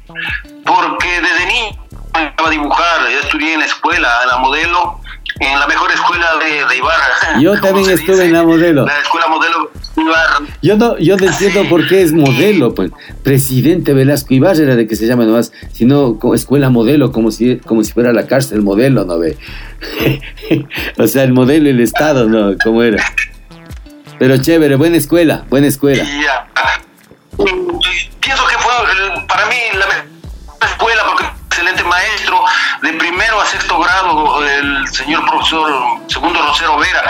porque 0.65 1.21
desde 1.21 1.47
niño 1.47 1.87
me 2.15 2.27
gustaba 2.29 2.51
dibujar, 2.51 3.11
yo 3.11 3.21
estudié 3.21 3.55
en 3.55 3.61
la 3.61 3.67
escuela, 3.67 4.21
en 4.23 4.29
la 4.29 4.37
modelo, 4.39 5.01
en 5.41 5.61
la 5.61 5.67
mejor 5.67 5.93
escuela 5.93 6.37
de, 6.37 6.65
de 6.65 6.77
Ibarra. 6.77 7.39
Yo 7.41 7.61
también 7.61 7.91
estuve 7.91 8.25
en 8.25 8.33
la 8.33 8.43
modelo. 8.43 8.87
La 8.87 9.01
escuela 9.01 9.29
modelo 9.29 9.71
Yo 10.63 10.77
no, 10.77 10.99
yo 10.99 11.17
no 11.17 11.27
entiendo 11.27 11.69
por 11.69 11.87
qué 11.89 12.03
es 12.03 12.13
modelo, 12.13 12.75
pues. 12.75 12.91
Presidente 13.23 13.95
Velasco 13.95 14.35
Ibarra 14.35 14.63
era 14.63 14.77
de 14.77 14.87
que 14.87 14.97
se 14.97 15.07
llama 15.07 15.25
nomás, 15.25 15.53
sino 15.73 16.19
escuela 16.35 16.71
modelo, 16.71 17.13
como 17.13 17.31
si, 17.31 17.57
como 17.57 17.83
si 17.83 17.93
fuera 17.93 18.13
la 18.13 18.27
cárcel 18.27 18.63
modelo, 18.63 19.05
¿no 19.05 19.19
ve? 19.19 19.39
o 20.99 21.07
sea, 21.07 21.23
el 21.23 21.33
modelo, 21.33 21.71
el 21.71 21.81
Estado, 21.81 22.29
¿no? 22.29 22.57
¿Cómo 22.63 22.83
era? 22.83 23.03
Pero 24.19 24.37
chévere, 24.39 24.77
buena 24.77 24.97
escuela, 24.97 25.45
buena 25.49 25.67
escuela. 25.67 26.05
Pienso 27.35 28.47
que 28.47 28.59
fue 28.59 28.73
para 29.29 29.47
mí 29.47 29.57
la 29.75 30.67
escuela 30.67 31.03
porque 31.07 31.25
excelente 31.49 31.85
maestro 31.85 32.45
de 32.83 32.93
primero 32.95 33.41
a 33.41 33.47
sexto 33.47 33.79
grado 33.79 34.47
el 34.47 34.89
señor 34.89 35.25
profesor 35.27 36.01
segundo 36.07 36.41
Rosero 36.43 36.79
Vera 36.79 37.03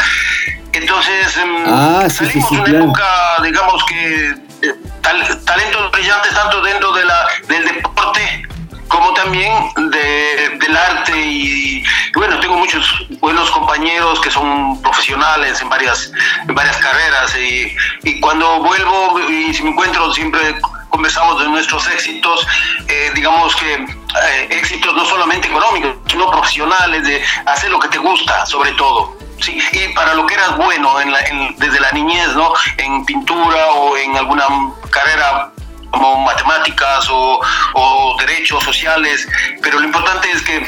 entonces 0.77 1.37
em, 1.37 1.65
Ah, 1.67 2.05
sí, 2.09 2.17
salimos 2.27 2.49
sí, 2.49 2.55
de 2.57 2.61
una 2.63 2.71
claro. 2.71 2.85
época 2.85 3.43
digamos 3.43 3.85
que 3.85 4.27
eh, 4.63 4.75
tal- 5.03 5.45
talentos 5.45 5.91
brillantes 5.93 6.33
tanto 6.35 6.61
dentro 6.63 6.93
de 6.93 7.05
la 7.05 7.27
del 7.49 7.65
deporte 7.65 8.43
como 8.89 9.13
también 9.15 9.53
de- 9.91 10.57
del 10.61 10.77
arte 10.77 11.13
y, 11.19 11.79
y 11.79 11.85
bueno 12.15 12.39
tengo 12.41 12.57
muchos 12.57 12.85
buenos 13.21 13.51
compañeros 13.51 14.21
que 14.21 14.31
son 14.31 14.81
profesionales 14.83 15.61
en 15.61 15.69
varias 15.69 16.11
en 16.49 16.55
varias 16.55 16.77
carreras 16.79 17.37
y, 17.37 17.77
y 18.05 18.21
cuando 18.21 18.61
vuelvo 18.63 19.19
y 19.29 19.53
si 19.55 19.63
me 19.63 19.71
encuentro 19.71 20.13
siempre 20.15 20.55
conversamos 20.91 21.41
de 21.43 21.49
nuestros 21.49 21.87
éxitos 21.89 22.47
eh, 22.89 23.11
digamos 23.15 23.55
que 23.57 23.75
eh, 23.75 24.47
éxitos 24.51 24.95
no 24.95 25.05
solamente 25.05 25.49
económicos 25.49 25.97
sino 26.09 26.31
profesionales 26.31 27.03
de 27.05 27.23
hacer 27.47 27.71
lo 27.71 27.79
que 27.81 27.89
te 27.89 27.99
gusta 27.99 28.47
sobre 28.47 28.71
todo 28.73 29.17
Sí, 29.41 29.59
y 29.73 29.95
para 29.95 30.15
lo 30.15 30.27
que 30.27 30.35
eras 30.35 30.57
bueno 30.57 31.01
en 31.01 31.13
la- 31.13 31.21
en- 31.21 31.57
desde 31.59 31.79
la 31.81 31.93
niñez, 31.93 32.35
¿no? 32.35 32.53
En 32.79 33.05
pintura 33.05 33.67
o 33.73 33.97
en 33.97 34.17
alguna 34.17 34.45
carrera 34.91 35.51
como 35.91 36.21
matemáticas 36.25 37.09
o, 37.11 37.41
o 37.75 38.17
derechos 38.19 38.63
sociales, 38.65 39.27
pero 39.63 39.79
lo 39.79 39.87
importante 39.87 40.29
es 40.31 40.43
que 40.43 40.67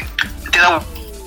te 0.50 0.58
da 0.58 0.80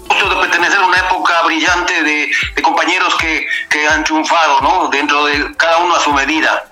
gusto 0.07 0.29
de 0.29 0.35
pertenecer 0.41 0.79
a 0.79 0.85
una 0.85 0.97
época 0.97 1.33
brillante 1.45 2.03
de, 2.03 2.27
de 2.55 2.61
compañeros 2.61 3.15
que, 3.19 3.45
que 3.69 3.87
han 3.87 4.03
triunfado, 4.03 4.61
¿no? 4.61 4.89
Dentro 4.89 5.25
de 5.25 5.53
cada 5.57 5.79
uno 5.79 5.95
a 5.95 5.99
su 5.99 6.11
medida. 6.13 6.63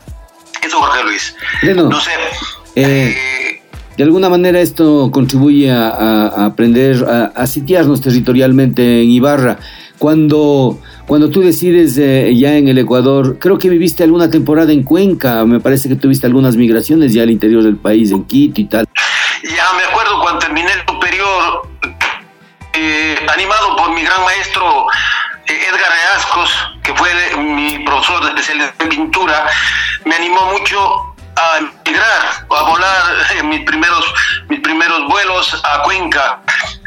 Eso, 0.61 0.79
Jorge 0.79 1.03
Luis. 1.03 1.35
Bueno, 1.63 1.83
No 1.83 1.99
sé, 1.99 2.11
eh, 2.75 3.61
de 3.97 4.03
alguna 4.03 4.29
manera 4.29 4.59
esto 4.59 5.09
contribuye 5.11 5.71
a, 5.71 5.89
a- 5.89 6.27
a 6.27 6.45
aprender 6.45 7.03
a, 7.07 7.41
a 7.41 7.47
sitiarnos 7.47 8.01
territorialmente 8.01 9.01
en 9.03 9.09
Ibarra. 9.11 9.57
Cuando, 9.99 10.79
cuando 11.05 11.29
tú 11.29 11.41
decides 11.41 11.97
eh, 11.97 12.33
ya 12.35 12.55
en 12.55 12.69
el 12.69 12.77
Ecuador, 12.77 13.37
creo 13.37 13.57
que 13.57 13.69
viviste 13.69 14.03
alguna 14.03 14.29
temporada 14.29 14.71
en 14.71 14.83
Cuenca, 14.83 15.45
me 15.45 15.59
parece 15.59 15.89
que 15.89 15.95
tuviste 15.95 16.25
algunas 16.25 16.55
migraciones 16.55 17.13
ya 17.13 17.23
al 17.23 17.29
interior 17.29 17.61
del 17.61 17.75
país, 17.75 18.11
en 18.11 18.23
Quito 18.23 18.61
y 18.61 18.65
tal. 18.65 18.87
Ya 19.43 19.65
me 19.77 19.83
acuerdo 19.83 20.21
cuando 20.21 20.39
terminé 20.39 20.69
el 20.71 20.93
superior, 20.93 21.67
eh, 22.73 23.15
animado 23.27 23.75
por 23.75 23.91
mi 23.93 24.01
gran 24.01 24.23
maestro 24.23 24.87
eh, 25.47 25.67
Edgar 25.69 25.91
Reascos, 25.91 26.49
que 26.81 26.93
fue 26.95 27.09
mi 27.37 27.79
profesor 27.79 28.23
de 28.23 28.29
especialidad 28.29 28.73
en 28.79 28.89
pintura, 28.89 29.47
me 30.05 30.15
animó 30.15 30.53
mucho 30.57 31.08
a 31.39 31.57
emigrar, 31.57 32.45
a 32.49 32.61
volar 32.63 33.03
en 33.37 33.49
mis 33.49 33.61
primeros, 33.65 34.05
mis 34.49 34.59
primeros 34.61 35.05
vuelos 35.07 35.61
a 35.63 35.81
Cuenca, 35.83 36.39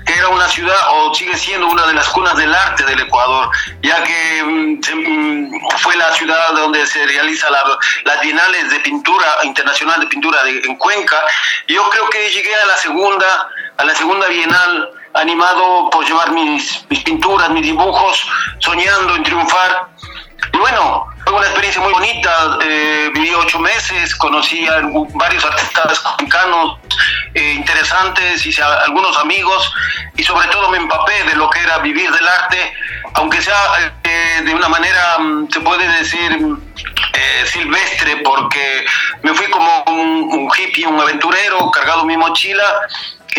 que 0.06 0.14
era 0.14 0.28
una 0.28 0.48
ciudad 0.48 0.76
o 0.90 1.14
sigue 1.14 1.36
siendo 1.36 1.66
una 1.68 1.86
de 1.86 1.94
las 1.94 2.08
cunas 2.08 2.36
del 2.36 2.52
arte 2.54 2.84
del 2.84 3.00
Ecuador, 3.00 3.50
ya 3.82 4.02
que 4.02 4.42
mm, 4.44 4.80
mm, 4.96 5.60
fue 5.78 5.96
la 5.96 6.10
ciudad 6.12 6.52
donde 6.54 6.84
se 6.86 7.06
realiza 7.06 7.50
la- 7.50 7.78
las 8.04 8.20
bienales 8.20 8.70
de 8.70 8.80
pintura 8.80 9.26
internacional 9.44 10.00
de 10.00 10.06
pintura 10.06 10.42
de- 10.44 10.58
en 10.64 10.76
Cuenca. 10.76 11.20
Yo 11.68 11.88
creo 11.90 12.08
que 12.10 12.30
llegué 12.30 12.54
a 12.54 12.66
la 12.66 12.76
segunda, 12.76 13.48
a 13.78 13.84
la 13.84 13.94
segunda 13.94 14.26
bienal 14.28 14.90
animado 15.14 15.90
por 15.90 16.04
llevar 16.06 16.30
mis, 16.32 16.84
mis 16.88 17.00
pinturas, 17.04 17.50
mis 17.50 17.62
dibujos, 17.62 18.26
soñando 18.58 19.14
en 19.16 19.22
triunfar. 19.22 19.86
Y 20.52 20.58
bueno, 20.58 21.06
fue 21.24 21.34
una 21.34 21.44
experiencia 21.46 21.80
muy 21.82 21.92
bonita. 21.92 22.58
eh, 22.64 23.10
viví 23.14 23.32
ocho 23.34 23.58
meses, 23.58 24.14
conocí 24.16 24.66
a 24.66 24.80
varios 25.14 25.44
artistas 25.44 25.98
cuencanos 26.16 26.78
eh, 27.34 27.52
interesantes, 27.54 28.44
hice 28.46 28.62
a- 28.62 28.80
algunos 28.86 29.16
amigos 29.18 29.72
y 30.16 30.22
sobre 30.22 30.48
todo 30.48 30.68
me 30.70 30.78
empapé 30.78 31.22
de 31.24 31.34
lo 31.36 31.48
que 31.50 31.60
era 31.60 31.78
vivir 31.78 32.10
del 32.10 32.26
arte, 32.28 32.72
aunque 33.14 33.40
sea 33.40 33.56
eh, 34.04 34.42
de 34.44 34.54
una 34.54 34.68
manera, 34.68 35.18
mm, 35.18 35.48
se 35.50 35.60
puede 35.60 35.86
decir, 35.98 36.38
mm, 36.40 36.72
eh, 37.14 37.46
silvestre, 37.46 38.16
porque 38.18 38.84
me 39.22 39.34
fui 39.34 39.46
como 39.50 39.82
un, 39.84 40.28
un 40.32 40.50
hippie, 40.56 40.86
un 40.86 41.00
aventurero, 41.00 41.70
cargado 41.70 42.04
mi 42.04 42.16
mochila 42.16 42.64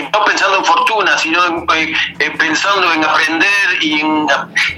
no 0.02 0.26
pensando 0.26 0.58
en 0.58 0.66
fortuna, 0.66 1.18
sino 1.18 1.46
en- 1.46 1.66
eh, 1.76 1.94
eh, 2.20 2.32
pensando 2.38 2.92
en 2.94 3.04
aprender 3.04 3.78
y, 3.82 4.00
en- 4.02 4.28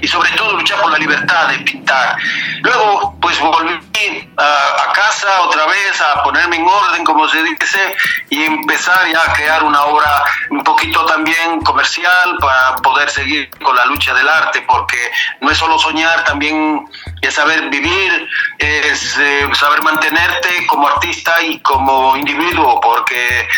y 0.02 0.08
sobre 0.08 0.30
todo 0.32 0.52
luchar 0.52 0.80
por 0.80 0.92
la 0.92 0.98
libertad 0.98 1.48
de 1.48 1.58
pintar. 1.60 2.16
Luego, 2.62 3.16
pues 3.20 3.38
volví 3.40 4.30
a, 4.36 4.42
a 4.88 4.92
casa 4.92 5.40
otra 5.42 5.66
vez 5.66 6.00
a 6.00 6.22
ponerme 6.22 6.56
en 6.56 6.66
orden, 6.66 7.04
como 7.04 7.28
se 7.28 7.42
dice, 7.42 7.96
y 8.30 8.42
empezar 8.44 9.06
ya 9.10 9.22
a 9.22 9.32
crear 9.34 9.62
una 9.64 9.82
obra 9.84 10.22
un 10.50 10.62
poquito 10.62 11.04
también 11.06 11.60
comercial 11.62 12.36
para 12.40 12.76
poder 12.76 13.08
seguir 13.10 13.48
con 13.62 13.74
la 13.74 13.86
lucha 13.86 14.12
del 14.14 14.28
arte, 14.28 14.62
porque 14.62 15.10
no 15.40 15.50
es 15.50 15.58
solo 15.58 15.78
soñar, 15.78 16.24
también 16.24 16.84
es 17.22 17.34
saber 17.34 17.68
vivir, 17.70 18.28
es 18.58 19.16
eh, 19.18 19.48
saber 19.54 19.82
mantenerte 19.82 20.66
como 20.66 20.88
artista 20.88 21.40
y 21.42 21.58
como 21.60 22.16
individuo, 22.16 22.80
porque 22.80 23.48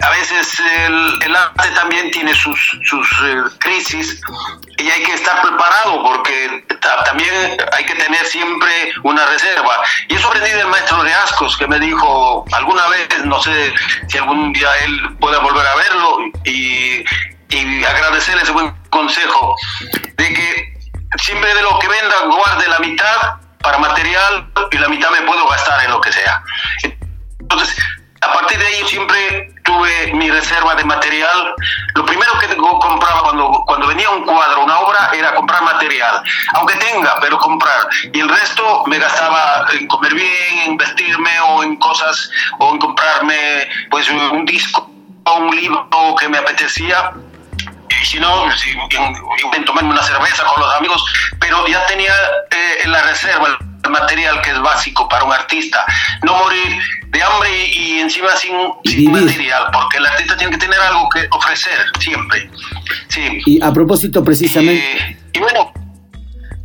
a 0.00 0.10
veces 0.10 0.60
el, 0.60 0.97
el 1.22 1.36
arte 1.36 1.68
también 1.74 2.10
tiene 2.10 2.34
sus, 2.34 2.58
sus 2.84 3.08
eh, 3.24 3.42
crisis 3.58 4.20
y 4.78 4.88
hay 4.90 5.02
que 5.02 5.14
estar 5.14 5.40
preparado 5.42 6.02
porque 6.04 6.64
ta- 6.80 7.04
también 7.04 7.56
hay 7.76 7.84
que 7.84 7.94
tener 7.94 8.24
siempre 8.26 8.92
una 9.02 9.26
reserva. 9.26 9.82
Y 10.08 10.14
eso 10.14 10.28
aprendí 10.28 10.50
del 10.50 10.66
maestro 10.68 11.02
Reascos 11.02 11.56
que 11.56 11.66
me 11.66 11.78
dijo 11.80 12.44
alguna 12.52 12.86
vez, 12.88 13.08
no 13.24 13.40
sé 13.42 13.72
si 14.08 14.18
algún 14.18 14.52
día 14.52 14.70
él 14.84 15.16
pueda 15.20 15.38
volver 15.40 15.66
a 15.66 15.74
verlo 15.76 16.18
y, 16.44 17.04
y 17.50 17.84
ese 17.84 18.52
buen 18.52 18.72
consejo 18.90 19.56
de 20.16 20.34
que 20.34 20.74
siempre 21.22 21.54
de 21.54 21.62
lo 21.62 21.78
que 21.78 21.88
venda 21.88 22.14
guarde 22.26 22.68
la 22.68 22.78
mitad 22.78 23.16
para 23.60 23.78
material 23.78 24.50
y 24.70 24.78
la 24.78 24.88
mitad 24.88 25.10
me 25.10 25.22
puedo 25.22 25.48
gastar 25.48 25.84
en 25.84 25.90
lo 25.90 26.00
que 26.00 26.12
sea. 26.12 26.42
Entonces, 27.40 27.76
a 28.20 28.32
partir 28.32 28.58
de 28.58 28.66
ahí 28.66 28.84
siempre 28.86 29.50
tuve 29.68 30.14
mi 30.14 30.30
reserva 30.30 30.74
de 30.74 30.84
material. 30.84 31.54
Lo 31.94 32.04
primero 32.06 32.32
que 32.40 32.56
compraba 32.56 33.22
cuando, 33.22 33.62
cuando 33.66 33.86
venía 33.86 34.08
un 34.08 34.24
cuadro, 34.24 34.64
una 34.64 34.78
obra, 34.78 35.10
era 35.12 35.34
comprar 35.34 35.62
material. 35.62 36.22
Aunque 36.54 36.74
tenga, 36.76 37.16
pero 37.20 37.38
comprar. 37.38 37.86
Y 38.14 38.20
el 38.20 38.28
resto 38.30 38.84
me 38.86 38.98
gastaba 38.98 39.66
en 39.78 39.86
comer 39.86 40.14
bien, 40.14 40.58
en 40.66 40.76
vestirme 40.78 41.38
o 41.40 41.62
en 41.62 41.76
cosas, 41.76 42.30
o 42.58 42.72
en 42.72 42.78
comprarme 42.78 43.68
pues 43.90 44.08
un 44.08 44.46
disco 44.46 44.90
o 45.24 45.34
un 45.36 45.54
libro 45.54 45.86
que 46.18 46.28
me 46.28 46.38
apetecía 46.38 47.12
y 48.00 48.04
si 48.06 48.20
no, 48.20 48.50
si, 48.56 48.70
en, 48.70 49.64
tomarme 49.64 49.90
una 49.90 50.02
cerveza 50.02 50.44
con 50.44 50.62
los 50.62 50.74
amigos, 50.76 51.04
pero 51.40 51.66
ya 51.66 51.84
tenía 51.86 52.12
eh, 52.50 52.86
la 52.88 53.02
reserva 53.02 53.58
el 53.84 53.90
material 53.90 54.40
que 54.42 54.50
es 54.50 54.60
básico 54.60 55.08
para 55.08 55.24
un 55.24 55.32
artista, 55.32 55.84
no 56.22 56.34
morir 56.34 56.78
de 57.10 57.22
hambre 57.22 57.48
y, 57.74 57.78
y 57.78 57.98
encima 58.00 58.28
sin, 58.36 58.52
sin 58.84 59.10
material, 59.10 59.64
porque 59.72 59.98
el 59.98 60.06
artista 60.06 60.36
tiene 60.36 60.52
que 60.52 60.58
tener 60.58 60.78
algo 60.78 61.08
que 61.14 61.20
ofrecer 61.30 61.78
siempre. 61.98 62.50
sí. 63.08 63.20
Y 63.46 63.62
a 63.62 63.72
propósito 63.72 64.22
precisamente... 64.22 64.82
Y 65.32 65.38
bueno, 65.38 65.72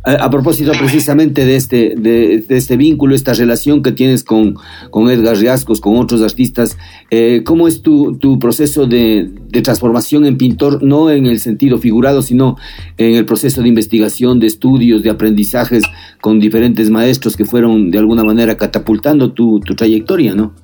a, 0.04 0.12
a 0.24 0.30
propósito 0.30 0.72
precisamente 0.72 1.46
de 1.46 1.56
este, 1.56 1.94
de, 1.96 2.44
de 2.46 2.56
este 2.56 2.76
vínculo, 2.76 3.14
esta 3.14 3.32
relación 3.32 3.82
que 3.82 3.92
tienes 3.92 4.22
con, 4.22 4.56
con 4.90 5.10
Edgar 5.10 5.36
Riascos, 5.36 5.80
con 5.80 5.96
otros 5.96 6.20
artistas, 6.22 6.76
eh, 7.10 7.42
¿cómo 7.44 7.68
es 7.68 7.82
tu, 7.82 8.18
tu 8.18 8.38
proceso 8.38 8.86
de, 8.86 9.28
de 9.28 9.62
transformación 9.62 10.26
en 10.26 10.36
pintor, 10.36 10.82
no 10.82 11.10
en 11.10 11.26
el 11.26 11.40
sentido 11.40 11.78
figurado, 11.78 12.22
sino 12.22 12.56
en 12.96 13.14
el 13.14 13.24
proceso 13.26 13.62
de 13.62 13.68
investigación, 13.68 14.40
de 14.40 14.46
estudios, 14.46 15.02
de 15.02 15.10
aprendizajes 15.10 15.84
con 16.20 16.40
diferentes 16.40 16.90
maestros 16.90 17.36
que 17.36 17.44
fueron 17.44 17.90
de 17.90 17.98
alguna 17.98 18.24
manera 18.24 18.56
catapultando 18.56 19.32
tu, 19.32 19.60
tu 19.60 19.74
trayectoria, 19.74 20.34
¿no? 20.34 20.54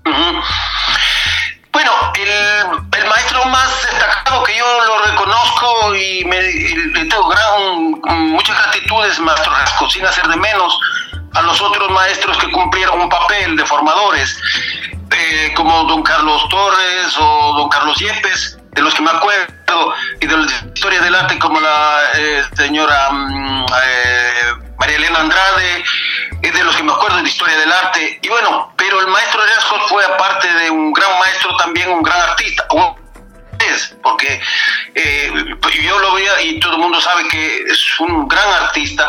Bueno, 1.72 1.93
el, 2.14 3.09
maestro 3.09 3.45
más 3.47 3.70
destacado 3.82 4.43
que 4.45 4.57
yo 4.57 4.64
lo 4.86 5.11
reconozco 5.11 5.95
y, 5.95 6.24
me, 6.24 6.41
le 6.43 7.05
tengo 7.07 7.28
gran, 7.28 8.28
muchas 8.30 8.57
gratitudes, 8.57 9.20
maestro 9.20 9.53
Rasco, 9.53 9.88
sin 9.88 10.05
hacer 10.05 10.26
de 10.26 10.36
menos 10.36 10.78
a 11.32 11.43
los 11.43 11.61
otros 11.62 11.91
maestros 11.91 12.36
que 12.38 12.51
cumplieron 12.51 13.01
un 13.01 13.09
papel 13.09 13.57
de 13.57 13.64
formadores, 13.64 14.36
eh, 15.30 15.52
como 15.54 15.84
don 15.84 16.02
Carlos 16.02 16.48
Torres 16.48 17.16
o 17.18 17.54
don 17.56 17.68
Carlos 17.68 17.96
Yepes, 17.98 18.58
de 18.72 18.82
los 18.82 18.94
que 18.94 19.02
me 19.02 19.10
acuerdo, 19.10 19.94
y 20.20 20.26
de 20.26 20.36
la 20.36 20.46
historia 20.74 21.00
del 21.00 21.14
arte 21.14 21.38
como 21.38 21.60
la 21.60 22.00
eh, 22.14 22.42
señora 22.56 23.10
mm, 23.10 23.66
eh, 23.84 24.32
María 24.78 24.96
Elena 24.96 25.20
Andrade, 25.20 25.84
es 26.42 26.52
de 26.52 26.64
los 26.64 26.74
que 26.74 26.82
me 26.82 26.92
acuerdo 26.92 27.18
de 27.18 27.22
la 27.22 27.28
historia 27.28 27.56
del 27.56 27.70
arte. 27.70 28.18
Y 28.22 28.28
bueno, 28.28 28.72
pero 28.76 29.00
el 29.00 29.06
maestro 29.06 29.44
Riascos 29.44 29.82
fue 29.88 30.04
aparte 30.04 30.52
de 30.52 30.70
un 30.70 30.92
gran 30.92 31.18
maestro, 31.18 31.56
también 31.56 31.90
un 31.90 32.02
gran 32.02 32.20
artista. 32.20 32.66
porque 34.02 34.40
eh, 34.94 35.32
yo 35.82 35.98
lo 35.98 36.14
veía 36.14 36.40
y 36.42 36.58
todo 36.58 36.72
el 36.72 36.78
mundo 36.78 37.00
sabe 37.00 37.28
que 37.28 37.62
es 37.62 38.00
un 38.00 38.26
gran 38.26 38.48
artista. 38.64 39.08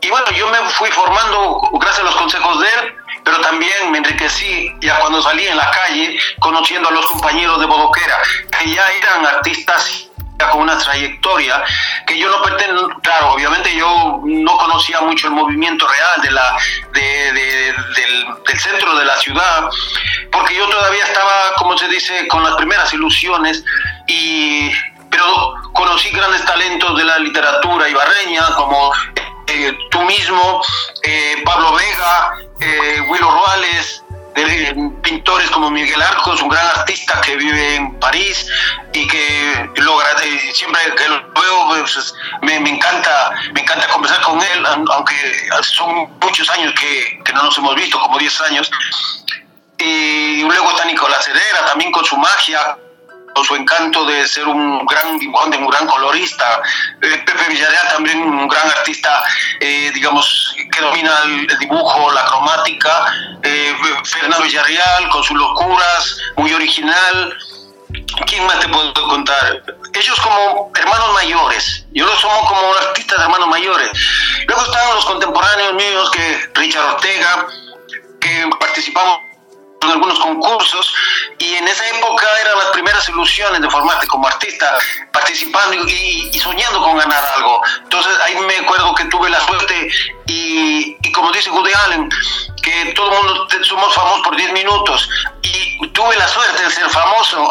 Y 0.00 0.10
bueno, 0.10 0.26
yo 0.32 0.48
me 0.48 0.58
fui 0.70 0.90
formando 0.90 1.70
gracias 1.80 2.00
a 2.00 2.04
los 2.04 2.16
consejos 2.16 2.60
de 2.60 2.68
él, 2.68 2.94
pero 3.24 3.40
también 3.40 3.90
me 3.90 3.98
enriquecí 3.98 4.70
ya 4.80 4.98
cuando 5.00 5.22
salí 5.22 5.46
en 5.46 5.56
la 5.56 5.70
calle 5.70 6.18
conociendo 6.40 6.88
a 6.88 6.92
los 6.92 7.06
compañeros 7.06 7.58
de 7.60 7.66
Bodoquera, 7.66 8.18
que 8.58 8.70
ya 8.70 8.90
eran 8.92 9.24
artistas 9.26 10.08
con 10.50 10.62
una 10.62 10.76
trayectoria 10.76 11.62
que 12.06 12.18
yo 12.18 12.28
no 12.28 12.42
pertenezco, 12.42 12.88
claro, 13.02 13.32
obviamente 13.34 13.74
yo 13.74 14.20
no 14.24 14.58
conocía 14.58 15.00
mucho 15.00 15.28
el 15.28 15.32
movimiento 15.32 15.86
real 15.86 16.20
de 16.22 16.30
la, 16.32 16.56
de, 16.92 17.32
de- 17.32 17.72
del, 17.94 18.26
del 18.46 18.60
centro 18.60 18.96
de 18.96 19.04
la 19.04 19.16
ciudad, 19.18 19.70
porque 20.32 20.54
yo 20.56 20.68
todavía 20.68 21.04
estaba, 21.04 21.54
como 21.56 21.78
se 21.78 21.86
dice, 21.88 22.26
con 22.28 22.42
las 22.42 22.56
primeras 22.56 22.92
ilusiones, 22.92 23.64
y, 24.08 24.70
pero 25.08 25.54
conocí 25.72 26.10
grandes 26.10 26.44
talentos 26.44 26.98
de 26.98 27.04
la 27.04 27.18
literatura 27.20 27.88
ibarreña, 27.88 28.44
como 28.56 28.92
eh, 29.46 29.72
tú 29.90 30.02
mismo, 30.02 30.60
eh, 31.04 31.42
Pablo 31.44 31.72
Vega, 31.74 32.32
eh, 32.64 33.00
Willo 33.08 33.30
Ruales, 33.30 34.02
de 34.34 34.90
pintores 35.02 35.48
como 35.50 35.70
Miguel 35.70 36.02
Arcos, 36.02 36.42
un 36.42 36.48
gran 36.48 36.66
artista 36.66 37.20
que 37.20 37.36
vive 37.36 37.76
en 37.76 37.94
París 38.00 38.46
y 38.92 39.06
que 39.06 39.70
logra, 39.76 40.08
eh, 40.24 40.50
siempre 40.52 40.80
que 40.96 41.08
lo 41.08 41.16
veo 41.40 41.68
pues, 41.68 42.12
me, 42.42 42.56
encanta 42.56 43.30
me 43.52 43.60
encanta 43.60 43.86
conversar 43.88 44.20
con 44.22 44.40
él, 44.42 44.66
aun- 44.66 44.88
aunque 44.92 45.14
son 45.62 46.10
muchos 46.20 46.50
años 46.50 46.74
que, 46.78 47.20
que 47.24 47.32
no 47.32 47.44
nos 47.44 47.56
hemos 47.58 47.76
visto, 47.76 47.98
como 48.00 48.18
10 48.18 48.40
años. 48.42 48.70
Y 49.78 50.42
luego 50.42 50.70
está 50.70 50.84
Nicolás 50.84 51.28
Herrera, 51.28 51.66
también 51.66 51.92
con 51.92 52.04
su 52.04 52.16
magia, 52.16 52.76
con 53.34 53.44
su 53.44 53.54
encanto 53.56 54.04
de 54.06 54.26
ser 54.26 54.46
un 54.46 54.86
gran 54.86 55.18
dibujante, 55.18 55.58
un 55.58 55.68
gran 55.68 55.86
colorista. 55.86 56.62
Eh, 57.02 57.22
Pepe 57.26 57.48
Villarreal 57.48 57.88
también 57.88 58.22
un 58.22 58.48
gran 58.48 58.68
artista, 58.68 59.22
eh, 59.60 59.90
digamos, 59.92 60.54
que 60.72 60.80
domina 60.80 61.12
el, 61.24 61.46
dibujo, 61.58 62.12
la 62.12 62.24
cromática. 62.24 63.38
Eh, 63.42 63.74
Fernando 64.04 64.44
Villarreal 64.44 65.08
con 65.10 65.22
sus 65.22 65.36
locuras, 65.36 66.18
muy 66.36 66.52
original. 66.52 67.36
¿Quién 68.26 68.46
más 68.46 68.60
te 68.60 68.68
puedo 68.68 68.92
contar? 69.08 69.62
Ellos 69.92 70.20
como 70.20 70.70
hermanos 70.76 71.12
mayores, 71.14 71.84
yo 71.92 72.06
los 72.06 72.20
somos 72.20 72.48
como 72.48 72.74
artistas 72.88 73.18
hermanos 73.20 73.48
mayores. 73.48 73.90
Luego 74.46 74.62
están 74.64 74.94
los 74.94 75.04
contemporáneos 75.04 75.74
míos, 75.74 76.10
que 76.10 76.50
Richard 76.54 76.94
Ortega, 76.94 77.46
que 78.20 78.50
participamos 78.58 79.20
en 79.84 79.90
algunos 79.90 80.18
concursos 80.18 80.92
y 81.38 81.54
en 81.54 81.68
esa 81.68 81.88
época 81.90 82.26
eran 82.40 82.58
las 82.58 82.68
primeras 82.68 83.08
ilusiones 83.08 83.60
de 83.60 83.70
formarte 83.70 84.06
como 84.06 84.26
artista, 84.26 84.76
participando 85.12 85.74
y, 85.74 86.30
y 86.32 86.38
soñando 86.38 86.82
con 86.82 86.96
ganar 86.96 87.22
algo. 87.36 87.62
Entonces 87.82 88.12
ahí 88.24 88.36
me 88.46 88.56
acuerdo 88.58 88.94
que 88.94 89.04
tuve 89.06 89.30
la 89.30 89.40
suerte 89.40 89.90
y, 90.26 90.96
y 91.02 91.12
como 91.12 91.30
dice 91.32 91.50
Woody 91.50 91.72
Allen, 91.86 92.08
que 92.62 92.92
todo 92.94 93.10
el 93.10 93.16
mundo 93.18 93.46
somos 93.62 93.94
famosos 93.94 94.22
por 94.22 94.36
10 94.36 94.52
minutos 94.52 95.08
y 95.42 95.88
tuve 95.88 96.16
la 96.16 96.28
suerte 96.28 96.62
de 96.62 96.70
ser 96.70 96.88
famoso 96.90 97.48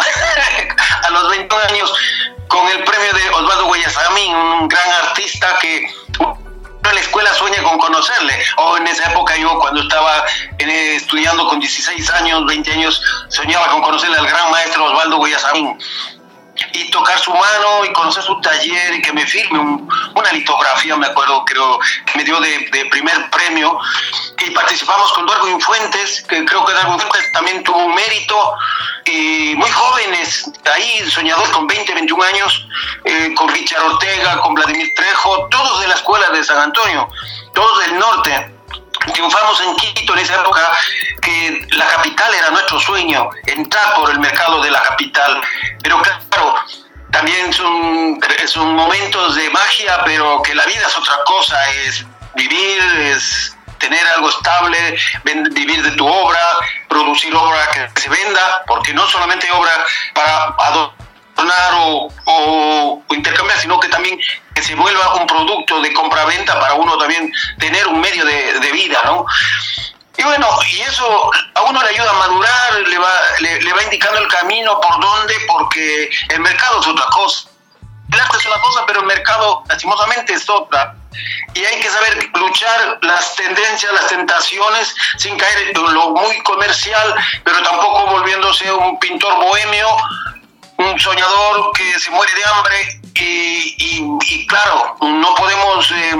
a 1.03 1.09
los 1.11 1.29
20 1.29 1.55
años 1.69 1.93
con 2.47 2.67
el 2.67 2.83
premio 2.83 3.13
de 3.13 3.29
Osvaldo 3.29 3.65
Guayasamín, 3.65 4.35
un 4.35 4.67
gran 4.67 4.89
artista 5.05 5.57
que 5.61 5.87
la 6.91 6.99
escuela 6.99 7.33
sueña 7.33 7.63
con 7.63 7.77
conocerle. 7.77 8.43
O 8.57 8.77
en 8.77 8.87
esa 8.87 9.09
época 9.11 9.35
yo 9.37 9.57
cuando 9.59 9.81
estaba 9.81 10.25
eh, 10.57 10.95
estudiando 10.95 11.47
con 11.47 11.59
16 11.59 12.09
años, 12.11 12.45
20 12.45 12.71
años, 12.73 13.01
soñaba 13.29 13.69
con 13.69 13.81
conocerle 13.81 14.17
al 14.17 14.27
gran 14.27 14.51
maestro 14.51 14.85
Osvaldo 14.85 15.17
Guayasamín. 15.17 15.77
Y 16.71 16.89
tocar 16.91 17.19
su 17.19 17.31
mano 17.31 17.85
y 17.85 17.93
conocer 17.93 18.23
su 18.23 18.39
taller 18.41 18.95
y 18.95 19.01
que 19.01 19.11
me 19.13 19.25
firme 19.25 19.59
un- 19.59 19.89
una 20.15 20.31
litografía, 20.31 20.95
me 20.95 21.07
acuerdo, 21.07 21.43
creo 21.45 21.79
que 22.05 22.17
me 22.17 22.23
dio 22.23 22.39
de, 22.39 22.69
de 22.71 22.85
primer 22.85 23.29
premio. 23.29 23.77
Y 24.45 24.49
participamos 24.51 25.11
con 25.13 25.25
Darwin 25.27 25.59
Fuentes, 25.61 26.23
que 26.27 26.45
creo 26.45 26.65
que 26.65 26.73
Darwin 26.73 26.99
Fuentes 26.99 27.31
también 27.33 27.63
tuvo 27.63 27.77
un 27.79 27.93
mérito. 27.95 28.53
Y 29.05 29.53
muy 29.55 29.69
jóvenes, 29.69 30.49
ahí 30.73 31.09
soñadores 31.09 31.49
con 31.51 31.67
20, 31.67 31.93
21 31.93 32.23
años, 32.23 32.67
eh, 33.03 33.33
con 33.35 33.49
Richard 33.49 33.83
Ortega, 33.83 34.39
con 34.39 34.53
Vladimir 34.53 34.87
Trejo, 34.95 35.47
todos 35.49 35.81
de 35.81 35.87
la 35.89 35.95
escuela 35.95 36.29
de 36.29 36.43
San 36.43 36.57
Antonio, 36.57 37.09
todos 37.53 37.79
del 37.85 37.99
norte. 37.99 38.52
Triunfamos 39.11 39.61
en 39.61 39.75
Quito 39.75 40.13
en 40.13 40.19
esa 40.19 40.35
época 40.35 40.61
que 41.21 41.67
la 41.71 41.87
capital 41.87 42.33
era 42.33 42.49
nuestro 42.51 42.79
sueño, 42.79 43.29
entrar 43.45 43.95
por 43.95 44.11
el 44.11 44.19
mercado 44.19 44.61
de 44.61 44.71
la 44.71 44.81
capital. 44.83 45.41
Pero 45.81 46.01
claro, 46.01 46.55
también 47.11 47.51
son, 47.53 48.19
son 48.45 48.75
momentos 48.75 49.35
de 49.35 49.49
magia, 49.49 50.01
pero 50.05 50.41
que 50.41 50.55
la 50.55 50.65
vida 50.65 50.87
es 50.87 50.97
otra 50.97 51.15
cosa, 51.25 51.55
es 51.85 52.05
vivir, 52.35 52.81
es 52.99 53.55
tener 53.77 54.05
algo 54.07 54.29
estable, 54.29 54.97
vivir 55.23 55.83
de 55.83 55.91
tu 55.91 56.07
obra, 56.07 56.39
producir 56.87 57.35
obra 57.35 57.69
que 57.93 58.01
se 58.01 58.09
venda, 58.09 58.63
porque 58.65 58.93
no 58.93 59.07
solamente 59.07 59.51
obra 59.51 59.71
para 60.13 60.55
adornar 61.35 61.73
o, 61.75 62.09
o- 62.25 63.03
o 63.07 63.13
intercambiar, 63.15 63.59
sino 63.59 63.79
que 63.79 63.89
también 63.89 64.19
que 64.55 64.61
se 64.63 64.75
vuelva 64.75 65.15
un 65.15 65.27
producto 65.27 65.81
de 65.81 65.93
compra-venta 65.93 66.59
para 66.59 66.73
uno 66.75 66.97
también 66.97 67.31
tener 67.59 67.87
un 67.87 67.99
medio 67.99 68.23
de, 68.25 68.59
de 68.59 68.71
vida, 68.71 69.01
¿no? 69.05 69.25
Y 70.15 70.23
bueno, 70.23 70.47
y 70.71 70.81
eso 70.81 71.31
a 71.55 71.61
uno 71.63 71.81
le 71.81 71.89
ayuda 71.89 72.11
a 72.11 72.13
madurar, 72.13 72.73
le 72.87 72.97
va, 72.99 73.13
le, 73.39 73.61
le 73.61 73.73
va 73.73 73.83
indicando 73.83 74.19
el 74.19 74.27
camino 74.27 74.79
por 74.79 74.99
dónde, 75.01 75.33
porque 75.47 76.09
el 76.29 76.39
mercado 76.39 76.81
es 76.81 76.87
otra 76.87 77.05
cosa. 77.07 77.49
El 78.11 78.19
arte 78.19 78.37
es 78.37 78.45
una 78.45 78.57
cosa, 78.59 78.85
pero 78.85 78.99
el 78.99 79.07
mercado, 79.07 79.63
lastimosamente, 79.67 80.33
es 80.33 80.47
otra. 80.47 80.93
Y 81.55 81.65
hay 81.65 81.79
que 81.79 81.89
saber 81.89 82.29
luchar 82.35 82.99
las 83.01 83.35
tendencias, 83.35 83.91
las 83.91 84.05
tentaciones, 84.07 84.95
sin 85.17 85.35
caer 85.35 85.69
en 85.75 85.93
lo 85.93 86.09
muy 86.11 86.37
comercial, 86.43 87.15
pero 87.43 87.63
tampoco 87.63 88.05
volviéndose 88.11 88.71
un 88.71 88.99
pintor 88.99 89.35
bohemio, 89.37 89.87
un 90.83 90.99
soñador 90.99 91.71
que 91.73 91.99
se 91.99 92.11
muere 92.11 92.33
de 92.33 92.43
hambre. 92.45 92.99
Y, 93.15 93.75
y- 93.79 94.47
claro, 94.47 94.95
no 95.01 95.35
podemos 95.35 95.91
eh, 95.91 96.15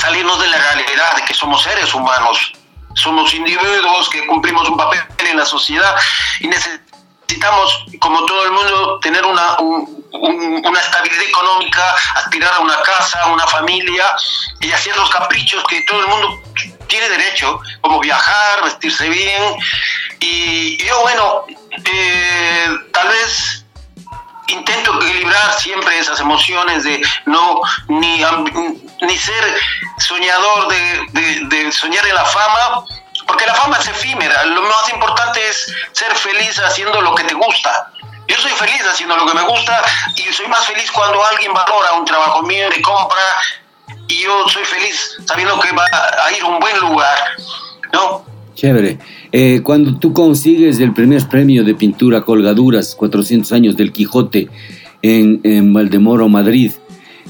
salirnos 0.00 0.40
de 0.40 0.48
la 0.48 0.58
realidad 0.58 1.16
de 1.16 1.24
que 1.24 1.34
somos 1.34 1.62
seres 1.62 1.92
humanos. 1.94 2.52
Somos 2.94 3.32
individuos 3.34 4.08
que 4.10 4.26
cumplimos 4.26 4.68
un 4.68 4.76
papel 4.76 5.00
en 5.18 5.36
la 5.36 5.44
sociedad 5.44 5.94
y 6.40 6.48
necesitamos, 6.48 7.84
como 8.00 8.24
todo 8.24 8.44
el 8.46 8.52
mundo, 8.52 8.98
tener 9.00 9.24
una, 9.24 9.58
un- 9.58 10.04
un- 10.12 10.62
una 10.66 10.80
estabilidad 10.80 11.22
económica, 11.24 11.94
aspirar 12.14 12.54
a 12.54 12.60
una 12.60 12.80
casa, 12.82 13.26
una 13.26 13.46
familia 13.46 14.04
y 14.60 14.72
hacer 14.72 14.96
los 14.96 15.10
caprichos 15.10 15.62
que 15.68 15.82
todo 15.82 16.00
el 16.00 16.06
mundo 16.08 16.42
tiene 16.88 17.08
derecho, 17.10 17.60
como 17.82 18.00
viajar, 18.00 18.64
vestirse 18.64 19.08
bien. 19.08 19.56
Y 20.20 20.78
yo, 20.86 21.00
bueno, 21.02 21.44
eh, 21.84 22.68
tal 22.92 23.08
vez 23.08 23.65
intento 24.48 25.00
equilibrar 25.02 25.52
siempre 25.58 25.98
esas 25.98 26.20
emociones 26.20 26.84
de 26.84 27.00
no 27.26 27.60
ni, 27.88 28.22
ni 29.02 29.16
ser 29.18 29.60
soñador 29.98 30.68
de, 30.68 31.06
de- 31.12 31.40
de 31.64 31.72
soñar 31.72 32.06
en 32.06 32.14
la 32.14 32.24
fama, 32.24 32.84
porque 33.26 33.46
la 33.46 33.54
fama 33.54 33.78
es 33.78 33.88
efímera. 33.88 34.44
Lo 34.46 34.62
más 34.62 34.88
importante 34.92 35.46
es 35.48 35.66
ser 35.92 36.14
feliz 36.14 36.58
haciendo 36.60 37.00
lo 37.00 37.14
que 37.14 37.24
te 37.24 37.34
gusta. 37.34 37.90
Yo 38.28 38.36
soy 38.38 38.52
feliz 38.52 38.82
haciendo 38.90 39.16
lo 39.16 39.26
que 39.26 39.34
me 39.34 39.42
gusta 39.42 39.82
y 40.16 40.32
soy 40.32 40.48
más 40.48 40.64
feliz 40.66 40.90
cuando 40.90 41.24
alguien 41.24 41.52
valora 41.52 41.92
un 41.92 42.04
trabajo 42.04 42.42
mío, 42.42 42.68
me 42.70 42.82
compra 42.82 43.22
y 44.08 44.22
yo 44.24 44.48
soy 44.48 44.64
feliz 44.64 45.16
sabiendo 45.26 45.58
que 45.60 45.70
va 45.72 45.84
a 46.24 46.32
ir 46.32 46.42
a 46.42 46.46
un 46.46 46.58
buen 46.58 46.76
lugar, 46.80 47.36
¿no? 47.92 48.24
Chévere. 48.56 48.98
Eh, 49.30 49.60
cuando 49.62 49.98
tú 49.98 50.12
consigues 50.12 50.80
el 50.80 50.92
primer 50.92 51.28
premio 51.28 51.62
de 51.62 51.74
pintura 51.74 52.22
colgaduras, 52.22 52.96
400 52.96 53.52
años 53.52 53.76
del 53.76 53.92
Quijote, 53.92 54.48
en, 55.02 55.40
en 55.44 55.72
Valdemoro, 55.72 56.28
Madrid, 56.28 56.72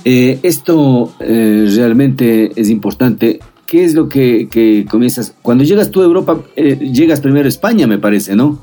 eh, 0.04 0.38
esto 0.42 1.12
eh, 1.20 1.68
realmente 1.74 2.52
es 2.56 2.70
importante. 2.70 3.40
¿Qué 3.66 3.84
es 3.84 3.94
lo 3.94 4.08
que, 4.08 4.48
que 4.48 4.86
comienzas? 4.88 5.34
Cuando 5.42 5.64
llegas 5.64 5.90
tú 5.90 6.00
a 6.00 6.04
Europa, 6.04 6.40
eh, 6.54 6.78
llegas 6.92 7.20
primero 7.20 7.46
a 7.46 7.48
España, 7.48 7.86
me 7.88 7.98
parece, 7.98 8.36
¿no? 8.36 8.60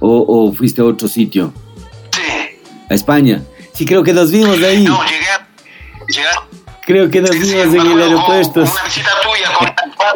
¿O, 0.00 0.24
o 0.26 0.52
fuiste 0.52 0.80
a 0.80 0.84
otro 0.84 1.06
sitio? 1.08 1.52
Sí. 2.12 2.20
A 2.88 2.94
España. 2.94 3.42
Sí, 3.74 3.84
creo 3.84 4.02
que 4.02 4.14
nos 4.14 4.30
vimos 4.32 4.58
de 4.58 4.66
ahí. 4.66 4.84
No, 4.84 4.98
llegué, 5.04 5.26
a- 5.28 5.48
llegué 6.08 6.26
a- 6.28 6.45
Creo 6.86 7.10
que 7.10 7.20
nos 7.20 7.30
vimos 7.32 7.74
en 7.74 7.80
el 7.92 8.02
aeropuerto. 8.02 8.60
una 8.60 8.82
visita 8.84 9.10
tuya 9.22 9.52
con 9.54 9.66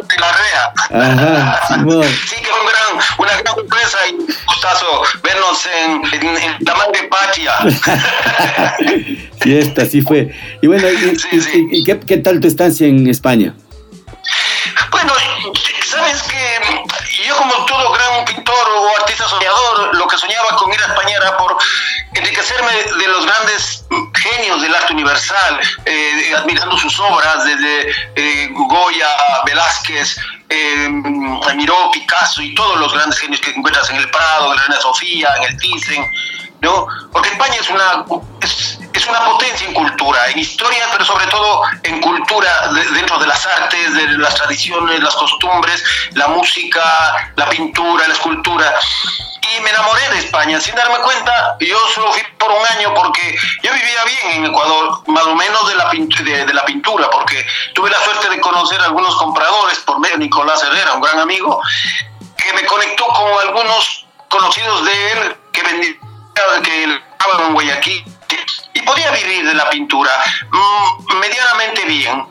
de 0.08 0.16
la 0.18 0.32
Rea. 0.32 0.72
Ajá, 1.02 1.66
Simón. 1.68 2.04
Sí, 2.04 2.36
que 2.36 2.46
fue 2.46 2.60
un 2.60 2.66
gran, 2.66 3.04
una 3.18 3.32
gran 3.42 3.54
sorpresa 3.54 3.98
y 4.08 4.14
un 4.14 4.26
gustazo 4.46 5.02
vernos 5.22 5.66
en, 5.66 6.04
en, 6.14 6.36
en 6.36 6.56
la 6.60 6.74
madre 6.76 7.08
patria. 7.08 7.52
Fiesta, 9.40 9.84
sí 9.86 10.00
fue. 10.02 10.32
Y 10.62 10.66
bueno, 10.68 10.88
¿y, 10.90 11.16
y- 11.32 11.78
y 11.80 11.84
qué, 11.84 11.98
qué 12.00 12.18
tal 12.18 12.40
tu 12.40 12.46
estancia 12.48 12.86
en 12.86 13.08
España? 13.08 13.54
Bueno, 14.92 15.12
sabes 15.86 16.22
que 16.24 16.60
yo 17.26 17.36
como 17.36 17.64
todo 17.66 17.92
gran 17.92 18.24
pintor 18.24 18.66
o 18.76 18.96
artista 19.00 19.26
soñador, 19.28 19.94
lo 19.96 20.06
que 20.06 20.16
soñaba 20.18 20.56
con 20.56 20.72
ir 20.72 20.80
a 20.80 20.86
España 20.86 21.16
era 21.16 21.36
por 21.36 21.56
enriquecerme 22.14 22.72
de 22.72 23.06
los 23.08 23.24
grandes 23.26 23.84
genios 24.14 24.60
del 24.62 24.74
arte 24.74 24.92
universal, 24.92 25.60
eh, 25.84 26.34
admirando 26.36 26.76
sus 26.78 26.98
obras 27.00 27.44
desde 27.44 27.90
eh, 28.16 28.48
Goya, 28.52 29.08
Velázquez, 29.44 30.16
eh, 30.48 30.88
Miró, 31.54 31.90
Picasso 31.92 32.42
y 32.42 32.54
todos 32.54 32.78
los 32.78 32.92
grandes 32.92 33.18
genios 33.18 33.40
que 33.40 33.50
encuentras 33.50 33.88
en 33.90 33.96
el 33.96 34.10
Prado, 34.10 34.50
en 34.50 34.56
la 34.56 34.62
Reina 34.62 34.80
Sofía, 34.80 35.28
en 35.36 35.42
el 35.44 35.56
Thyssen, 35.58 36.04
¿no? 36.60 36.86
Porque 37.12 37.30
España 37.30 37.54
es 37.60 37.70
una, 37.70 38.04
es, 38.42 38.78
una 39.08 39.24
potencia 39.24 39.66
en 39.66 39.72
cultura, 39.74 40.28
en 40.30 40.38
historia, 40.38 40.88
pero 40.92 41.04
sobre 41.04 41.26
todo 41.28 41.62
en 41.84 42.00
cultura, 42.00 42.68
de- 42.74 42.84
dentro 42.90 43.18
de 43.18 43.26
las 43.28 43.46
artes, 43.46 43.94
de 43.94 44.08
las 44.18 44.34
tradiciones, 44.34 45.00
las 45.02 45.14
costumbres, 45.14 45.82
la 46.12 46.28
música, 46.28 47.32
la 47.36 47.48
pintura, 47.48 48.06
la 48.06 48.12
escultura. 48.14 48.74
Y 49.42 49.60
me 49.62 49.70
enamoré 49.70 50.08
de 50.10 50.18
España, 50.18 50.60
sin 50.60 50.74
darme 50.74 50.98
cuenta, 50.98 51.56
yo 51.60 51.78
solo 51.94 52.12
fui 52.12 52.22
por 52.38 52.50
un 52.50 52.66
año 52.78 52.94
porque 52.94 53.36
yo 53.62 53.72
vivía 53.72 54.04
bien 54.04 54.36
en 54.36 54.46
Ecuador, 54.46 55.02
más 55.06 55.24
o 55.24 55.34
menos 55.34 55.68
de 55.68 55.74
la, 55.76 55.90
de, 55.90 56.46
de 56.46 56.54
la 56.54 56.64
pintura, 56.64 57.08
porque 57.10 57.46
tuve 57.74 57.90
la 57.90 57.98
suerte 58.00 58.28
de 58.28 58.40
conocer 58.40 58.80
a 58.80 58.84
algunos 58.84 59.16
compradores 59.16 59.78
por 59.80 59.98
medio 59.98 60.16
de 60.16 60.24
Nicolás 60.24 60.62
Herrera, 60.62 60.94
un 60.94 61.00
gran 61.00 61.18
amigo, 61.20 61.60
que 62.36 62.52
me 62.52 62.64
conectó 62.66 63.06
con 63.06 63.32
algunos 63.46 64.06
conocidos 64.28 64.84
de 64.84 65.12
él 65.12 65.36
que 65.52 65.62
vendían, 65.62 65.98
que 66.62 67.00
estaban 67.12 67.46
en 67.46 67.54
Guayaquil 67.54 68.04
y 68.74 68.82
podía 68.82 69.10
vivir 69.10 69.46
de 69.46 69.54
la 69.54 69.68
pintura 69.70 70.10
mm, 70.50 71.14
medianamente 71.18 71.84
bien. 71.86 72.26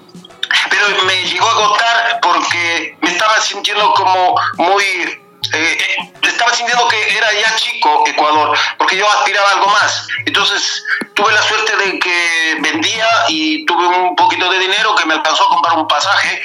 Pero 0.70 1.04
me 1.06 1.24
llegó 1.26 1.48
a 1.48 1.52
agotar 1.52 2.20
porque 2.22 2.98
me 3.02 3.12
estaba 3.12 3.40
sintiendo 3.42 3.94
como 3.94 4.36
muy... 4.58 5.22
eh, 5.54 5.78
eh, 5.80 6.12
estaba 6.28 6.54
sintiendo 6.54 6.88
que 6.88 7.18
era 7.18 7.32
ya 7.34 7.56
chico 7.56 8.04
Ecuador, 8.08 8.58
porque 8.78 8.98
yo 8.98 9.10
aspiraba 9.10 9.50
a 9.50 9.54
algo 9.54 9.68
más. 9.68 10.08
Entonces 10.26 10.84
tuve 11.14 11.32
la 11.34 11.42
suerte 11.42 11.76
de 11.78 12.00
que 12.00 12.58
vendía 12.62 13.08
y 13.30 13.66
tuve 13.66 13.86
un 13.88 14.16
poquito 14.16 14.50
de 14.52 14.60
dinero 14.60 14.96
que 14.96 15.06
me 15.06 15.16
alcanzó 15.16 15.46
a 15.46 15.50
comprar 15.50 15.78
un 15.78 15.88
pasaje 15.88 16.42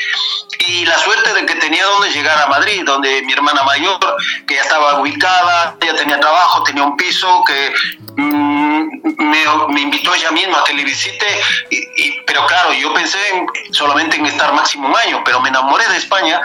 y 0.67 0.87
la 0.87 0.99
suerte 0.99 1.33
de 1.35 1.45
que 1.45 1.55
tenía 1.57 1.85
donde 1.85 2.11
llegar 2.11 2.41
a 2.41 2.47
Madrid, 2.47 2.83
donde 2.87 3.21
mi 3.23 3.33
hermana 3.35 3.63
mayor, 3.65 3.99
que 4.47 4.55
ya 4.55 4.63
estaba 4.63 4.99
ubicada, 5.01 5.77
ya 5.85 5.95
tenía 5.95 6.19
trabajo, 6.19 6.63
tenía 6.63 6.83
un 6.85 6.97
piso, 6.97 7.45
que 7.47 7.75
mm, 8.17 8.89
me, 9.19 9.45
me 9.69 9.81
invitó 9.83 10.15
ella 10.15 10.31
misma 10.31 10.61
a 10.61 10.65
que 10.65 10.73
le 10.73 10.85
visite, 10.85 11.27
y, 11.71 11.77
y- 11.77 12.21
pero 12.27 12.47
claro, 12.47 12.73
yo 12.73 12.95
pensé 12.95 13.19
en- 13.35 13.47
solamente 13.75 14.17
en 14.17 14.25
estar 14.27 14.53
máximo 14.55 14.89
un 14.89 14.97
año, 14.97 15.23
pero 15.25 15.41
me 15.41 15.51
enamoré 15.51 15.87
de 15.89 15.99
España 15.99 16.41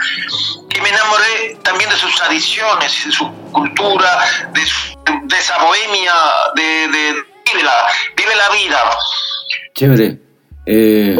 y 0.75 0.81
me 0.81 0.89
enamoré 0.89 1.57
también 1.63 1.89
de 1.89 1.95
sus 1.95 2.13
tradiciones, 2.15 2.38
de 2.43 2.89
su 2.89 3.31
cultura, 3.51 4.09
de, 4.51 4.65
su- 4.65 4.97
de 5.23 5.37
esa 5.37 5.57
bohemia, 5.59 6.13
de, 6.55 6.87
de 6.87 7.13
vive, 7.51 7.63
la, 7.63 7.87
vive 8.15 8.35
la 8.35 8.49
vida. 8.49 8.97
Chévere. 9.75 10.17
Eh, 10.65 11.19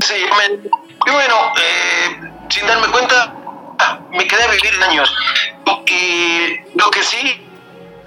Sí, 0.00 0.14
me- 0.14 0.68
y 1.06 1.10
bueno, 1.10 1.52
eh, 1.60 2.20
sin 2.50 2.66
darme 2.66 2.86
cuenta, 2.88 3.32
me 4.10 4.26
quedé 4.26 4.42
a 4.44 4.48
vivir 4.48 4.82
años. 4.82 5.12
Y 5.88 6.60
lo 6.78 6.90
que 6.90 7.02
sí 7.02 7.40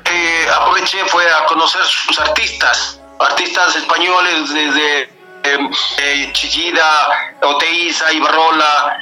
eh, 0.06 0.48
aproveché 0.54 1.04
fue 1.06 1.26
a 1.32 1.46
conocer 1.46 1.82
sus 1.84 2.20
artistas, 2.20 3.02
artistas 3.20 3.76
españoles 3.76 4.54
desde 4.54 5.02
eh, 5.02 5.70
eh, 5.98 6.30
Chillida, 6.34 7.36
Oteiza, 7.42 8.12
Ibarrola. 8.14 8.98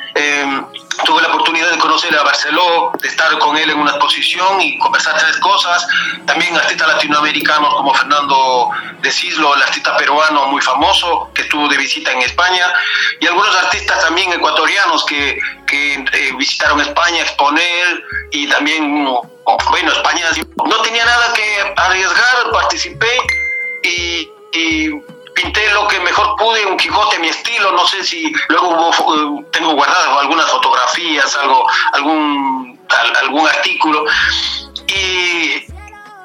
Tuve 1.06 1.22
la 1.22 1.30
oportunidad 1.30 1.72
de 1.72 1.78
conocer 1.78 2.18
a 2.18 2.24
Barceló, 2.24 2.92
de 3.02 3.08
estar 3.08 3.38
con 3.40 3.58
él 3.58 3.70
en 3.70 3.80
una 3.80 3.92
exposición 3.92 4.60
y 4.62 4.78
conversar 4.80 5.18
tres 5.18 5.38
cosas. 5.38 5.88
También 6.26 6.56
artistas 6.56 6.88
latinoamericanos 6.88 7.74
como 7.76 7.94
Fernando 7.94 8.70
de 9.02 9.12
Cislo, 9.12 9.56
el 9.56 9.62
artista 9.62 9.96
peruano 9.98 10.48
muy 10.48 10.62
famoso 10.62 11.30
que 11.34 11.44
estuvo 11.44 11.68
de 11.68 11.78
visita 11.78 12.12
en 12.12 12.22
España. 12.22 12.66
Y 13.20 13.28
algunos 13.28 13.56
artistas 13.56 14.02
también 14.02 14.32
ecuatorianos 14.34 15.06
que, 15.06 15.40
que, 15.66 15.94
eh, 15.96 16.34
visitaron 16.38 16.82
España 16.82 17.18
a 17.18 17.26
exponer 17.26 18.04
y 18.32 18.48
también, 18.48 19.06
bueno, 19.06 19.92
España 19.92 20.26
no 20.66 20.82
tenía 20.82 21.06
nada 21.06 21.34
que 21.34 21.74
arriesgar, 21.76 22.52
participé 22.52 23.18
y, 23.84 24.30
y 24.54 25.17
pinté 25.38 25.70
lo 25.72 25.88
que 25.88 26.00
mejor 26.00 26.36
pude, 26.36 26.66
un 26.66 26.78
Quijote, 26.78 27.20
mi 27.20 27.28
estilo, 27.30 27.72
no 27.72 27.86
sé 27.88 28.04
si 28.04 28.34
luego 28.50 28.70
hubo, 28.70 29.40
eh, 29.40 29.46
tengo 29.52 29.74
guardadas 29.74 30.18
algunas 30.20 30.50
fotografías, 30.50 31.36
algo, 31.38 31.64
algún, 31.94 32.80
al- 32.90 33.16
algún 33.18 33.48
artículo. 33.48 34.04
Y, 34.88 35.64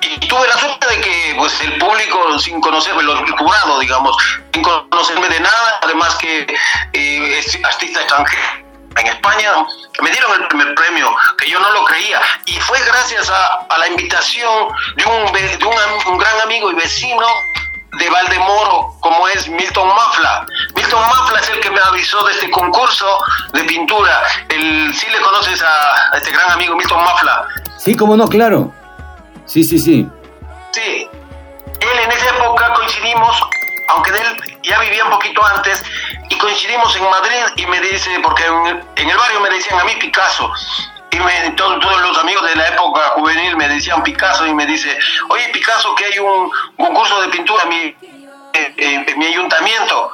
y 0.01 0.19
tuve 0.29 0.49
la 0.49 0.57
suerte 0.59 0.87
de 0.89 1.01
que 1.03 1.35
pues 1.37 1.61
el 1.61 1.77
público 1.79 2.39
sin 2.39 2.59
conocerme, 2.61 3.03
los- 3.03 3.21
jurado, 3.39 3.79
digamos, 3.81 4.17
sin 4.53 4.63
conocerme 4.63 5.29
de 5.29 5.41
nada, 5.41 5.79
además 5.83 6.15
que 6.17 6.47
eh, 6.95 7.39
es 7.39 7.59
artista 7.65 8.01
extranjero 8.01 8.63
en 8.97 9.07
España, 9.07 9.51
me 10.03 10.11
dieron 10.11 10.33
el 10.41 10.49
primer 10.49 10.75
premio, 10.75 11.15
que 11.39 11.49
yo 11.51 11.59
no 11.61 11.71
lo 11.73 11.83
creía, 11.85 12.21
y 12.45 12.61
fue 12.61 12.79
gracias 12.85 13.31
a, 13.31 13.47
a 13.71 13.79
la 13.79 13.89
invitación 13.89 14.69
de, 14.97 15.05
un, 15.07 15.33
de 15.33 15.65
un, 15.67 16.13
un 16.13 16.19
gran 16.19 16.39
amigo 16.43 16.71
y 16.71 16.75
vecino 16.75 17.27
de 17.99 18.09
Valdemoro, 18.11 18.95
como 19.01 19.29
es 19.29 19.49
Milton 19.49 19.89
Mafla. 19.89 20.47
Milton 20.75 21.01
Mafla 21.01 21.41
es 21.41 21.49
el 21.51 21.61
que 21.61 21.71
me 21.71 21.81
avisó 21.81 22.25
de 22.25 22.33
este 22.33 22.51
concurso 22.51 23.07
de 23.53 23.65
pintura. 23.65 24.23
El, 24.49 24.95
sí 24.95 25.07
le 25.11 25.21
conoces 25.21 25.63
a, 25.63 26.15
a 26.15 26.17
este 26.17 26.31
gran 26.31 26.51
amigo 26.53 26.75
Milton 26.77 27.05
Mafla. 27.05 27.47
sí, 27.77 27.95
cómo 27.95 28.17
no, 28.17 28.27
claro. 28.29 28.73
Sí, 29.45 29.63
sí, 29.63 29.79
sí. 29.79 30.09
Sí, 30.71 31.09
él 31.81 31.99
en 32.05 32.13
esa 32.13 32.29
época 32.31 32.73
coincidimos, 32.75 33.43
aunque 33.89 34.11
él 34.11 34.59
ya 34.63 34.79
vivía 34.79 35.05
un 35.05 35.11
poquito 35.11 35.45
antes, 35.45 35.83
y 36.31 36.39
coincidimos 36.39 36.97
en 36.97 37.11
Madrid 37.11 37.43
y 37.57 37.67
me 37.67 37.79
dice, 37.81 38.19
porque 38.23 38.47
en, 38.47 38.83
en 38.97 39.11
el 39.11 39.17
barrio 39.19 39.41
me 39.41 39.51
decían 39.51 39.79
a 39.81 39.85
mí 39.85 39.93
Picasso, 40.01 40.51
y 41.13 41.21
me, 41.21 41.51
todo- 41.53 41.79
todos 41.79 42.01
los 42.03 42.19
amigos 42.19 42.45
de 42.49 42.57
la 42.57 42.69
época 42.69 43.01
juvenil 43.15 43.57
me 43.57 43.69
decían 43.69 44.03
Picasso 44.03 44.47
y 44.47 44.55
me 44.55 44.67
dice, 44.67 44.99
oye 45.29 45.49
Picasso, 45.53 45.95
que 45.95 46.07
hay 46.07 46.19
un 46.19 46.51
concurso 46.77 47.21
de 47.23 47.29
pintura 47.29 47.63
en 47.65 47.69
mi, 47.69 47.97
en- 48.55 48.75
en- 48.79 49.09
en 49.09 49.19
mi 49.19 49.27
ayuntamiento. 49.27 50.11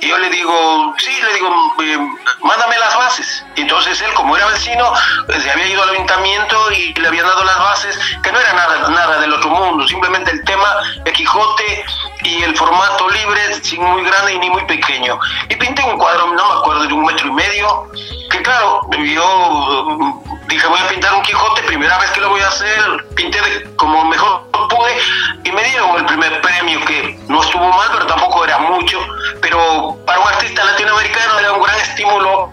Y 0.00 0.08
yo 0.08 0.18
le 0.18 0.28
digo, 0.28 0.94
sí, 0.98 1.18
le 1.22 1.32
digo, 1.34 1.74
eh, 1.82 1.98
mándame 2.42 2.76
las 2.78 2.94
bases. 2.96 3.44
Entonces 3.56 4.00
él, 4.02 4.12
como 4.14 4.36
era 4.36 4.46
vecino, 4.48 4.92
eh, 5.28 5.40
se 5.40 5.50
había 5.50 5.66
ido 5.68 5.82
al 5.82 5.90
ayuntamiento 5.90 6.72
y 6.72 6.92
le 6.94 7.08
habían 7.08 7.24
dado 7.26 7.42
las 7.44 7.58
bases, 7.58 7.98
que 8.22 8.30
no 8.32 8.38
era 8.40 8.52
nada, 8.52 8.88
nada 8.90 9.18
del 9.20 9.32
otro 9.32 9.48
mundo, 9.50 9.86
simplemente 9.88 10.30
el 10.32 10.44
tema 10.44 10.68
de 11.04 11.12
Quijote 11.12 11.84
y 12.24 12.42
el 12.42 12.56
formato 12.56 13.08
libre, 13.10 13.54
sin 13.62 13.82
muy 13.82 14.02
grande 14.02 14.38
ni 14.38 14.50
muy 14.50 14.64
pequeño. 14.64 15.18
Y 15.48 15.56
pinté 15.56 15.82
un 15.84 15.98
cuadro, 15.98 16.32
no 16.32 16.54
me 16.54 16.60
acuerdo, 16.60 16.86
de 16.86 16.94
un 16.94 17.04
metro 17.04 17.28
y 17.28 17.32
medio, 17.32 17.88
que 18.30 18.42
claro, 18.42 18.80
yo 18.90 20.22
dije, 20.48 20.66
voy 20.66 20.80
a 20.80 20.88
pintar 20.88 21.14
un 21.14 21.22
Quijote, 21.22 21.62
primera 21.62 21.98
vez 21.98 22.10
que 22.10 22.20
lo 22.20 22.30
voy 22.30 22.40
a 22.40 22.48
hacer, 22.48 23.06
pinté 23.14 23.38
como 23.76 24.04
mejor 24.06 24.48
pude 24.68 24.96
y 25.44 25.52
me 25.52 25.62
dieron 25.64 25.96
el 25.98 26.06
primer 26.06 26.40
premio, 26.40 26.80
que 26.86 27.18
no 27.28 27.42
estuvo 27.42 27.68
mal, 27.68 27.88
pero 27.92 28.06
tampoco 28.06 28.44
era 28.44 28.58
mucho, 28.58 28.98
pero 29.40 29.98
para 30.06 30.18
un 30.18 30.28
artista 30.28 30.64
latinoamericano 30.64 31.38
era 31.38 31.52
un 31.52 31.62
gran 31.62 31.78
estímulo 31.80 32.50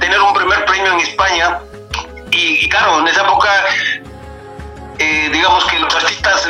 tener 0.00 0.20
un 0.20 0.34
primer 0.34 0.64
premio 0.64 0.92
en 0.92 1.00
España. 1.00 1.60
Y, 2.32 2.64
y 2.64 2.68
claro, 2.68 3.00
en 3.00 3.08
esa 3.08 3.22
época, 3.22 3.48
eh, 4.98 5.30
digamos 5.32 5.64
que 5.66 5.78
los 5.78 5.94
artistas 5.94 6.48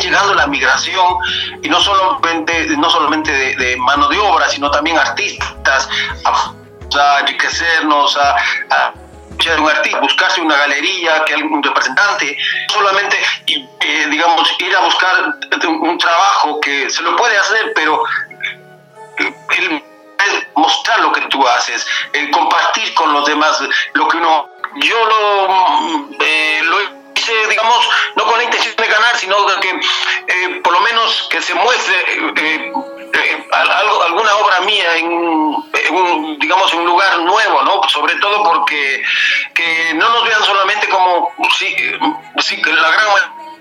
llegando 0.00 0.34
la 0.34 0.46
migración 0.46 1.16
y 1.62 1.68
no 1.68 1.80
solamente, 1.80 2.66
no 2.76 2.90
solamente 2.90 3.32
de, 3.32 3.76
mano 3.76 4.08
de 4.08 4.18
obra, 4.18 4.48
sino 4.48 4.70
también 4.70 4.98
artistas 4.98 5.88
a, 6.24 7.20
enriquecernos, 7.20 8.16
a, 8.16 8.36
a 8.70 8.94
un 9.58 9.68
artista, 9.68 10.00
buscarse 10.00 10.40
una 10.40 10.56
galería, 10.56 11.24
que 11.24 11.34
algún 11.34 11.62
representante, 11.62 12.36
solamente 12.72 13.16
eh, 13.46 14.06
digamos 14.10 14.56
ir 14.58 14.74
a 14.74 14.80
buscar 14.80 15.36
un 15.68 15.98
trabajo 15.98 16.60
que 16.60 16.88
se 16.90 17.02
lo 17.02 17.14
puede 17.16 17.36
hacer, 17.38 17.72
pero 17.74 18.02
el, 19.18 19.82
mostrar 20.54 21.00
lo 21.00 21.12
que 21.12 21.20
tú 21.22 21.46
haces, 21.46 21.86
el 22.12 22.30
compartir 22.30 22.92
con 22.94 23.12
los 23.12 23.26
demás 23.26 23.62
lo 23.94 24.08
que 24.08 24.16
uno 24.16 24.48
yo 24.76 25.06
lo, 25.06 26.08
eh, 26.20 26.60
lo 26.64 26.95
hice, 27.16 27.32
digamos, 27.48 27.88
no 28.14 28.24
con 28.24 28.38
la 28.38 28.44
intención 28.44 28.74
de 28.76 28.86
ganar, 28.86 29.16
sino 29.16 29.36
que 29.60 29.70
eh, 29.70 30.60
por 30.62 30.72
lo 30.72 30.80
menos 30.80 31.28
que 31.30 31.40
se 31.42 31.54
muestre 31.54 31.94
eh, 32.36 32.72
eh, 33.12 33.46
algo, 33.52 34.02
alguna 34.02 34.34
obra 34.36 34.60
mía 34.60 34.96
en, 34.96 35.06
en 35.06 35.94
un, 35.94 36.38
digamos, 36.38 36.72
un 36.74 36.84
lugar 36.84 37.18
nuevo, 37.20 37.62
¿no? 37.62 37.88
Sobre 37.88 38.14
todo 38.16 38.42
porque 38.44 39.02
que 39.54 39.94
no 39.94 40.08
nos 40.08 40.24
vean 40.24 40.42
solamente 40.44 40.88
como, 40.88 41.32
sí, 41.58 41.74
sí, 42.38 42.62
la 42.64 42.90
gran 42.90 43.06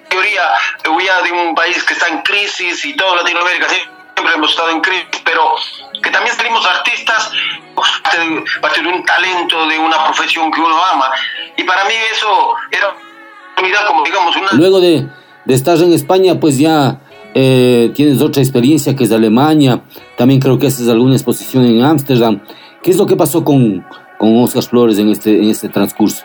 mayoría 0.09 0.49
huía 0.89 1.21
de 1.21 1.31
un 1.31 1.55
país 1.55 1.83
que 1.83 1.93
está 1.93 2.07
en 2.07 2.21
crisis 2.21 2.85
y 2.85 2.95
toda 2.95 3.17
Latinoamérica 3.17 3.67
siempre 3.69 4.33
hemos 4.33 4.51
estado 4.51 4.69
en 4.69 4.81
crisis, 4.81 5.21
pero 5.23 5.55
que 6.01 6.09
también 6.09 6.35
salimos 6.35 6.65
artistas 6.65 7.31
parte 7.75 8.19
de, 8.19 8.43
parte 8.61 8.81
de 8.81 8.87
un 8.87 9.05
talento, 9.05 9.67
de 9.67 9.77
una 9.77 10.03
profesión 10.05 10.51
que 10.51 10.59
uno 10.59 10.83
ama. 10.85 11.11
Y 11.57 11.63
para 11.63 11.85
mí 11.85 11.93
eso 12.11 12.55
era 12.71 12.95
como 13.87 14.03
digamos 14.03 14.35
una... 14.35 14.49
Luego 14.53 14.79
de, 14.79 15.07
de 15.45 15.53
estar 15.53 15.77
en 15.77 15.93
España, 15.93 16.39
pues 16.39 16.57
ya 16.57 16.99
eh, 17.33 17.91
tienes 17.95 18.21
otra 18.21 18.41
experiencia 18.41 18.95
que 18.95 19.03
es 19.03 19.09
de 19.09 19.15
Alemania. 19.15 19.81
También 20.17 20.39
creo 20.39 20.57
que 20.59 20.67
haces 20.67 20.87
alguna 20.89 21.15
exposición 21.15 21.65
en 21.65 21.83
Ámsterdam. 21.83 22.41
¿Qué 22.83 22.91
es 22.91 22.97
lo 22.97 23.05
que 23.05 23.15
pasó 23.15 23.43
con, 23.43 23.85
con 24.17 24.43
Oscar 24.43 24.63
Flores 24.63 24.97
en 24.99 25.09
este, 25.09 25.31
en 25.31 25.49
este 25.49 25.69
transcurso? 25.69 26.23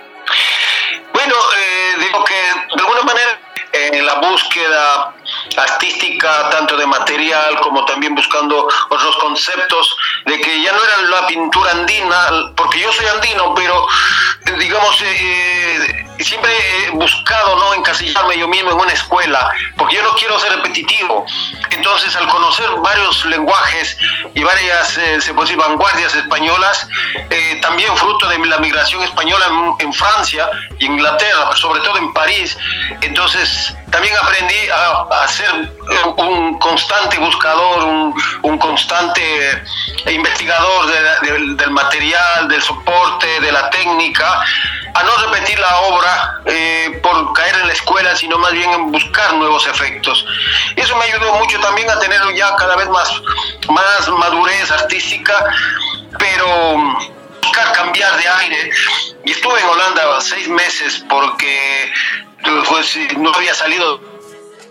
Bueno, 1.15 1.35
eh, 1.35 2.01
digo 2.01 2.25
que 2.25 2.77
de 2.77 2.83
alguna 2.83 3.03
manera 3.03 3.41
en 3.73 4.05
la 4.05 4.21
búsqueda 4.21 5.15
artística, 5.57 6.51
tanto 6.51 6.77
de 6.77 6.87
material 6.87 7.61
como 7.61 7.85
también 7.85 8.15
buscando 8.15 8.69
otros 8.89 9.17
conceptos, 9.17 9.97
de 10.27 10.41
que 10.41 10.63
ya 10.63 10.73
no 10.73 10.79
era 10.79 11.21
la 11.21 11.27
pintura 11.27 11.71
andina, 11.73 12.53
porque 12.57 12.81
yo 12.81 12.93
soy 12.93 13.07
andino, 13.07 13.55
pero 13.55 13.87
eh, 14.47 14.59
digamos, 14.59 15.03
eh, 15.03 16.07
siempre 16.25 16.51
he 16.53 16.91
buscado 16.91 17.57
no 17.57 17.75
encasillarme 17.75 18.39
yo 18.39 18.49
mismo 18.49 18.71
en 18.71 18.79
una 18.79 18.93
escuela, 18.93 19.51
porque 19.77 19.97
yo 19.97 20.03
no 20.03 20.15
quiero 20.15 20.39
ser 20.39 20.53
repetitivo. 20.53 21.25
Entonces, 21.71 22.15
al 22.17 22.29
conocer 22.29 22.69
varios 22.83 23.25
lenguajes 23.27 23.97
y 24.35 24.43
varias, 24.43 24.97
eh, 24.99 25.21
se 25.21 25.35
puede 25.35 25.49
decir, 25.49 25.59
vanguardias 25.59 26.15
españolas, 26.15 26.89
eh, 27.31 27.59
también 27.63 27.97
fruto 27.97 28.29
de 28.29 28.39
la 28.39 28.59
migración 28.59 29.03
española 29.03 29.47
en, 29.79 29.91
Francia 29.93 30.49
y 30.79 30.87
Inglaterra, 30.87 31.55
sobre 31.57 31.81
todo 31.81 31.99
en 31.99 32.13
París, 32.13 32.57
entonces 33.01 33.75
también 33.91 34.15
aprendí 34.17 34.69
a, 34.73 35.25
a 35.25 35.29
ser 35.29 35.69
un 36.17 36.59
constante 36.59 37.19
buscador, 37.19 37.85
un, 37.85 38.15
un 38.43 38.59
constante 38.59 39.63
investigador 40.11 40.87
de 40.87 41.01
la- 41.01 41.21
del- 41.57 41.71
material, 41.71 42.49
del 42.49 42.63
soporte, 42.63 43.41
de 43.41 43.53
la 43.53 43.69
técnica, 43.71 44.43
a 44.95 45.03
no 45.05 45.17
repetir 45.19 45.59
la 45.59 45.77
obra 45.83 46.41
eh, 46.47 47.01
por 47.03 47.33
caer 47.33 47.55
en 47.57 47.67
la 47.69 47.73
escuela, 47.73 48.15
sino 48.17 48.39
más 48.39 48.53
bien 48.53 48.71
en 48.73 48.91
buscar 48.91 49.33
nuevos 49.35 49.67
efectos. 49.67 50.25
Eso 50.77 50.97
me 50.97 51.05
ayudó 51.05 51.33
mucho 51.35 51.59
también 51.61 51.89
a 51.91 51.99
tener 52.01 52.21
ya 52.35 52.55
cada 52.57 52.77
vez 52.77 52.89
más, 52.89 53.09
más 53.69 54.09
madurez 54.09 54.71
artística, 54.71 55.45
pero 56.19 56.77
buscar 57.43 57.73
cambiar 57.73 58.17
de 58.17 58.29
aire. 58.29 58.71
Y 59.25 59.31
estuve 59.33 59.61
en 59.61 59.67
Holanda 59.69 60.21
seis 60.21 60.49
meses 60.49 61.05
porque 61.09 61.93
pues, 62.69 62.97
no 63.17 63.33
había 63.35 63.55
salido 63.55 64.10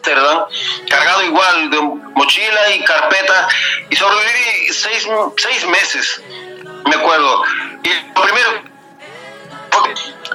de 0.04 0.12
Amsterdam, 0.12 0.46
cargado 0.90 1.24
igual 1.24 1.70
de 1.70 1.82
mochila 2.16 2.76
y 2.76 2.84
carpeta, 2.84 3.48
y 3.90 3.96
sobreviví 3.96 4.74
seis, 4.74 5.08
seis 5.38 5.66
meses, 5.68 6.22
me 6.86 6.96
acuerdo. 6.96 7.44
Y 7.84 7.90
lo 8.16 8.22
primero 8.22 8.50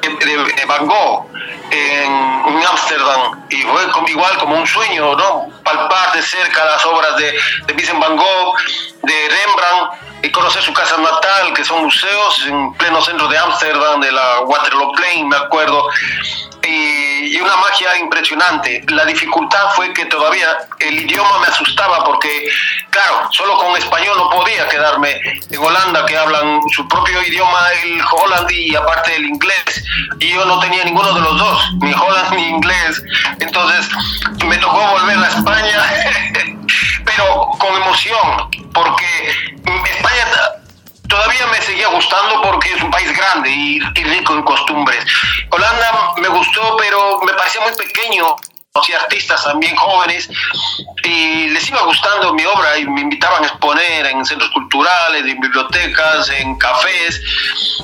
de, 0.01 0.65
Van 0.66 0.86
Gogh 0.86 1.27
en, 1.70 2.35
Ámsterdam, 2.66 3.47
y 3.51 3.57
fue 3.62 3.82
igual 4.09 4.39
como 4.39 4.57
un 4.57 4.66
sueño, 4.66 5.15
¿no? 5.16 5.49
Palpar 5.62 6.12
de 6.12 6.23
cerca 6.23 6.65
las 6.65 6.85
obras 6.86 7.16
de, 7.16 7.39
de 7.66 7.73
Vincent 7.74 8.01
Van 8.01 8.16
Gogh, 8.16 8.57
de 9.03 9.28
Rembrandt, 9.28 10.05
y 10.23 10.31
conocer 10.31 10.62
su 10.62 10.73
casa 10.73 10.97
natal, 10.97 11.53
que 11.53 11.65
son 11.65 11.85
museos 11.85 12.47
en 12.47 12.73
pleno 12.74 13.03
centro 13.03 13.28
de 13.28 13.36
Ámsterdam, 13.36 14.01
de 14.01 14.11
la 14.11 14.41
Waterloo 14.41 14.93
Plain, 14.93 15.28
me 15.28 15.36
acuerdo, 15.36 15.91
y, 16.66 17.41
una 17.41 17.57
magia 17.57 17.97
impresionante. 17.99 18.85
La 18.89 19.05
dificultad 19.05 19.70
fue 19.74 19.93
que 19.93 20.07
todavía 20.07 20.49
el 20.78 21.01
idioma 21.01 21.39
me 21.41 21.47
asustaba 21.49 22.05
porque, 22.05 22.49
claro, 22.91 23.28
solo 23.32 23.59
con 23.59 23.77
español 23.77 24.16
no 24.16 24.31
podía 24.31 24.66
quedarme 24.69 25.20
en 25.51 25.59
Holanda, 25.61 26.07
que 26.07 26.16
hablan 26.16 26.61
su 26.74 26.86
propio 26.89 27.23
idioma, 27.23 27.69
el 27.82 28.01
holandí 28.01 28.70
y 28.70 28.77
aparte 28.77 29.16
el 29.16 29.27
inglés, 29.27 29.85
y 30.20 30.32
yo 30.32 30.45
no 30.45 30.59
tenía 30.61 30.85
ninguno 30.85 31.12
de 31.12 31.20
los 31.20 31.39
dos, 31.39 31.74
ni 31.82 31.93
holandés 31.93 32.32
ni 32.32 32.49
inglés. 32.49 33.03
Entonces 33.41 33.89
me 34.47 34.57
tocó 34.59 34.78
volver 34.78 35.19
a 35.19 35.28
España, 35.28 35.82
pero 37.05 37.51
con 37.59 37.74
emoción, 37.82 38.51
porque 38.73 39.35
España 39.65 40.24
todavía 41.15 41.47
me 41.47 41.62
seguía 41.62 41.86
gustando 41.89 42.43
porque 42.43 42.73
es 42.73 42.82
un 42.82 42.91
país 42.91 43.16
grande 43.16 43.49
y, 43.49 43.78
rico 43.78 44.35
en 44.35 44.43
costumbres. 44.43 45.05
Holanda 45.51 46.15
me 46.16 46.28
gustó, 46.28 46.77
pero 46.77 47.20
me 47.24 47.32
parecía 47.35 47.61
muy 47.61 47.73
pequeño. 47.73 48.36
Conocí 48.77 48.93
artistas 48.93 49.45
también 49.45 49.77
jóvenes 49.77 50.29
y 51.05 51.47
les 51.51 51.69
iba 51.69 51.81
gustando 51.83 52.35
mi 52.35 52.45
obra 52.45 52.77
y 52.77 52.85
me 52.85 53.03
invitaban 53.03 53.45
a 53.45 53.47
exponer 53.47 54.05
en 54.05 54.25
centros 54.25 54.51
culturales, 54.51 55.25
en 55.25 55.39
bibliotecas, 55.39 56.29
en 56.31 56.57
cafés, 56.59 57.23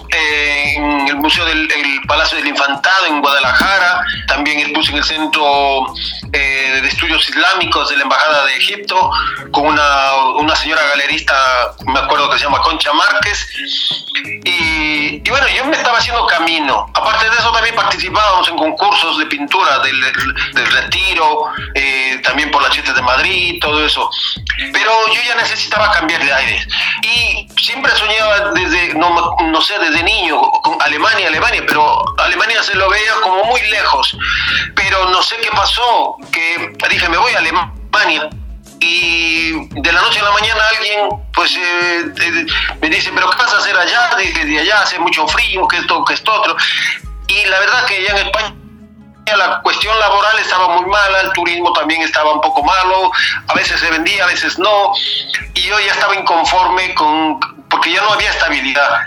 en 0.09 1.07
el 1.07 1.15
Museo 1.15 1.45
del 1.45 1.71
el 1.71 2.01
Palacio 2.09 2.39
del 2.39 2.49
Infantado 2.49 3.07
en 3.07 3.21
Guadalajara, 3.21 4.01
también 4.27 4.59
expuse 4.59 4.91
en 4.91 4.99
el 4.99 5.05
Centro 5.05 5.95
eh, 6.33 6.81
de 6.83 6.89
Estudios 6.89 7.29
Islámicos 7.29 7.89
de 7.89 7.97
la 7.97 8.03
Embajada 8.03 8.47
de 8.47 8.57
Egipto 8.57 9.12
con 9.53 9.67
una, 9.67 10.15
una 10.41 10.57
señora 10.57 10.83
galerista, 10.89 11.73
me 11.87 12.01
acuerdo 12.01 12.29
que 12.31 12.39
se 12.39 12.45
llama 12.47 12.62
Concha 12.62 12.93
Márquez, 12.93 13.47
y, 14.45 15.23
y 15.25 15.31
bueno, 15.31 15.47
yo 15.57 15.65
me 15.67 15.77
estaba 15.77 15.99
haciendo 15.99 16.27
camino. 16.27 16.87
Aparte 16.95 17.31
de 17.31 17.37
eso, 17.37 17.53
también 17.53 17.75
participábamos 17.75 18.49
en 18.49 18.57
concursos 18.57 19.19
de 19.19 19.27
pintura 19.27 19.79
del, 19.81 20.01
del 20.01 20.80
Retiro, 20.81 21.47
eh, 21.74 22.20
también 22.23 22.51
por 22.51 22.62
las 22.62 22.73
Chetes 22.73 22.94
de 22.94 23.02
Madrid, 23.02 23.59
todo 23.61 23.85
eso. 23.85 24.11
Pero 24.73 24.93
yo 25.09 25.20
ya 25.27 25.35
necesitaba 25.36 25.90
cambiar 25.93 26.24
de 26.24 26.32
aire. 26.32 26.66
Y 27.02 27.48
siempre 27.61 27.93
soñaba 27.93 28.52
desde, 28.52 28.94
no, 28.94 29.36
no 29.43 29.61
sé, 29.61 29.78
desde 29.78 30.02
niño, 30.02 30.40
con 30.62 30.81
Alemania, 30.82 31.28
Alemania, 31.28 31.62
pero 31.66 32.05
Alemania 32.19 32.62
se 32.62 32.74
lo 32.74 32.89
veía 32.89 33.12
como 33.23 33.44
muy 33.44 33.61
lejos. 33.62 34.16
Pero 34.74 35.09
no 35.11 35.23
sé 35.23 35.36
qué 35.36 35.51
pasó, 35.51 36.16
que 36.32 36.73
dije, 36.89 37.09
me 37.09 37.19
voy 37.19 37.32
a 37.35 37.39
Alemania 37.39 38.31
y 38.81 39.52
de 39.69 39.93
la 39.93 40.01
noche 40.01 40.20
a 40.20 40.24
la 40.24 40.31
mañana 40.32 40.62
alguien 40.74 41.09
pues 41.35 41.55
eh, 41.57 42.12
eh, 42.19 42.47
me 42.81 42.89
dice, 42.89 43.11
pero 43.15 43.31
¿qué 43.31 43.36
vas 43.36 43.52
a 43.52 43.59
hacer 43.59 43.77
allá? 43.77 44.11
Dije, 44.16 44.44
de 44.44 44.61
allá 44.61 44.82
hace 44.82 44.98
mucho 44.98 45.27
frío, 45.28 45.69
que 45.69 45.78
esto, 45.78 46.05
que 46.05 46.15
esto 46.15 46.32
otro. 46.32 46.57
Y 47.28 47.44
la 47.47 47.61
verdad 47.61 47.85
que 47.86 48.02
ya 48.02 48.11
en 48.12 48.27
España 48.27 48.55
la 49.37 49.61
cuestión 49.63 49.99
laboral 49.99 50.39
estaba 50.39 50.69
muy 50.69 50.87
mala, 50.87 51.21
el 51.21 51.33
turismo 51.33 51.73
también 51.73 52.03
estaba 52.03 52.33
un 52.33 52.41
poco 52.41 52.63
malo, 52.63 53.11
a 53.47 53.55
veces 53.55 53.81
se 53.81 53.91
vendía, 53.91 54.25
a 54.25 54.27
veces 54.27 54.59
no, 54.59 54.93
y 55.55 55.63
yo 55.63 55.79
ya 55.81 55.93
estaba 55.93 56.15
inconforme 56.15 56.95
con, 56.95 57.39
porque 57.69 57.93
ya 57.93 58.03
no 58.03 58.13
había 58.13 58.31
estabilidad. 58.31 59.01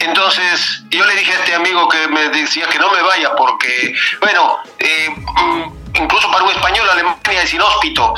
Entonces 0.00 0.82
yo 0.90 1.04
le 1.04 1.14
dije 1.14 1.32
a 1.32 1.34
este 1.36 1.54
amigo 1.54 1.88
que 1.88 2.06
me 2.08 2.28
decía 2.28 2.66
que 2.68 2.78
no 2.78 2.90
me 2.90 3.00
vaya 3.02 3.34
porque, 3.36 3.94
bueno, 4.20 4.58
eh, 4.78 5.08
mm, 5.10 5.62
incluso 5.94 6.30
para 6.30 6.44
un 6.44 6.50
español 6.50 6.88
Alemania 6.90 7.42
es 7.42 7.54
inhóspito 7.54 8.14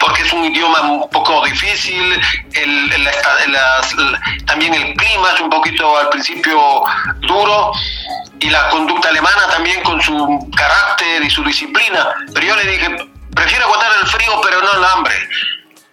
porque 0.00 0.22
es 0.22 0.32
un 0.32 0.44
idioma 0.44 0.80
un 0.80 1.10
poco 1.10 1.44
difícil, 1.44 2.20
el, 2.54 3.08
también 4.46 4.74
el 4.74 4.94
clima 4.94 5.30
es 5.32 5.40
un 5.40 5.48
poquito 5.48 5.96
al 5.96 6.08
principio 6.08 6.82
duro 7.20 7.72
y 8.40 8.50
la 8.50 8.68
conducta 8.68 9.08
alemana 9.08 9.48
también 9.48 9.82
con 9.82 10.00
su 10.00 10.50
carácter 10.56 11.22
y 11.22 11.30
su 11.30 11.42
disciplina. 11.44 12.08
Pero 12.34 12.46
yo 12.46 12.56
le 12.56 12.70
dije, 12.70 12.96
prefiero 13.34 13.64
aguantar 13.64 13.90
el 14.00 14.06
frío 14.08 14.40
pero 14.42 14.60
no 14.62 14.72
el 14.72 14.84
hambre. 14.84 15.14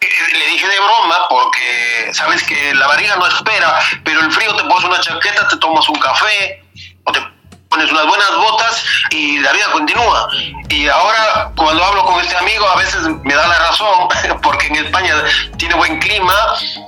Le 0.02 0.48
dije 0.48 0.68
de 0.68 0.80
broma 0.80 1.28
porque 1.30 2.10
sabes 2.14 2.44
que 2.44 2.74
la 2.76 2.88
barriga 2.88 3.16
no 3.16 3.28
espera, 3.28 3.80
pero 4.04 4.20
el 4.22 4.32
frío 4.32 4.56
te 4.56 4.64
pones 4.64 4.84
una 4.84 5.00
chaqueta, 5.00 5.48
te 5.48 5.58
tomas 5.58 5.88
un 5.88 5.96
café 5.96 6.64
o 7.06 7.12
te 7.12 7.22
pones 7.70 7.92
unas 7.92 8.06
buenas 8.06 8.36
botas 8.36 8.84
y 9.10 9.40
la 9.40 9.52
vida 9.54 9.72
continúa. 9.72 10.30
Y 10.70 10.88
ahora 10.88 11.52
cuando 11.56 11.84
hablo 11.84 12.06
con 12.06 12.20
este 12.22 12.36
amigo 12.36 12.68
a 12.68 12.76
veces 12.76 13.02
me 13.24 13.34
da 13.34 13.48
la 13.48 13.60
razón, 13.60 14.10
porque 14.44 14.68
en 14.68 14.76
España 14.76 15.16
tiene 15.58 15.76
buen 15.76 16.00
clima, 16.00 16.34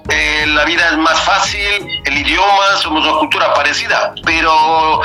eh, 0.10 0.46
la 0.48 0.66
vida 0.66 0.90
es 0.90 0.98
más 0.98 1.20
fácil, 1.22 2.02
el 2.06 2.18
idioma, 2.18 2.78
somos 2.82 3.06
una 3.06 3.18
cultura 3.20 3.54
parecida, 3.54 4.14
pero 4.26 5.02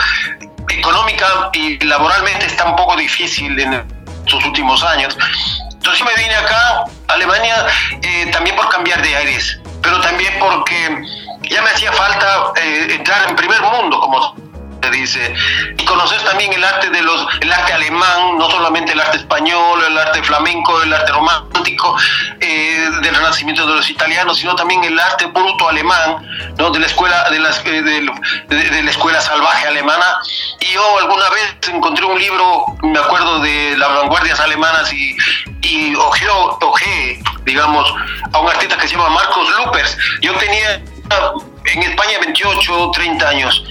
económica 0.71 1.51
y 1.53 1.79
laboralmente 1.85 2.47
está 2.47 2.65
un 2.65 2.77
poco 2.77 2.97
difícil 2.97 3.59
en 3.59 3.85
estos 4.25 4.45
últimos 4.45 4.83
años. 4.85 5.17
Entonces 5.73 6.05
me 6.05 6.23
vine 6.23 6.35
acá, 6.35 6.85
a 7.09 7.13
Alemania, 7.13 7.67
eh, 8.03 8.27
también 8.33 8.57
por 8.57 8.69
cambiar 8.69 9.03
de 9.03 9.17
aires, 9.17 9.59
pero 9.83 10.01
también 10.01 10.35
porque 10.39 11.03
ya 11.49 11.63
me 11.63 11.71
hacía 11.71 11.93
falta 11.93 12.53
eh, 12.63 12.89
entrar 12.91 13.29
en 13.29 13.37
primer 13.37 13.61
mundo, 13.63 13.99
como 14.01 14.35
se 14.83 14.91
dice, 14.91 15.35
y 15.77 15.85
conocer 15.85 16.21
también 16.23 16.53
el 16.53 16.63
arte 16.65 16.91
de 16.91 17.03
los, 17.03 17.27
el 17.41 17.53
arte 17.53 17.73
alemán, 17.73 18.39
no 18.39 18.51
solamente 18.51 18.93
el 18.93 19.01
arte 19.01 19.19
español, 19.19 19.83
el 19.87 19.97
arte 19.99 20.23
flamenco, 20.23 20.81
el 20.83 20.93
arte 20.93 21.13
romántico 21.13 21.97
eh, 22.41 22.89
del 23.03 23.15
renacimiento 23.15 23.67
de 23.67 23.75
los 23.75 23.89
italianos, 23.91 24.39
sino 24.39 24.55
también 24.57 24.83
el 24.85 24.99
arte 24.99 25.27
bruto 25.27 25.69
alemán, 25.69 26.27
¿no? 26.59 26.71
de 26.71 26.79
la 26.81 26.87
escuela, 26.87 27.29
de, 27.31 27.39
las, 27.41 27.59
eh, 27.67 27.83
de, 27.83 28.01
de- 28.49 28.71
de 28.71 28.83
la 28.83 28.91
escuela 28.91 29.21
salvaje 29.21 29.67
alemana. 29.69 30.07
Y 30.61 30.73
yo 30.73 30.99
alguna 30.99 31.29
vez 31.31 31.57
encontré 31.73 32.05
un 32.05 32.19
libro, 32.19 32.65
me 32.83 32.99
acuerdo 32.99 33.41
de 33.41 33.77
las 33.77 33.89
vanguardias 33.95 34.41
alemanas 34.41 34.93
y, 34.93 35.17
y 35.63 35.95
ojeé, 35.95 36.29
ojeé, 36.61 37.23
digamos, 37.45 37.93
a 38.33 38.39
un 38.39 38.49
artista 38.49 38.77
que 38.77 38.89
se 38.89 38.97
llama 38.97 39.11
Marcos 39.11 39.47
Lupers. 39.59 39.97
Yo 40.21 40.35
tenía 40.37 40.83
en 41.65 41.83
España 41.83 42.19
28, 42.21 42.91
30 42.93 43.29
años. 43.29 43.65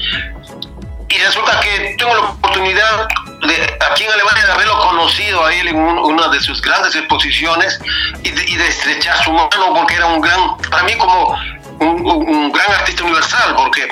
Y 1.10 1.18
resulta 1.18 1.60
que 1.60 1.95
tengo 1.98 2.14
la 2.15 2.22
oportunidad 2.22 3.07
de, 3.41 3.77
aquí 3.91 4.03
en 4.03 4.11
Alemania 4.11 4.45
de 4.45 4.52
haberlo 4.52 4.77
conocido 4.80 5.44
a 5.45 5.53
él 5.53 5.68
en 5.69 5.77
un- 5.77 5.98
una 5.99 6.27
de 6.30 6.40
sus 6.40 6.61
grandes 6.61 6.95
exposiciones 6.95 7.80
y 8.23 8.30
de, 8.31 8.68
estrechar 8.68 9.22
su 9.23 9.31
mano 9.31 9.73
porque 9.76 9.95
era 9.95 10.06
un 10.06 10.22
gran, 10.22 10.57
para 10.69 10.84
mí 10.84 10.95
como 10.98 11.36
un 11.80 12.52
gran 12.52 12.72
artista 12.73 13.03
universal, 13.03 13.56
porque 13.56 13.88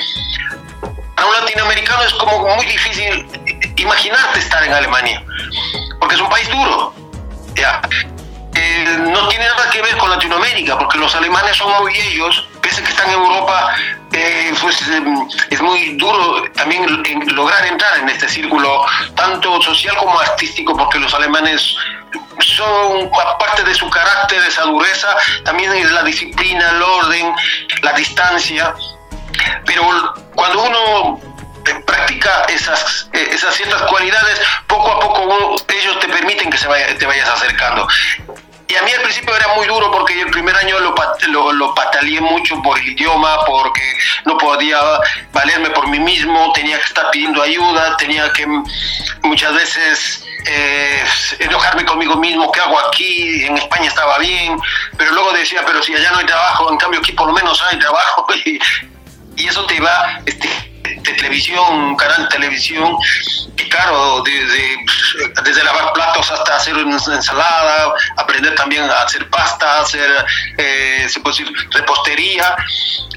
para 1.15 1.27
un 1.27 1.34
latinoamericano 1.35 2.03
es 2.03 2.14
como 2.14 2.39
muy 2.56 2.65
difícil 2.65 3.27
imaginarte 3.77 4.39
estar 4.39 4.64
en 4.64 4.73
Alemania, 4.73 5.23
porque 5.99 6.15
es 6.15 6.22
un 6.22 6.30
país 6.30 6.48
duro. 6.49 6.94
Ya. 7.56 7.81
Eh, 8.59 8.97
no 9.13 9.27
tiene 9.27 9.45
nada 9.45 9.69
que 9.69 9.84
ver 9.84 9.95
con 9.97 10.09
Latinoamérica, 10.09 10.79
porque 10.79 10.97
los 10.97 11.15
alemanes 11.15 11.55
son 11.55 11.71
muy 11.79 11.95
ellos, 11.95 12.47
pese 12.59 12.81
a 12.81 12.84
que 12.84 12.89
están 12.89 13.07
en 13.07 13.13
Europa, 13.13 13.75
eh, 14.11 14.51
pues 14.59 14.81
eh, 14.88 15.03
es 15.51 15.61
muy 15.61 15.95
duro 15.95 16.43
también 16.53 17.03
lograr 17.35 17.63
entrar 17.67 17.99
en 17.99 18.09
este 18.09 18.27
círculo, 18.27 18.84
tanto 19.15 19.61
social 19.61 19.95
como 19.97 20.19
artístico, 20.19 20.75
porque 20.75 20.97
los 20.97 21.13
alemanes 21.13 21.75
son, 22.39 23.11
aparte 23.27 23.63
de 23.63 23.75
su 23.75 23.88
carácter, 23.91 24.41
esa 24.43 24.63
dureza, 24.63 25.15
también 25.45 25.71
es 25.73 25.91
la 25.91 26.01
disciplina, 26.01 26.71
el 26.71 26.81
orden, 26.81 27.35
la 27.84 27.93
distancia. 27.93 28.73
Pero 29.67 29.84
cuando 30.34 30.63
uno 30.63 31.19
practica 31.85 32.45
esas, 32.49 33.07
esas 33.13 33.53
ciertas 33.53 33.84
cualidades, 33.84 34.41
poco 34.65 34.91
a 34.91 34.99
poco 34.99 35.55
ellos 35.67 35.99
te 35.99 36.07
permiten 36.07 36.49
que 36.49 36.57
se 36.57 36.67
te 36.67 37.05
vayas 37.05 37.29
acercando. 37.29 37.88
Y 38.69 38.76
a 38.76 38.81
mí 38.84 38.91
al 38.91 39.02
principio 39.02 39.34
era 39.34 39.48
muy 39.56 39.65
duro 39.65 39.89
porque 39.91 40.19
el 40.19 40.30
primer 40.30 40.53
año 40.56 40.77
lo, 40.80 41.53
lo, 41.53 41.73
pataleé 41.73 42.19
mucho 42.19 42.61
por 42.61 42.77
el 42.77 42.89
idioma, 42.89 43.45
porque 43.45 43.81
no 44.26 44.38
podía 44.38 44.77
valerme 45.31 45.69
por 45.69 45.88
mí 45.88 45.99
mismo, 45.99 46.52
tenía 46.53 46.77
que 46.77 46.84
estar 46.84 47.10
pidiendo 47.11 47.41
ayuda, 47.41 47.95
tenía 47.95 48.31
que 48.34 48.45
muchas 49.23 49.53
veces 49.53 50.26
eh, 50.48 51.03
enojarme 51.39 51.85
conmigo 51.85 52.18
mismo, 52.18 52.52
¿qué 52.52 52.60
hago 52.60 52.77
aquí? 52.80 53.45
En 53.45 53.57
España 53.57 53.88
estaba 53.88 54.19
bien, 54.19 54.57
pero 54.98 55.11
luego 55.11 55.31
decía, 55.31 55.64
pero 55.65 55.81
si 55.81 55.95
allá 55.95 56.11
no 56.11 56.18
hay 56.18 56.26
trabajo, 56.26 56.69
en 56.69 56.77
cambio 56.77 56.99
aquí 56.99 57.14
por 57.14 57.27
lo 57.27 57.34
menos 57.34 57.61
hay 57.64 57.80
trabajo. 57.80 58.27
Y, 58.45 58.60
y 59.35 59.48
eso 59.48 59.65
te 59.65 59.80
va 59.80 60.19
este, 60.26 60.49
de 60.84 61.14
televisión, 61.14 61.74
un 61.74 61.95
canal 61.95 62.24
de 62.24 62.30
televisión, 62.30 62.98
y 63.58 63.70
claro, 63.70 64.22
desde, 64.24 64.78
desde 65.44 65.64
lavar 65.64 65.94
platos 65.94 66.30
hasta 66.32 66.56
hacer 66.56 66.76
una 66.76 66.95
ensalada, 66.95 67.94
aprender 68.18 68.56
también 68.56 68.84
a 68.84 69.02
hacer 69.04 69.30
pasta, 69.30 69.82
hacer, 69.82 70.10
eh, 70.58 71.08
se 71.10 71.20
puede 71.20 71.38
decir, 71.38 71.54
repostería. 71.72 72.56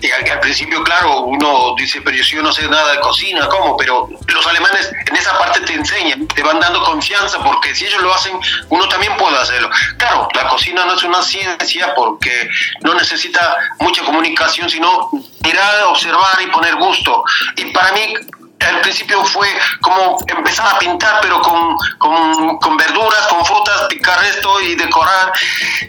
Y 0.00 0.10
al, 0.10 0.30
al 0.30 0.40
principio, 0.40 0.82
claro, 0.82 1.20
uno 1.20 1.74
dice, 1.76 2.00
pero 2.00 2.16
yo 2.16 2.42
no 2.42 2.52
sé 2.52 2.66
nada 2.68 2.92
de 2.92 3.00
cocina, 3.00 3.46
¿cómo? 3.48 3.76
Pero 3.76 4.08
los 4.28 4.46
alemanes 4.46 4.90
en 5.06 5.16
esa 5.16 5.38
parte 5.38 5.60
te 5.60 5.74
enseñan, 5.74 6.26
te 6.28 6.42
van 6.42 6.58
dando 6.58 6.82
confianza, 6.84 7.38
porque 7.44 7.74
si 7.74 7.86
ellos 7.86 8.02
lo 8.02 8.14
hacen, 8.14 8.38
uno 8.70 8.88
también 8.88 9.14
puede 9.18 9.36
hacerlo. 9.36 9.68
Claro, 9.98 10.28
la 10.34 10.48
cocina 10.48 10.86
no 10.86 10.94
es 10.94 11.02
una 11.02 11.22
ciencia 11.22 11.94
porque 11.94 12.48
no 12.82 12.94
necesita 12.94 13.56
mucha 13.80 14.02
comunicación, 14.04 14.70
sino 14.70 15.10
mirar, 15.44 15.84
observar 15.84 16.40
y 16.42 16.46
poner 16.46 16.76
gusto. 16.76 17.22
Y 17.56 17.66
para 17.66 17.92
mí, 17.92 18.14
al 18.60 18.80
principio 18.82 19.24
fue 19.24 19.48
como 19.80 20.18
empezar 20.26 20.74
a 20.74 20.78
pintar, 20.78 21.20
pero 21.22 21.40
con, 21.40 21.76
con, 21.98 22.58
con 22.58 22.76
verduras, 22.76 23.26
con 23.28 23.44
frutas, 23.44 23.86
picar 23.88 24.22
esto 24.24 24.60
y 24.60 24.74
decorar. 24.74 25.32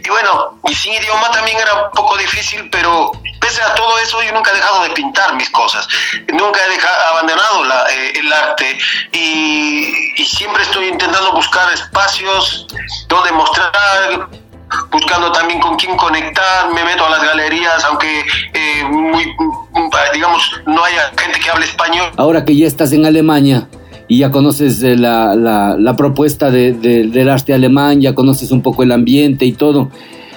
Y 0.02 0.08
bueno, 0.08 0.58
y 0.68 0.74
sin 0.74 0.94
idioma 0.94 1.30
también 1.30 1.58
era 1.58 1.86
un 1.86 1.90
poco 1.92 2.16
difícil, 2.16 2.68
pero 2.70 3.12
pese 3.40 3.62
a 3.62 3.74
todo 3.74 3.98
eso, 3.98 4.22
yo 4.22 4.32
nunca 4.32 4.50
he 4.52 4.54
dejado 4.54 4.84
de 4.84 4.90
pintar 4.90 5.34
mis 5.34 5.50
cosas. 5.50 5.86
Nunca 6.32 6.64
he 6.64 6.70
dejado, 6.70 7.08
abandonado 7.10 7.64
eh, 7.90 8.12
el 8.16 8.32
arte 8.32 8.78
y 9.12 10.24
siempre 10.24 10.62
estoy 10.62 10.88
intentando 10.88 11.32
buscar 11.32 11.72
espacios 11.72 12.66
donde 13.08 13.32
mostrar 13.32 14.28
buscando 14.90 15.30
también 15.32 15.60
con 15.60 15.76
quién 15.76 15.96
conectar, 15.96 16.72
me 16.74 16.84
meto 16.84 17.04
a 17.06 17.10
las 17.10 17.22
galerías, 17.22 17.84
aunque 17.88 18.20
eh, 18.54 18.84
muy, 18.90 19.24
digamos, 20.14 20.42
no 20.66 20.84
haya 20.84 21.12
gente 21.16 21.38
que 21.40 21.50
hable 21.50 21.64
español. 21.64 22.06
Ahora 22.16 22.44
que 22.44 22.56
ya 22.56 22.66
estás 22.66 22.92
en 22.92 23.06
Alemania 23.06 23.68
y 24.08 24.18
ya 24.18 24.30
conoces 24.30 24.82
eh, 24.82 24.96
la, 24.96 25.34
la- 25.34 25.76
la 25.78 25.96
propuesta 25.96 26.50
de- 26.50 26.72
de- 26.72 27.06
del 27.08 27.28
arte 27.28 27.54
alemán, 27.54 28.00
ya 28.00 28.14
conoces 28.14 28.50
un 28.50 28.62
poco 28.62 28.82
el 28.82 28.92
ambiente 28.92 29.44
y 29.44 29.52
todo, 29.52 29.90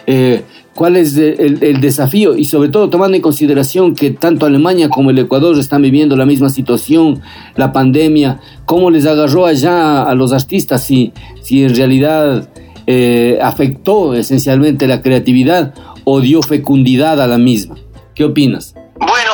eh, 0.08 0.44
¿cuál 0.76 0.96
es 0.98 1.18
eh, 1.18 1.36
el, 1.40 1.64
el 1.64 1.82
desafío? 1.82 2.36
Y 2.36 2.46
sobre 2.46 2.70
todo 2.70 2.90
tomando 2.90 3.16
en 3.16 3.22
consideración 3.22 3.96
que 3.96 4.12
tanto 4.12 4.46
Alemania 4.46 4.88
como 4.90 5.10
el 5.10 5.20
Ecuador 5.20 5.58
están 5.58 5.82
viviendo 5.82 6.16
la 6.16 6.26
misma 6.26 6.50
situación, 6.50 7.22
la 7.56 7.74
pandemia, 7.74 8.40
¿cómo 8.66 8.90
les 8.92 9.06
agarró 9.06 9.46
allá 9.46 10.04
a 10.04 10.14
los 10.16 10.32
artistas? 10.32 10.84
Si, 10.84 11.12
si 11.42 11.64
en 11.64 11.76
realidad 11.76 12.50
eh, 12.88 13.40
afectó 13.42 14.14
esencialmente 14.14 14.88
la 14.88 15.02
creatividad 15.02 15.74
o 16.04 16.20
dio 16.22 16.42
fecundidad 16.42 17.22
a 17.22 17.28
la 17.28 17.38
misma. 17.38 17.76
¿Qué 18.14 18.24
opinas? 18.24 18.74
Bueno, 18.98 19.32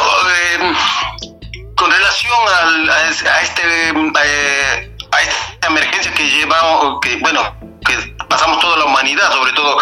eh, 0.57 0.73
con 1.76 1.91
relación 1.91 2.32
a, 2.90 3.10
es- 3.10 3.23
a 3.26 3.41
este, 3.41 3.61
eh, 3.90 4.91
esta 5.22 5.68
emergencia 5.68 6.14
que 6.14 6.23
llevamos, 6.30 6.99
que 7.02 7.18
bueno, 7.18 7.41
que 7.86 7.94
pasamos 8.30 8.60
toda 8.60 8.78
la 8.78 8.86
humanidad, 8.86 9.32
sobre 9.32 9.52
todo 9.53 9.78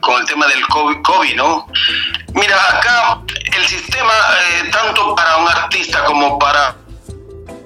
con 0.00 0.20
el 0.20 0.26
tema 0.26 0.46
del 0.46 0.64
COVID, 1.02 1.34
¿no? 1.36 1.66
Mira, 2.34 2.56
acá 2.78 3.20
el 3.56 3.66
sistema, 3.66 4.12
tanto 4.70 5.14
para 5.14 5.38
un 5.38 5.48
artista 5.48 6.04
como 6.04 6.38
para 6.38 6.76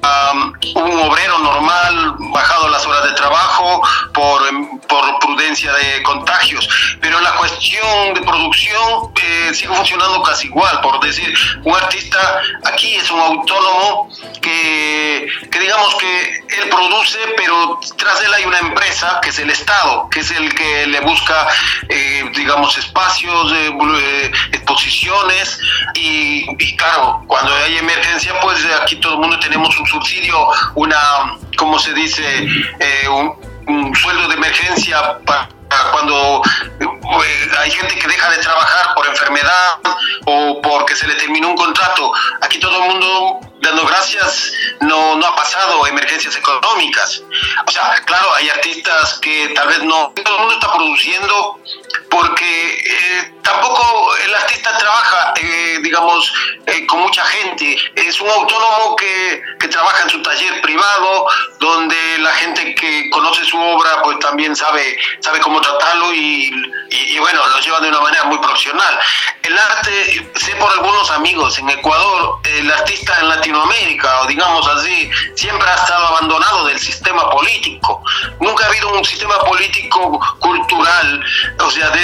um, 0.03 0.53
un 0.75 1.01
obrero 1.01 1.39
normal, 1.39 2.17
bajado 2.33 2.69
las 2.69 2.87
horas 2.87 3.05
de 3.05 3.13
trabajo 3.13 3.83
por, 4.13 4.49
em, 4.49 4.81
por 4.93 5.19
prudencia 5.21 5.73
de 5.73 6.03
contagios, 6.03 6.69
pero 7.01 7.19
la 7.21 7.33
cuestión 7.37 8.13
de 8.13 8.21
producción 8.21 9.11
eh, 9.23 9.51
sigue 9.55 9.75
funcionando 9.75 10.23
casi 10.23 10.49
igual, 10.49 10.81
por 10.83 11.01
decir, 11.01 11.33
un 11.65 11.75
artista 11.75 12.19
aquí 12.65 12.97
es 12.97 13.11
un 13.11 13.21
autónomo 13.21 14.11
que, 14.43 15.29
que 15.51 15.59
digamos 15.59 15.95
que 15.95 16.43
él 16.59 16.69
produce, 16.69 17.19
pero 17.37 17.81
tras 17.97 18.23
él 18.23 18.35
hay 18.35 18.45
una 18.45 18.59
empresa 18.59 19.19
que 19.23 19.31
es 19.31 19.39
el 19.39 19.49
Estado, 19.51 20.09
que 20.11 20.21
es 20.21 20.31
el 20.31 20.53
que 20.55 20.87
le 20.89 21.01
busca, 21.01 21.47
eh, 21.89 22.31
digamos, 22.35 22.77
espacios, 22.77 23.53
eh, 23.53 23.71
eh, 23.99 24.33
exposiciones. 24.53 25.59
Y, 25.95 26.45
y 26.59 26.77
claro, 26.77 27.25
cuando 27.27 27.55
hay 27.55 27.79
emergencia, 27.79 28.39
pues 28.41 28.59
aquí 28.83 28.97
todo 28.97 29.15
el 29.15 29.21
mundo 29.21 29.39
tenemos 29.39 29.79
un 29.79 29.87
subsidio, 29.87 30.49
una, 30.75 31.39
¿cómo 31.57 31.79
se 31.79 31.95
dice? 31.95 32.47
Eh, 32.81 33.09
un, 33.09 33.52
un 33.67 33.95
sueldo 33.95 34.29
de 34.29 34.35
emergencia 34.35 35.19
para 35.25 35.49
cuando 35.91 36.43
eh, 36.81 37.51
hay 37.59 37.71
gente 37.71 37.97
que 37.97 38.07
deja 38.07 38.31
de 38.31 38.39
trabajar 38.39 38.95
por 38.95 39.07
enfermedad 39.07 39.79
o 40.27 40.61
porque 40.63 40.95
se 40.95 41.07
le 41.07 41.15
terminó 41.15 41.49
un 41.51 41.57
contrato. 41.57 42.13
Aquí 42.41 42.59
todo 42.59 42.83
el 42.83 42.91
mundo, 42.91 43.41
dando 43.63 43.87
gracias, 43.87 44.53
no, 44.81 45.15
no 45.17 45.27
ha 45.27 45.37
pasado 45.37 45.87
emergencias 45.87 46.35
económicas. 46.37 47.23
O 47.67 47.71
sea, 47.71 48.03
claro, 48.05 48.35
hay 48.35 48.51
artistas 48.51 49.19
que 49.21 49.49
tal 49.55 49.69
vez 49.69 49.83
no, 49.85 50.13
todo 50.25 50.35
el 50.35 50.41
mundo 50.41 50.55
está 50.55 50.73
produciendo 50.73 51.61
porque 52.11 52.75
eh, 52.75 53.33
tampoco 53.43 54.15
el 54.25 54.35
artista 54.35 54.77
trabaja, 54.77 55.33
eh, 55.41 55.79
digamos, 55.83 56.33
eh, 56.67 56.87
con 56.87 57.01
mucha 57.01 57.25
gente. 57.25 57.77
Es 57.95 58.21
un 58.21 58.29
autónomo 58.29 58.97
que, 58.97 59.43
que 59.61 59.69
trabaja 59.69 60.03
en 60.03 60.11
su 60.11 60.21
taller 60.23 60.61
privado, 60.61 61.27
donde 61.61 62.19
la 62.19 62.35
gente 62.35 62.75
que 62.75 63.09
conoce 63.11 63.45
su 63.45 63.59
obra 63.59 64.03
pues 64.03 64.19
también 64.19 64.55
sabe, 64.57 64.99
sabe 65.21 65.41
cómo 65.41 65.61
tratarlo 65.61 66.13
y, 66.13 66.51
y, 66.91 66.97
y 67.15 67.19
bueno, 67.21 67.47
lo 67.47 67.61
lleva 67.61 67.81
de 67.81 67.89
una 67.89 68.01
manera 68.01 68.25
muy 68.25 68.39
profesional. 68.39 68.99
El 69.43 69.59
arte, 69.59 70.31
sé 70.35 70.55
por 70.57 70.71
algunos 70.73 71.11
amigos 71.13 71.59
en 71.59 71.71
Ecuador, 71.71 72.41
el 72.45 72.71
artista 72.71 73.17
en 73.21 73.29
Latinoamérica, 73.29 73.52
o 73.55 74.27
digamos 74.27 74.67
así, 74.69 75.11
siempre 75.35 75.69
ha 75.69 75.75
estado 75.75 76.07
abandonado 76.07 76.67
del 76.67 76.79
sistema 76.79 77.31
político. 77.31 78.03
Nunca 78.41 78.65
ha 78.65 78.69
habido 78.69 78.93
un 78.93 79.05
sistema 79.05 79.39
político 79.41 80.21
cultural, 80.41 81.25
o 81.59 81.71
sea, 81.71 81.91
de 81.91 82.03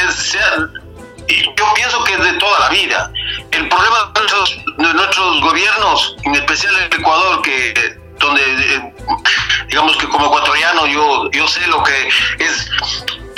yo 1.28 1.74
pienso 1.74 2.02
que 2.04 2.14
es 2.14 2.22
de 2.22 2.32
toda 2.34 2.58
la 2.60 2.68
vida. 2.70 3.12
El 3.50 3.68
problema 3.68 4.10
de 4.14 4.20
nuestros, 4.20 4.58
de 4.78 4.94
nuestros 4.94 5.40
gobiernos, 5.42 6.16
en 6.24 6.34
especial 6.34 6.74
el 6.76 6.98
Ecuador, 6.98 7.42
que 7.42 7.98
donde 8.18 8.42
eh, 8.42 8.94
digamos 9.68 9.96
que 9.96 10.08
como 10.08 10.26
ecuatoriano 10.26 10.86
yo, 10.86 11.30
yo 11.30 11.46
sé 11.46 11.64
lo 11.68 11.82
que 11.84 12.08
es 12.38 12.70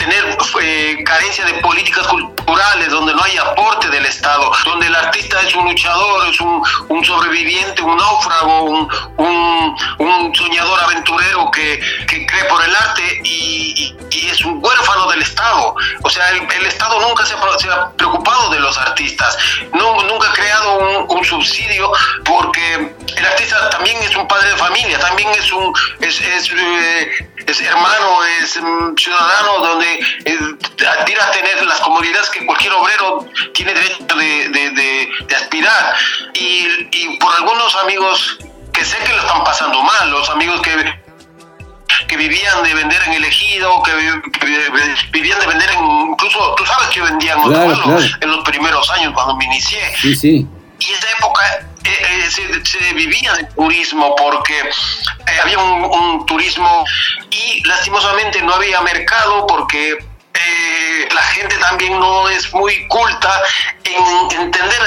tener 0.01 0.39
eh, 0.63 1.05
carencia 1.05 1.45
de 1.45 1.55
políticas 1.55 2.07
culturales, 2.07 2.89
donde 2.89 3.13
no 3.13 3.23
hay 3.23 3.37
aporte 3.37 3.89
del 3.89 4.07
Estado, 4.07 4.51
donde 4.65 4.87
el 4.87 4.95
artista 4.95 5.39
es 5.43 5.55
un 5.55 5.67
luchador, 5.67 6.27
es 6.27 6.41
un, 6.41 7.05
sobreviviente, 7.05 7.83
un 7.83 7.97
náufrago, 7.97 8.89
un, 9.19 10.35
soñador 10.35 10.81
aventurero 10.85 11.51
que, 11.51 11.81
que, 12.07 12.25
cree 12.25 12.45
por 12.45 12.63
el 12.65 12.75
arte 12.75 13.21
y, 13.25 13.97
es 14.11 14.45
un 14.45 14.65
huérfano 14.65 15.11
del 15.11 15.23
Estado. 15.23 15.75
O 16.03 16.11
sea, 16.11 16.31
el, 16.31 16.67
Estado 16.67 17.01
nunca 17.01 17.27
se 17.27 17.35
ha, 17.35 17.91
preocupado 17.97 18.51
de 18.51 18.61
los 18.61 18.79
artistas, 18.79 19.37
no, 19.73 20.03
nunca 20.05 20.29
ha 20.29 20.33
creado 20.33 21.05
un, 21.09 21.25
subsidio 21.25 21.93
porque 22.25 22.95
el 23.17 23.27
artista 23.27 23.71
también 23.71 23.99
es 24.03 24.17
un 24.17 24.27
padre 24.27 24.49
de 24.49 24.57
familia, 24.57 24.99
también 24.99 25.29
es 25.31 25.53
un 25.53 25.73
es, 26.01 26.21
es, 26.21 26.51
eh, 26.53 27.67
hermano, 27.67 28.25
es 28.43 28.57
um, 28.57 28.97
ciudadano 28.97 29.59
donde 29.59 29.90
eh, 30.25 30.39
aspira 30.99 31.27
a 31.27 31.31
tener 31.31 31.63
las 31.65 31.81
comodidades 31.81 32.31
que 32.31 32.45
cualquier 32.47 32.73
obrero 32.73 33.27
tiene 33.55 33.75
derecho 33.75 34.05
de, 34.17 34.49
de, 34.49 34.71
de, 34.71 35.09
de 35.27 35.37
aspirar. 35.37 35.95
Y, 36.35 36.67
y, 36.93 37.19
por 37.19 37.35
algunos 37.35 37.75
amigos 37.77 38.39
que 38.73 38.85
sé 38.85 38.99
que 38.99 39.13
lo 39.13 39.21
están 39.21 39.45
pasando 39.45 39.83
mal, 39.83 40.11
los 40.11 40.29
amigos 40.31 40.61
que 40.63 41.01
que 42.09 42.17
vivían 42.17 42.63
de 42.63 42.75
vender 42.75 43.01
en 43.07 43.13
el 43.15 43.25
ejido, 43.25 43.83
que, 43.83 43.93
que 44.33 44.47
vivían 45.13 45.39
de 45.39 45.47
vender 45.47 45.71
en, 45.71 46.11
incluso, 46.11 46.55
tú 46.57 46.67
sabes 46.67 46.89
que 46.89 47.01
vendían 47.03 47.41
claro, 47.43 47.73
claro. 47.83 48.01
en 48.21 48.31
los 48.31 48.45
primeros 48.45 48.91
años 48.91 49.13
cuando 49.15 49.37
me 49.37 49.45
inicié. 49.45 49.81
Sí, 49.97 50.17
sí. 50.17 50.47
Y 50.79 50.93
esa 50.93 51.11
época 51.19 51.43
eh, 51.85 51.89
eh, 51.91 52.31
se, 52.31 52.65
se, 52.65 52.93
vivía 52.93 53.33
de 53.35 53.45
turismo 53.45 54.15
porque 54.17 54.59
eh, 54.61 55.41
había 55.43 55.59
un, 55.59 55.85
un, 55.85 56.27
turismo 56.27 56.85
y 57.31 57.67
lastimosamente 57.67 58.43
no 58.43 58.55
había 58.55 58.81
mercado 58.83 59.47
porque 59.47 59.97
eh, 60.35 61.09
la 61.13 61.23
gente 61.23 61.57
también 61.57 61.99
no 61.99 62.29
es 62.29 62.53
muy 62.55 62.87
culta 62.89 63.43
en 63.85 64.41
entender, 64.41 64.81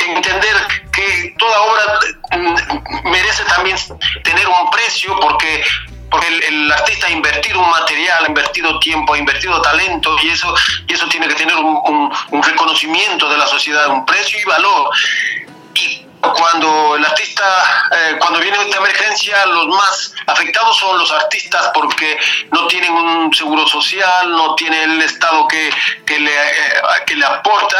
en 0.00 0.16
entender 0.16 0.56
que 0.92 1.34
toda 1.38 1.60
obra 1.60 2.00
mm, 2.36 3.10
merece 3.10 3.44
también 3.44 3.76
tener 4.24 4.46
un 4.48 4.70
precio 4.70 5.18
porque 5.20 5.64
porque 6.10 6.26
el, 6.26 6.42
el, 6.42 6.72
artista 6.72 7.06
ha 7.06 7.10
invertido 7.10 7.60
un 7.60 7.68
material, 7.68 8.24
ha 8.24 8.28
invertido 8.28 8.78
tiempo, 8.78 9.12
ha 9.12 9.18
invertido 9.18 9.60
talento 9.60 10.16
y 10.22 10.30
eso, 10.30 10.54
y 10.86 10.94
eso 10.94 11.06
tiene 11.06 11.28
que 11.28 11.34
tener 11.34 11.54
un, 11.56 11.78
un, 11.84 12.10
un 12.30 12.42
reconocimiento 12.42 13.28
de 13.28 13.36
la 13.36 13.46
sociedad, 13.46 13.88
un 13.88 14.06
precio 14.06 14.40
y 14.40 14.44
valor. 14.44 14.90
Cuando 16.34 16.96
el 16.96 17.04
artista, 17.04 17.44
eh, 17.92 18.16
cuando 18.18 18.40
viene 18.40 18.58
esta 18.62 18.78
emergencia, 18.78 19.46
los 19.46 19.68
más 19.68 20.14
afectados 20.26 20.76
son 20.76 20.98
los 20.98 21.10
artistas 21.12 21.70
porque 21.74 22.18
no 22.50 22.66
tienen 22.66 22.92
un 22.92 23.32
seguro 23.34 23.66
social, 23.66 24.30
no 24.30 24.54
tiene 24.54 24.84
el 24.84 25.02
Estado 25.02 25.46
que, 25.48 25.70
que, 26.06 26.20
le, 26.20 26.30
eh, 26.30 26.82
que 27.06 27.14
le 27.14 27.24
aporta 27.24 27.76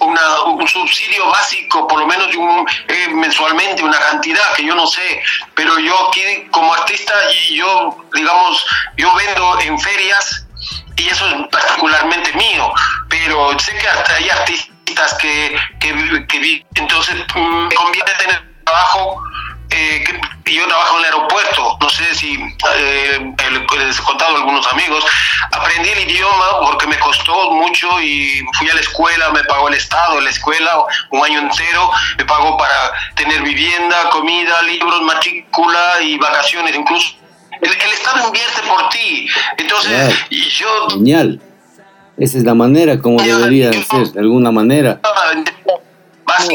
una, 0.00 0.42
un 0.42 0.66
subsidio 0.66 1.28
básico, 1.28 1.86
por 1.86 2.00
lo 2.00 2.06
menos 2.06 2.34
un, 2.36 2.66
eh, 2.88 3.08
mensualmente, 3.08 3.82
una 3.82 3.98
cantidad 3.98 4.52
que 4.54 4.64
yo 4.64 4.74
no 4.74 4.86
sé, 4.86 5.22
pero 5.54 5.78
yo 5.78 6.08
aquí 6.08 6.48
como 6.50 6.72
artista, 6.74 7.14
yo, 7.50 7.96
digamos, 8.12 8.66
yo 8.96 9.14
vendo 9.14 9.60
en 9.60 9.78
ferias 9.78 10.46
y 10.96 11.08
eso 11.08 11.26
es 11.26 11.34
particularmente 11.50 12.32
mío, 12.34 12.72
pero 13.08 13.58
sé 13.58 13.76
que 13.76 13.88
hasta 13.88 14.14
hay 14.14 14.30
artistas 14.30 14.71
que, 15.20 15.56
que, 15.80 16.26
que 16.28 16.64
entonces 16.74 17.16
mm, 17.34 17.68
me 17.68 17.74
conviene 17.74 18.10
tener 18.18 18.42
trabajo 18.64 19.22
eh, 19.70 20.04
que 20.44 20.54
yo 20.54 20.66
trabajo 20.68 20.98
en 20.98 20.98
el 20.98 21.04
aeropuerto, 21.06 21.78
no 21.80 21.88
sé 21.88 22.14
si 22.14 22.34
eh, 22.34 23.34
les 23.78 23.98
he 23.98 24.02
contado 24.02 24.36
a 24.36 24.38
algunos 24.40 24.66
amigos, 24.70 25.04
aprendí 25.50 25.88
el 25.88 26.10
idioma 26.10 26.44
porque 26.66 26.86
me 26.86 26.98
costó 26.98 27.52
mucho 27.52 27.88
y 28.02 28.44
fui 28.58 28.68
a 28.68 28.74
la 28.74 28.80
escuela, 28.80 29.30
me 29.30 29.42
pagó 29.44 29.68
el 29.68 29.74
Estado, 29.74 30.20
la 30.20 30.28
escuela, 30.28 30.84
un 31.10 31.24
año 31.24 31.38
entero, 31.38 31.90
me 32.18 32.24
pagó 32.26 32.58
para 32.58 32.92
tener 33.14 33.40
vivienda, 33.42 34.10
comida, 34.10 34.60
libros, 34.62 35.00
matrícula 35.02 36.02
y 36.02 36.18
vacaciones, 36.18 36.76
incluso 36.76 37.14
el, 37.62 37.70
el 37.70 37.92
Estado 37.92 38.26
invierte 38.26 38.60
por 38.68 38.90
ti, 38.90 39.26
entonces 39.56 40.14
yo... 40.50 40.88
Genial 40.90 41.40
esa 42.22 42.38
es 42.38 42.44
la 42.44 42.54
manera 42.54 43.00
como 43.00 43.20
debería 43.20 43.72
ser, 43.72 44.12
de 44.12 44.20
alguna 44.20 44.52
manera. 44.52 45.00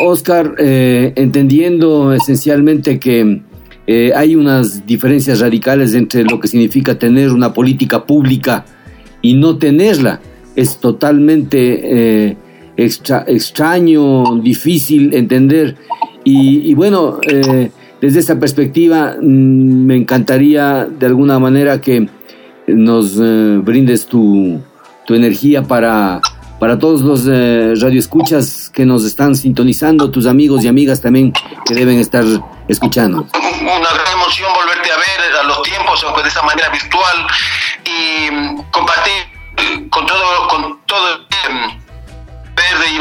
Oscar, 0.01 0.55
eh, 0.57 1.11
entendiendo 1.17 2.13
esencialmente 2.13 2.99
que 2.99 3.41
eh, 3.85 4.13
hay 4.15 4.37
unas 4.37 4.87
diferencias 4.87 5.41
radicales 5.41 5.93
entre 5.93 6.23
lo 6.23 6.39
que 6.39 6.47
significa 6.47 6.97
tener 6.97 7.33
una 7.33 7.53
política 7.53 8.05
pública 8.05 8.63
y 9.21 9.33
no 9.33 9.57
tenerla, 9.57 10.21
es 10.55 10.77
totalmente 10.77 11.81
eh, 12.29 12.37
extra, 12.77 13.25
extraño, 13.27 14.39
difícil 14.41 15.13
entender. 15.13 15.75
Y, 16.23 16.71
y 16.71 16.73
bueno, 16.75 17.19
desde 17.99 18.19
esa 18.19 18.39
perspectiva 18.39 19.17
mm, 19.21 19.85
me 19.85 19.97
encantaría 19.97 20.85
de 20.85 21.05
alguna 21.07 21.39
manera 21.39 21.81
que 21.81 22.07
nos 22.67 23.17
brindes 23.63 24.05
tu, 24.05 24.61
tu 25.07 25.15
energía 25.15 25.63
para, 25.63 26.19
para 26.59 26.77
todos 26.77 27.01
los 27.01 27.25
eh, 27.31 27.73
radioescuchas 27.81 28.69
que 28.69 28.85
nos 28.85 29.05
están 29.05 29.35
sintonizando, 29.35 30.11
tus 30.11 30.27
amigos 30.27 30.65
y 30.65 30.67
amigas 30.67 31.01
también 31.01 31.31
que 31.65 31.73
deben 31.73 31.97
estar 31.97 32.25
escuchando. 32.67 33.25
Una 33.31 33.93
gran 33.93 34.13
emoción 34.13 34.51
volverte 34.53 34.91
a 34.91 34.97
ver 34.97 35.35
a 35.41 35.43
los 35.43 35.63
tiempos, 35.63 36.03
aunque 36.03 36.23
de 36.23 36.27
esa 36.27 36.43
manera 36.43 36.69
virtual, 36.69 37.27
y 37.85 38.31
mm, 38.31 38.63
compartir 38.69 39.89
con 39.89 40.05
todo, 40.05 40.47
con 40.49 40.79
todo 40.85 41.15
eh, 41.15 41.79
verde 42.53 42.85
y 42.93 42.99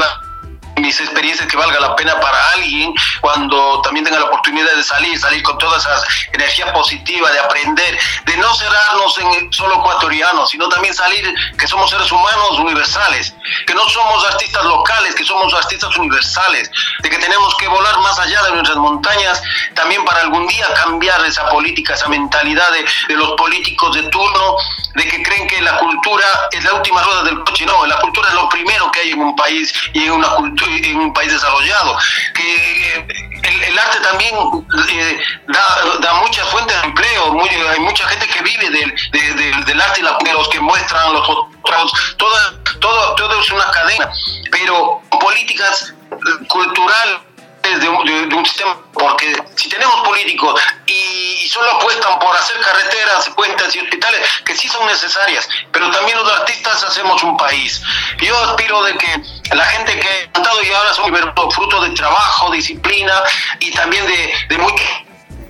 mis 0.86 1.00
experiencias 1.00 1.48
que 1.48 1.56
valga 1.56 1.80
la 1.80 1.96
pena 1.96 2.18
para 2.20 2.38
alguien 2.52 2.94
cuando 3.20 3.82
también 3.82 4.04
tenga 4.04 4.20
la 4.20 4.26
oportunidad 4.26 4.72
de 4.74 4.84
salir, 4.84 5.18
salir 5.18 5.42
con 5.42 5.58
toda 5.58 5.76
esa 5.78 6.00
energía 6.32 6.72
positiva, 6.72 7.30
de 7.32 7.40
aprender, 7.40 7.98
de 8.24 8.36
no 8.36 8.54
cerrarnos 8.54 9.18
en 9.18 9.52
solo 9.52 9.74
ecuatorianos, 9.76 10.50
sino 10.50 10.68
también 10.68 10.94
salir 10.94 11.34
que 11.58 11.66
somos 11.66 11.90
seres 11.90 12.10
humanos 12.10 12.58
universales, 12.58 13.34
que 13.66 13.74
no 13.74 13.88
somos 13.88 14.24
artistas 14.26 14.64
locales, 14.64 15.14
que 15.14 15.24
somos 15.24 15.52
artistas 15.54 15.96
universales, 15.96 16.70
de 17.02 17.10
que 17.10 17.18
tenemos 17.18 17.54
que 17.56 17.66
volar 17.66 17.98
más 17.98 18.18
allá 18.20 18.42
de 18.44 18.52
nuestras 18.52 18.76
montañas, 18.76 19.42
también 19.74 20.04
para 20.04 20.20
algún 20.20 20.46
día 20.46 20.66
cambiar 20.74 21.24
esa 21.26 21.48
política, 21.48 21.94
esa 21.94 22.08
mentalidad 22.08 22.70
de, 22.70 22.84
de 23.08 23.14
los 23.16 23.32
políticos 23.32 23.94
de 23.96 24.04
turno, 24.04 24.56
de 24.94 25.04
que 25.04 25.22
creen 25.22 25.46
que 25.48 25.60
la 25.62 25.78
cultura 25.78 26.26
es 26.52 26.64
la 26.64 26.74
última 26.74 27.02
rueda 27.02 27.24
del 27.24 27.40
coche, 27.40 27.66
no, 27.66 27.84
la 27.86 27.98
cultura 27.98 28.28
es 28.28 28.34
lo 28.34 28.48
primero 28.48 28.90
que 28.92 29.00
hay 29.00 29.10
en 29.10 29.20
un 29.20 29.34
país 29.34 29.72
y 29.92 30.04
en 30.04 30.12
una 30.12 30.28
cultura 30.30 30.76
en 30.85 30.97
un 30.97 31.12
país 31.12 31.32
desarrollado, 31.32 31.98
que 32.35 32.94
el, 33.43 33.62
el 33.62 33.78
arte 33.78 34.01
también 34.01 34.35
eh, 34.90 35.20
da, 35.48 35.98
da, 36.01 36.15
muchas 36.15 36.48
fuentes 36.48 36.81
de 36.81 36.89
empleo, 36.89 37.32
muy, 37.32 37.48
hay 37.48 37.81
mucha 37.81 38.07
gente 38.09 38.27
que 38.27 38.43
vive 38.43 38.70
del, 38.70 38.94
de, 39.12 39.35
de, 39.35 39.65
del 39.65 39.81
arte 39.81 40.01
y 40.01 40.03
la, 40.03 40.16
de 40.23 40.32
los 40.32 40.48
que 40.48 40.61
muestran 40.61 41.12
los 41.12 41.27
fotógrafos, 41.27 42.15
todo, 42.16 42.36
todo, 42.81 43.15
todo 43.15 43.40
es 43.40 43.51
una 43.51 43.70
cadena, 43.70 44.11
pero 44.51 45.01
políticas 45.20 45.94
culturales 46.48 47.26
de, 47.74 47.80
de, 47.80 48.26
de, 48.28 48.34
un 48.34 48.44
sistema, 48.44 48.76
porque 48.93 49.34
si 49.55 49.68
tenemos 49.68 49.94
políticos 50.06 50.60
y 50.86 51.48
solo 51.48 51.70
apuestan 51.72 52.18
por 52.18 52.34
hacer 52.36 52.56
carreteras, 52.60 53.30
puentes 53.34 53.74
y 53.74 53.80
hospitales, 53.80 54.20
que 54.44 54.55
sí 54.55 54.68
son 54.68 54.86
necesarias, 54.86 55.48
pero 55.72 55.90
también 55.90 56.18
los 56.18 56.30
artistas 56.30 56.84
hacemos 56.84 57.22
un 57.22 57.36
país. 57.36 57.82
Yo 58.22 58.36
aspiro 58.44 58.82
de 58.84 58.93
que 58.94 59.55
la 59.55 59.64
gente 59.64 59.98
que 59.98 60.09
ha 60.09 60.32
cantado 60.32 60.62
y 60.62 60.72
ahora 60.72 60.94
son 60.94 61.51
fruto 61.51 61.82
de 61.82 61.90
trabajo, 61.90 62.52
disciplina 62.52 63.14
y 63.60 63.70
también 63.72 64.05
de, 64.06 64.55
de 64.55 64.62
muy... 64.62 64.72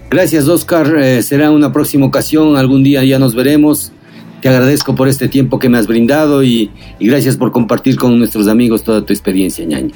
Gracias, 0.09 0.49
Oscar. 0.49 0.87
Eh, 0.99 1.23
será 1.23 1.51
una 1.51 1.73
próxima 1.73 2.07
ocasión, 2.07 2.57
algún 2.57 2.83
día 2.85 3.03
ya 3.05 3.19
nos 3.19 3.35
veremos. 3.35 3.93
Te 4.41 4.49
agradezco 4.49 4.95
por 4.95 5.09
este 5.09 5.29
tiempo 5.29 5.59
que 5.59 5.69
me 5.69 5.79
has 5.79 5.87
brindado 5.87 6.43
y, 6.43 6.71
y 6.99 7.09
gracias 7.09 7.37
por 7.37 7.51
compartir 7.51 7.97
con 7.97 8.19
nuestros 8.19 8.47
amigos 8.49 8.85
toda 8.85 9.05
tu 9.05 9.13
experiencia, 9.13 9.65
ñaña 9.65 9.95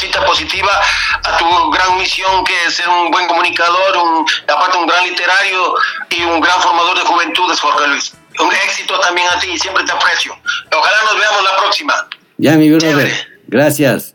cita 0.00 0.24
positiva 0.24 0.70
a 1.24 1.36
tu 1.36 1.70
gran 1.70 1.98
misión 1.98 2.42
que 2.44 2.54
es 2.64 2.74
ser 2.74 2.88
un 2.88 3.10
buen 3.10 3.28
comunicador, 3.28 3.96
un, 3.98 4.26
aparte 4.48 4.78
un 4.78 4.86
gran 4.86 5.04
literario 5.04 5.74
y 6.08 6.22
un 6.22 6.40
gran 6.40 6.60
formador 6.60 6.98
de 6.98 7.04
juventudes, 7.04 7.60
Jorge 7.60 7.86
Luis. 7.88 8.12
Un 8.38 8.50
éxito 8.64 8.98
también 9.00 9.26
a 9.28 9.38
ti, 9.38 9.58
siempre 9.58 9.84
te 9.84 9.92
aprecio. 9.92 10.34
Ojalá 10.72 10.96
nos 11.04 11.18
veamos 11.18 11.42
la 11.44 11.56
próxima. 11.56 12.08
Ya, 12.38 12.52
mi 12.52 12.70
brother. 12.70 13.12
Gracias. 13.48 14.14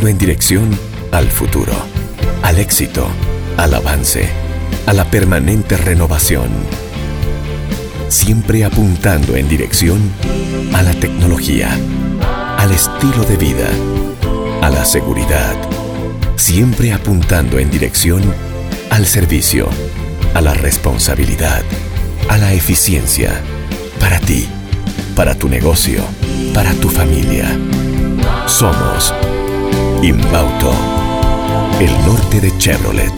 En 0.00 0.16
dirección 0.16 0.70
al 1.12 1.28
futuro, 1.28 1.72
al 2.42 2.58
éxito, 2.58 3.06
al 3.58 3.74
avance, 3.74 4.28
a 4.86 4.92
la 4.92 5.04
permanente 5.04 5.76
renovación. 5.76 6.48
Siempre 8.08 8.64
apuntando 8.64 9.36
en 9.36 9.48
dirección 9.48 10.00
a 10.72 10.82
la 10.82 10.92
tecnología, 10.94 11.70
al 12.58 12.72
estilo 12.72 13.22
de 13.24 13.36
vida, 13.36 13.68
a 14.62 14.70
la 14.70 14.84
seguridad. 14.84 15.56
Siempre 16.36 16.92
apuntando 16.92 17.58
en 17.58 17.70
dirección 17.70 18.22
al 18.90 19.06
servicio, 19.06 19.68
a 20.34 20.40
la 20.40 20.54
responsabilidad, 20.54 21.62
a 22.28 22.38
la 22.38 22.54
eficiencia. 22.54 23.32
Para 24.00 24.18
ti, 24.20 24.48
para 25.14 25.34
tu 25.34 25.48
negocio, 25.48 26.02
para 26.54 26.72
tu 26.74 26.88
familia. 26.88 27.46
Somos 28.46 29.14
Inbauto, 30.02 30.72
el 31.78 31.92
norte 32.04 32.40
de 32.40 32.58
Chevrolet. 32.58 33.12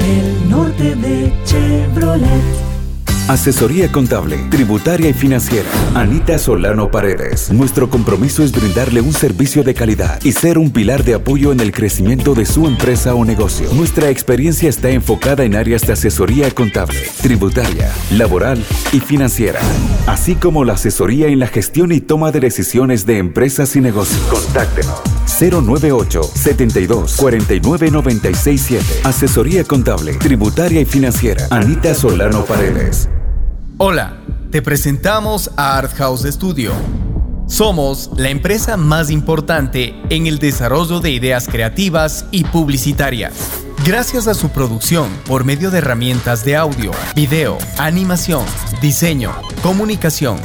El 0.00 0.48
norte 0.48 0.94
de 0.94 1.32
Chevrolet. 1.44 2.70
Asesoría 3.26 3.90
contable, 3.90 4.38
tributaria 4.48 5.08
y 5.08 5.12
financiera. 5.12 5.68
Anita 5.96 6.38
Solano 6.38 6.88
Paredes. 6.88 7.50
Nuestro 7.50 7.90
compromiso 7.90 8.44
es 8.44 8.52
brindarle 8.52 9.00
un 9.00 9.12
servicio 9.12 9.64
de 9.64 9.74
calidad 9.74 10.20
y 10.22 10.30
ser 10.30 10.56
un 10.56 10.70
pilar 10.70 11.02
de 11.02 11.14
apoyo 11.14 11.50
en 11.50 11.58
el 11.58 11.72
crecimiento 11.72 12.34
de 12.34 12.46
su 12.46 12.68
empresa 12.68 13.16
o 13.16 13.24
negocio. 13.24 13.68
Nuestra 13.72 14.08
experiencia 14.08 14.68
está 14.68 14.90
enfocada 14.90 15.42
en 15.42 15.56
áreas 15.56 15.84
de 15.84 15.94
asesoría 15.94 16.48
contable, 16.52 17.00
tributaria, 17.22 17.90
laboral 18.12 18.64
y 18.92 19.00
financiera, 19.00 19.58
así 20.06 20.36
como 20.36 20.64
la 20.64 20.74
asesoría 20.74 21.26
en 21.26 21.40
la 21.40 21.48
gestión 21.48 21.90
y 21.90 22.00
toma 22.00 22.30
de 22.30 22.38
decisiones 22.38 23.04
de 23.04 23.18
empresas 23.18 23.74
y 23.74 23.80
negocios. 23.80 24.22
Contáctenos. 24.30 25.09
098 25.40 26.22
72 26.22 27.16
49 27.16 27.90
96 27.90 28.62
7. 28.62 28.86
Asesoría 29.04 29.64
contable, 29.64 30.14
tributaria 30.14 30.82
y 30.82 30.84
financiera. 30.84 31.46
Anita 31.50 31.94
Solano 31.94 32.44
Paredes. 32.44 33.08
Hola, 33.78 34.18
te 34.50 34.60
presentamos 34.60 35.50
a 35.56 35.78
Art 35.78 35.94
House 35.94 36.26
Studio. 36.30 36.72
Somos 37.46 38.10
la 38.16 38.28
empresa 38.28 38.76
más 38.76 39.10
importante 39.10 39.94
en 40.10 40.26
el 40.26 40.38
desarrollo 40.38 41.00
de 41.00 41.10
ideas 41.10 41.48
creativas 41.48 42.26
y 42.30 42.44
publicitarias. 42.44 43.32
Gracias 43.84 44.28
a 44.28 44.34
su 44.34 44.50
producción 44.50 45.08
por 45.26 45.44
medio 45.44 45.70
de 45.70 45.78
herramientas 45.78 46.44
de 46.44 46.54
audio, 46.54 46.90
video, 47.16 47.56
animación, 47.78 48.44
diseño, 48.82 49.32
comunicación, 49.62 50.38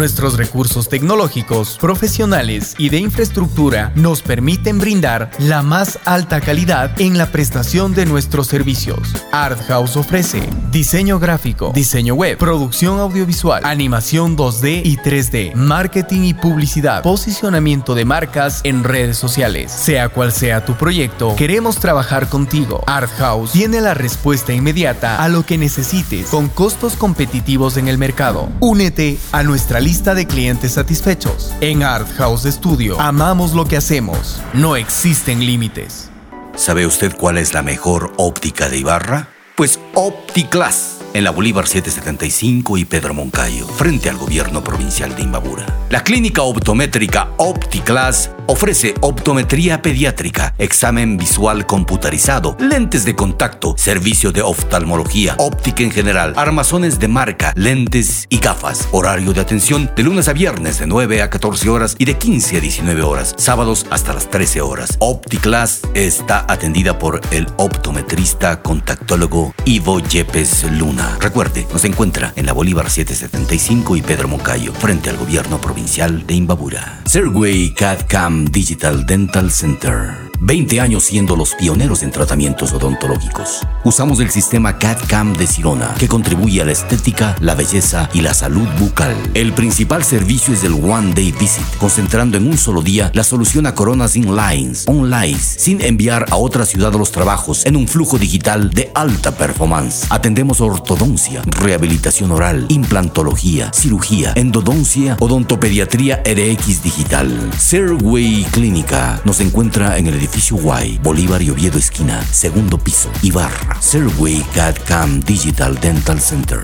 Nuestros 0.00 0.38
recursos 0.38 0.88
tecnológicos, 0.88 1.76
profesionales 1.78 2.74
y 2.78 2.88
de 2.88 2.96
infraestructura 2.96 3.92
nos 3.96 4.22
permiten 4.22 4.78
brindar 4.78 5.30
la 5.38 5.60
más 5.60 5.98
alta 6.06 6.40
calidad 6.40 6.98
en 6.98 7.18
la 7.18 7.26
prestación 7.26 7.92
de 7.92 8.06
nuestros 8.06 8.46
servicios. 8.46 8.98
Art 9.30 9.60
House 9.68 9.98
ofrece 9.98 10.40
diseño 10.72 11.18
gráfico, 11.18 11.72
diseño 11.74 12.14
web, 12.14 12.38
producción 12.38 12.98
audiovisual, 12.98 13.62
animación 13.62 14.38
2D 14.38 14.80
y 14.86 14.96
3D, 14.96 15.52
marketing 15.52 16.22
y 16.22 16.32
publicidad, 16.32 17.02
posicionamiento 17.02 17.94
de 17.94 18.06
marcas 18.06 18.62
en 18.64 18.84
redes 18.84 19.18
sociales. 19.18 19.70
Sea 19.70 20.08
cual 20.08 20.32
sea 20.32 20.64
tu 20.64 20.76
proyecto, 20.76 21.36
queremos 21.36 21.76
trabajar 21.76 22.30
contigo. 22.30 22.82
Art 22.86 23.10
House 23.18 23.52
tiene 23.52 23.82
la 23.82 23.92
respuesta 23.92 24.54
inmediata 24.54 25.22
a 25.22 25.28
lo 25.28 25.44
que 25.44 25.58
necesites 25.58 26.28
con 26.28 26.48
costos 26.48 26.94
competitivos 26.94 27.76
en 27.76 27.86
el 27.86 27.98
mercado. 27.98 28.48
Únete 28.60 29.18
a 29.32 29.42
nuestra 29.42 29.78
lista 29.78 29.89
de 29.90 30.26
clientes 30.26 30.72
satisfechos. 30.72 31.52
En 31.60 31.82
Art 31.82 32.08
House 32.16 32.44
Studio 32.44 33.00
amamos 33.00 33.54
lo 33.54 33.64
que 33.64 33.76
hacemos. 33.76 34.40
No 34.54 34.76
existen 34.76 35.44
límites. 35.44 36.10
¿Sabe 36.54 36.86
usted 36.86 37.16
cuál 37.16 37.38
es 37.38 37.54
la 37.54 37.62
mejor 37.62 38.12
óptica 38.16 38.68
de 38.68 38.78
Ibarra? 38.78 39.28
Pues 39.56 39.80
OptiClass 39.94 40.99
en 41.14 41.24
la 41.24 41.30
Bolívar 41.30 41.66
775 41.66 42.78
y 42.78 42.84
Pedro 42.84 43.14
Moncayo, 43.14 43.66
frente 43.66 44.08
al 44.08 44.16
gobierno 44.16 44.62
provincial 44.62 45.14
de 45.14 45.22
Imbabura. 45.22 45.66
La 45.90 46.02
clínica 46.04 46.42
optométrica 46.42 47.30
OptiClass 47.36 48.30
ofrece 48.46 48.94
optometría 49.00 49.82
pediátrica, 49.82 50.54
examen 50.58 51.16
visual 51.16 51.66
computarizado, 51.66 52.56
lentes 52.58 53.04
de 53.04 53.14
contacto, 53.14 53.74
servicio 53.78 54.32
de 54.32 54.42
oftalmología, 54.42 55.36
óptica 55.38 55.82
en 55.82 55.90
general, 55.90 56.34
armazones 56.36 56.98
de 56.98 57.08
marca, 57.08 57.52
lentes 57.56 58.26
y 58.28 58.38
gafas. 58.38 58.88
Horario 58.92 59.32
de 59.32 59.40
atención 59.40 59.90
de 59.96 60.02
lunes 60.02 60.28
a 60.28 60.32
viernes 60.32 60.78
de 60.78 60.86
9 60.86 61.22
a 61.22 61.30
14 61.30 61.68
horas 61.68 61.96
y 61.98 62.04
de 62.04 62.18
15 62.18 62.56
a 62.56 62.60
19 62.60 63.02
horas, 63.02 63.34
sábados 63.38 63.86
hasta 63.90 64.12
las 64.12 64.28
13 64.28 64.60
horas. 64.60 64.96
OptiClass 64.98 65.82
está 65.94 66.44
atendida 66.48 66.98
por 66.98 67.20
el 67.30 67.46
optometrista 67.56 68.62
contactólogo 68.62 69.54
Ivo 69.64 70.00
Yepes 70.00 70.64
Luna. 70.72 70.99
Recuerde, 71.20 71.66
nos 71.72 71.84
encuentra 71.84 72.32
en 72.36 72.46
la 72.46 72.52
Bolívar 72.52 72.90
775 72.90 73.96
y 73.96 74.02
Pedro 74.02 74.28
Moncayo, 74.28 74.72
frente 74.72 75.10
al 75.10 75.16
gobierno 75.16 75.60
provincial 75.60 76.26
de 76.26 76.34
Imbabura. 76.34 77.00
Serway 77.06 77.74
CAD 77.74 78.06
Cam 78.08 78.46
Digital 78.46 79.06
Dental 79.06 79.50
Center. 79.50 80.29
20 80.42 80.80
años 80.80 81.04
siendo 81.04 81.36
los 81.36 81.54
pioneros 81.54 82.02
en 82.02 82.10
tratamientos 82.10 82.72
odontológicos. 82.72 83.60
Usamos 83.84 84.20
el 84.20 84.30
sistema 84.30 84.78
CAD-CAM 84.78 85.34
de 85.34 85.46
Sirona, 85.46 85.94
que 85.98 86.08
contribuye 86.08 86.62
a 86.62 86.64
la 86.64 86.72
estética, 86.72 87.36
la 87.40 87.54
belleza 87.54 88.08
y 88.14 88.22
la 88.22 88.32
salud 88.32 88.66
bucal. 88.78 89.14
El 89.34 89.52
principal 89.52 90.02
servicio 90.02 90.54
es 90.54 90.64
el 90.64 90.72
One 90.72 91.12
Day 91.12 91.32
Visit, 91.32 91.66
concentrando 91.78 92.38
en 92.38 92.46
un 92.46 92.56
solo 92.56 92.80
día 92.80 93.10
la 93.12 93.22
solución 93.22 93.66
a 93.66 93.74
coronas 93.74 94.16
inlines, 94.16 94.84
online, 94.88 95.38
sin 95.38 95.82
enviar 95.82 96.24
a 96.30 96.36
otra 96.36 96.64
ciudad 96.64 96.92
los 96.94 97.12
trabajos 97.12 97.66
en 97.66 97.76
un 97.76 97.86
flujo 97.86 98.18
digital 98.18 98.70
de 98.70 98.90
alta 98.94 99.32
performance. 99.32 100.06
Atendemos 100.08 100.62
ortodoncia, 100.62 101.42
rehabilitación 101.44 102.32
oral, 102.32 102.64
implantología, 102.70 103.70
cirugía, 103.74 104.32
endodoncia, 104.36 105.18
odontopediatría 105.20 106.22
RX 106.24 106.82
digital. 106.82 107.50
Serway 107.58 108.44
Clínica 108.52 109.20
nos 109.24 109.40
encuentra 109.40 109.98
en 109.98 110.06
el 110.06 110.14
edificio 110.14 110.29
Y, 110.32 110.98
Bolívar 110.98 111.42
y 111.42 111.50
Oviedo 111.50 111.78
esquina, 111.78 112.22
segundo 112.22 112.78
piso, 112.78 113.10
Ibarra. 113.22 113.80
Serway 113.80 114.42
CAD 114.54 114.76
Cam 114.86 115.20
Digital 115.20 115.78
Dental 115.80 116.20
Center. 116.20 116.60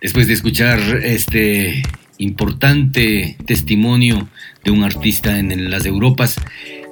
Después 0.00 0.26
de 0.26 0.34
escuchar 0.34 0.78
este 1.02 1.82
importante 2.18 3.36
testimonio 3.46 4.28
de 4.62 4.70
un 4.70 4.82
artista 4.84 5.38
en 5.38 5.70
las 5.70 5.86
Europas, 5.86 6.36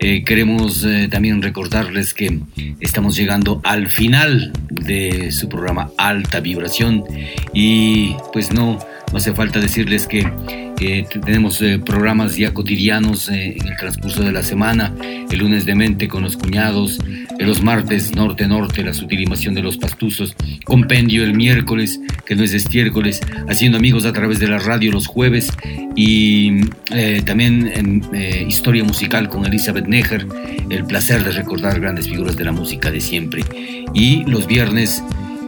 eh, 0.00 0.24
queremos 0.24 0.84
eh, 0.84 1.08
también 1.10 1.42
recordarles 1.42 2.14
que 2.14 2.40
estamos 2.80 3.14
llegando 3.16 3.60
al 3.62 3.88
final 3.88 4.52
de 4.68 5.30
su 5.30 5.48
programa 5.48 5.90
Alta 5.96 6.40
Vibración 6.40 7.04
y 7.52 8.16
pues 8.32 8.52
no, 8.52 8.78
no 9.12 9.18
hace 9.18 9.32
falta 9.34 9.60
decirles 9.60 10.06
que 10.06 10.26
eh, 10.80 11.06
tenemos 11.24 11.62
eh, 11.62 11.78
programas 11.78 12.36
ya 12.36 12.52
cotidianos 12.52 13.28
eh, 13.28 13.56
en 13.56 13.68
el 13.68 13.76
transcurso 13.76 14.24
de 14.24 14.32
la 14.32 14.42
semana, 14.42 14.92
el 15.30 15.38
lunes 15.38 15.64
de 15.64 15.76
mente 15.76 16.08
con 16.08 16.24
los 16.24 16.36
cuñados, 16.36 16.98
los 17.38 17.62
martes 17.62 18.16
norte-norte, 18.16 18.82
la 18.82 18.92
sutilimación 18.92 19.54
de 19.54 19.62
los 19.62 19.76
pastuzos, 19.76 20.34
compendio 20.64 21.24
el 21.24 21.34
miércoles, 21.34 22.00
que 22.24 22.34
no 22.34 22.42
es 22.42 22.52
estiércoles, 22.52 23.20
haciendo 23.48 23.78
amigos 23.78 24.06
a 24.06 24.12
través 24.12 24.40
de 24.40 24.48
la 24.48 24.58
radio 24.58 24.90
los 24.90 25.06
jueves 25.06 25.50
y 25.94 26.60
también 27.24 28.02
historia 28.48 28.84
musical 28.84 29.28
con 29.28 29.44
Elizabeth 29.44 29.86
Neger, 29.86 30.26
el 30.70 30.84
placer 30.84 31.24
de 31.24 31.32
recordar 31.32 31.80
grandes 31.80 32.08
figuras 32.08 32.36
de 32.36 32.44
la 32.44 32.52
música 32.52 32.90
de 32.90 33.00
siempre. 33.00 33.44
Y 33.92 34.24
los 34.24 34.46
viernes 34.46 35.02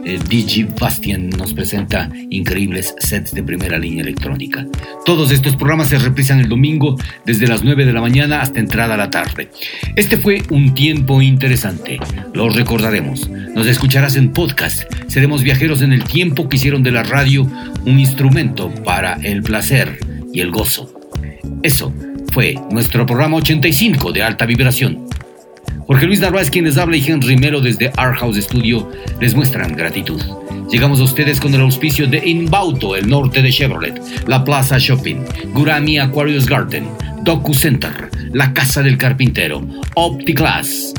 eh, 0.05 0.19
Digi 0.29 0.63
Bastian 0.63 1.29
nos 1.29 1.53
presenta 1.53 2.09
increíbles 2.29 2.95
sets 2.99 3.33
de 3.33 3.43
primera 3.43 3.77
línea 3.77 4.03
electrónica. 4.03 4.65
Todos 5.05 5.31
estos 5.31 5.55
programas 5.55 5.89
se 5.89 5.97
reprisan 5.97 6.39
el 6.39 6.47
domingo 6.47 6.95
desde 7.25 7.47
las 7.47 7.63
9 7.63 7.85
de 7.85 7.93
la 7.93 8.01
mañana 8.01 8.41
hasta 8.41 8.59
entrada 8.59 8.93
a 8.93 8.97
la 8.97 9.09
tarde. 9.09 9.49
Este 9.95 10.17
fue 10.17 10.43
un 10.49 10.73
tiempo 10.73 11.21
interesante, 11.21 11.99
lo 12.33 12.49
recordaremos. 12.49 13.29
Nos 13.29 13.67
escucharás 13.67 14.15
en 14.15 14.31
podcast. 14.31 14.83
Seremos 15.07 15.43
viajeros 15.43 15.81
en 15.81 15.91
el 15.91 16.03
tiempo 16.03 16.47
que 16.47 16.57
hicieron 16.57 16.83
de 16.83 16.91
la 16.91 17.03
radio 17.03 17.49
un 17.85 17.99
instrumento 17.99 18.69
para 18.83 19.15
el 19.23 19.41
placer 19.41 19.99
y 20.31 20.41
el 20.41 20.51
gozo. 20.51 20.93
Eso 21.63 21.93
fue 22.31 22.55
nuestro 22.69 23.05
programa 23.05 23.37
85 23.37 24.11
de 24.11 24.23
alta 24.23 24.45
vibración. 24.45 25.07
Jorge 25.87 26.07
Luis 26.07 26.19
Narváez 26.19 26.49
quien 26.49 26.65
les 26.65 26.77
habla 26.77 26.97
y 26.97 27.05
Henry 27.05 27.37
Melo 27.37 27.61
desde 27.61 27.91
Art 27.97 28.17
House 28.19 28.37
Studio 28.37 28.89
les 29.21 29.35
muestran 29.35 29.75
gratitud. 29.75 30.21
Llegamos 30.71 30.99
a 30.99 31.03
ustedes 31.03 31.39
con 31.39 31.53
el 31.53 31.61
auspicio 31.61 32.07
de 32.07 32.21
Inbauto, 32.27 32.95
el 32.95 33.07
norte 33.07 33.41
de 33.41 33.51
Chevrolet, 33.51 34.01
la 34.27 34.43
Plaza 34.43 34.77
Shopping, 34.79 35.23
Gurami 35.53 35.99
Aquarius 35.99 36.47
Garden, 36.47 36.87
Docu 37.23 37.53
Center, 37.53 38.09
la 38.33 38.51
Casa 38.53 38.81
del 38.81 38.97
Carpintero, 38.97 39.63
OptiClass, 39.93 40.93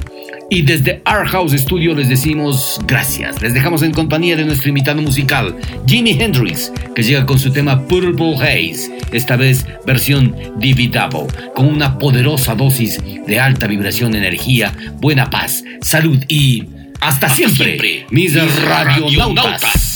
Y 0.48 0.62
desde 0.62 1.02
Art 1.04 1.28
House 1.28 1.52
Studio 1.52 1.94
les 1.94 2.08
decimos 2.08 2.80
gracias. 2.86 3.42
Les 3.42 3.52
dejamos 3.52 3.82
en 3.82 3.92
compañía 3.92 4.36
de 4.36 4.44
nuestro 4.44 4.68
invitado 4.68 5.02
musical, 5.02 5.56
Jimi 5.86 6.12
Hendrix, 6.12 6.72
que 6.94 7.02
llega 7.02 7.26
con 7.26 7.38
su 7.38 7.52
tema 7.52 7.82
Purple 7.82 8.36
Haze, 8.36 8.98
esta 9.10 9.34
vez 9.36 9.66
versión 9.84 10.36
Divi 10.58 10.86
Double, 10.86 11.26
con 11.54 11.66
una 11.66 11.98
poderosa 11.98 12.54
dosis 12.54 13.02
de 13.26 13.40
alta 13.40 13.66
vibración, 13.66 14.14
energía, 14.14 14.72
buena 15.00 15.30
paz, 15.30 15.64
salud 15.80 16.22
y 16.28 16.64
hasta, 17.00 17.28
siempre, 17.28 18.06
mis, 18.10 18.34
radionautas. 18.62 19.95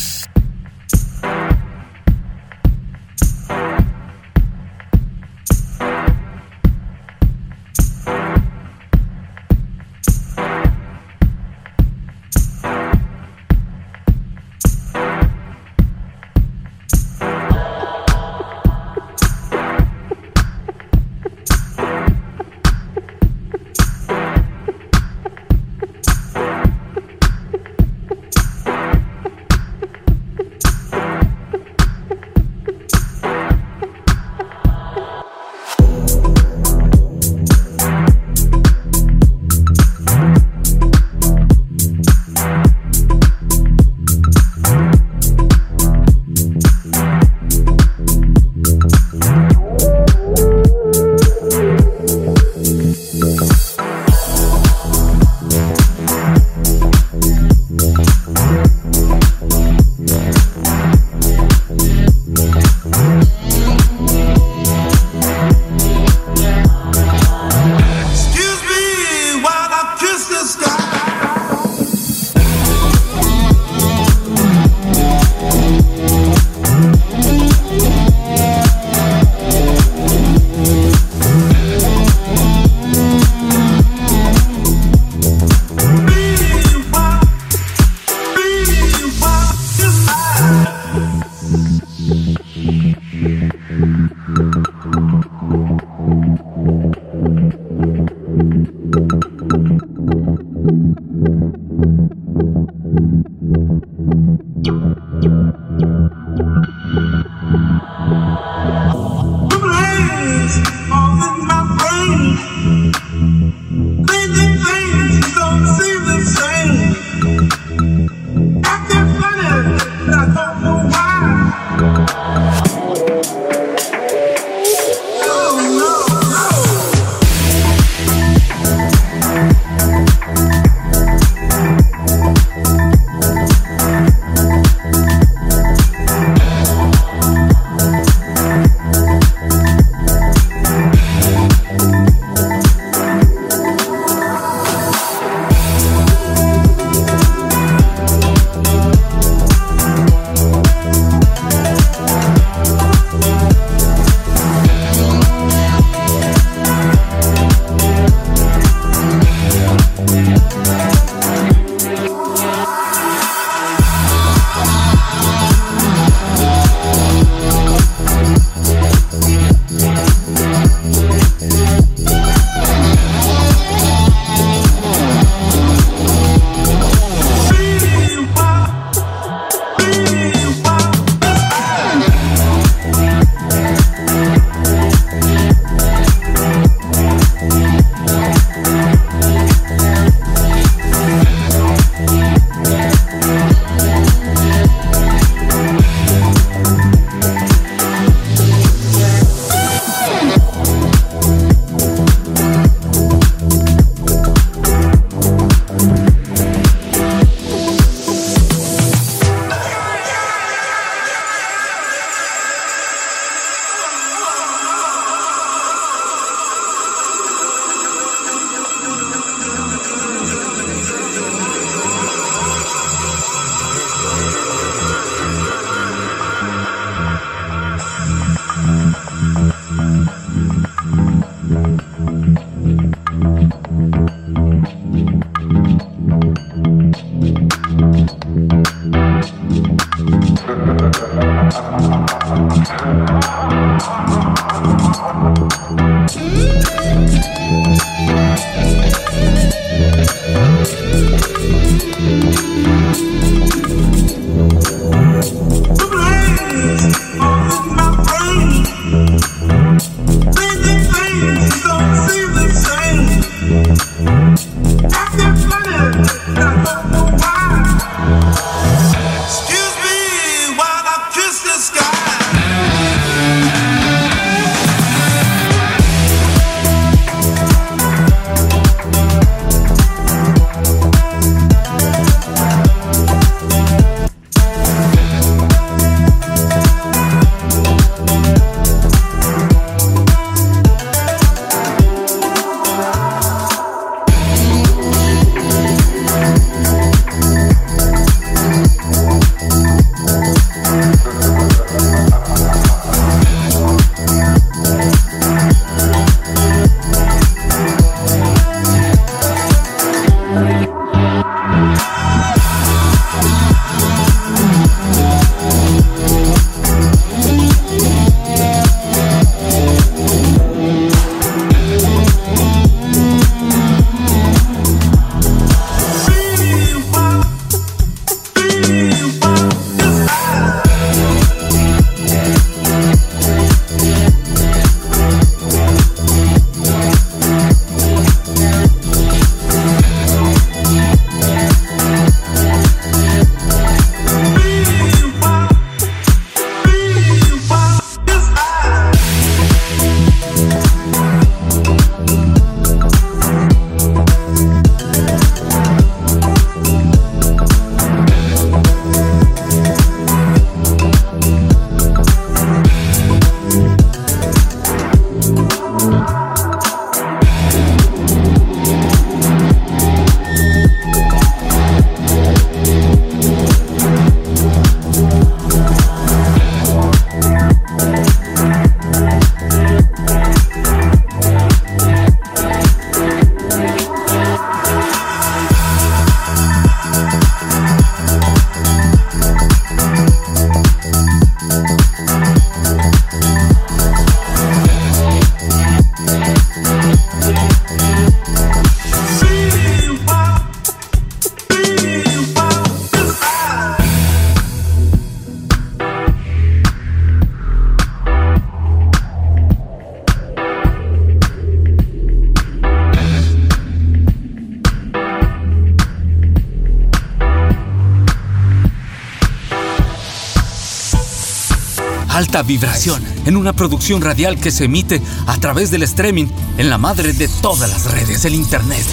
Vibración 422.42 423.02
en 423.26 423.36
una 423.36 423.52
producción 423.52 424.00
radial 424.00 424.38
que 424.38 424.50
se 424.50 424.64
emite 424.64 425.00
a 425.26 425.38
través 425.38 425.70
del 425.70 425.82
streaming 425.82 426.26
en 426.58 426.70
la 426.70 426.78
madre 426.78 427.12
de 427.12 427.28
todas 427.40 427.70
las 427.70 427.90
redes, 427.90 428.24
el 428.24 428.34
Internet. 428.34 428.86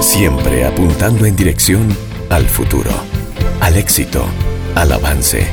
Siempre 0.00 0.66
apuntando 0.66 1.24
en 1.24 1.36
dirección 1.36 1.88
al 2.28 2.46
futuro, 2.46 2.90
al 3.60 3.76
éxito, 3.76 4.24
al 4.74 4.92
avance, 4.92 5.46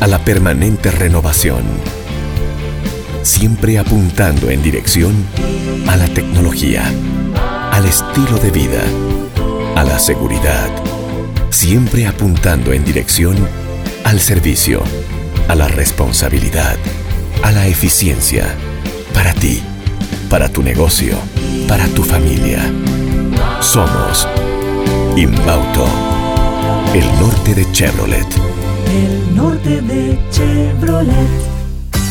a 0.00 0.06
la 0.06 0.24
permanente 0.24 0.90
renovación. 0.90 1.64
Siempre 3.22 3.78
apuntando 3.78 4.50
en 4.50 4.62
dirección 4.62 5.14
a 5.88 5.96
la 5.96 6.06
tecnología, 6.08 6.84
al 7.72 7.84
estilo 7.84 8.38
de 8.38 8.50
vida, 8.50 8.82
a 9.74 9.84
la 9.84 9.98
seguridad. 9.98 10.95
Siempre 11.50 12.06
apuntando 12.06 12.72
en 12.72 12.84
dirección 12.84 13.36
al 14.04 14.20
servicio, 14.20 14.82
a 15.48 15.54
la 15.54 15.68
responsabilidad, 15.68 16.76
a 17.42 17.52
la 17.52 17.66
eficiencia. 17.66 18.46
Para 19.14 19.32
ti, 19.32 19.62
para 20.28 20.48
tu 20.48 20.62
negocio, 20.62 21.16
para 21.66 21.86
tu 21.88 22.02
familia. 22.02 22.60
Somos 23.60 24.28
Inbauto, 25.16 25.86
el 26.94 27.06
norte 27.18 27.54
de 27.54 27.70
Chevrolet. 27.72 28.26
El 28.88 29.34
norte 29.34 29.80
de 29.80 30.18
Chevrolet. 30.30 31.55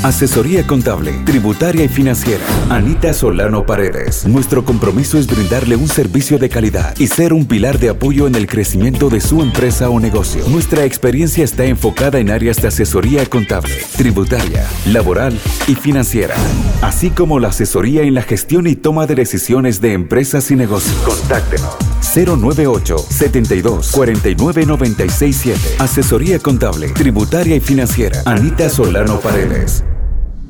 Asesoría 0.05 0.67
contable, 0.67 1.13
tributaria 1.25 1.83
y 1.83 1.87
financiera. 1.87 2.45
Anita 2.69 3.11
Solano 3.11 3.65
Paredes. 3.65 4.27
Nuestro 4.27 4.63
compromiso 4.63 5.17
es 5.17 5.25
brindarle 5.25 5.75
un 5.77 5.87
servicio 5.87 6.37
de 6.37 6.47
calidad 6.47 6.95
y 6.99 7.07
ser 7.07 7.33
un 7.33 7.47
pilar 7.47 7.79
de 7.79 7.89
apoyo 7.89 8.27
en 8.27 8.35
el 8.35 8.45
crecimiento 8.45 9.09
de 9.09 9.19
su 9.19 9.41
empresa 9.41 9.89
o 9.89 9.99
negocio. 9.99 10.47
Nuestra 10.47 10.85
experiencia 10.85 11.43
está 11.43 11.65
enfocada 11.65 12.19
en 12.19 12.29
áreas 12.29 12.61
de 12.61 12.67
asesoría 12.67 13.25
contable, 13.25 13.73
tributaria, 13.97 14.67
laboral 14.85 15.33
y 15.67 15.73
financiera, 15.73 16.35
así 16.83 17.09
como 17.09 17.39
la 17.39 17.47
asesoría 17.47 18.03
en 18.03 18.13
la 18.13 18.21
gestión 18.21 18.67
y 18.67 18.75
toma 18.75 19.07
de 19.07 19.15
decisiones 19.15 19.81
de 19.81 19.93
empresas 19.93 20.51
y 20.51 20.55
negocios. 20.55 20.97
Contáctenos. 20.97 21.77
098 22.15 22.97
72 23.09 23.91
49 23.91 24.65
96 24.67 25.35
7. 25.35 25.59
Asesoría 25.79 26.37
contable, 26.37 26.89
tributaria 26.89 27.55
y 27.55 27.59
financiera. 27.59 28.21
Anita 28.25 28.69
Solano 28.69 29.19
Paredes. 29.19 29.83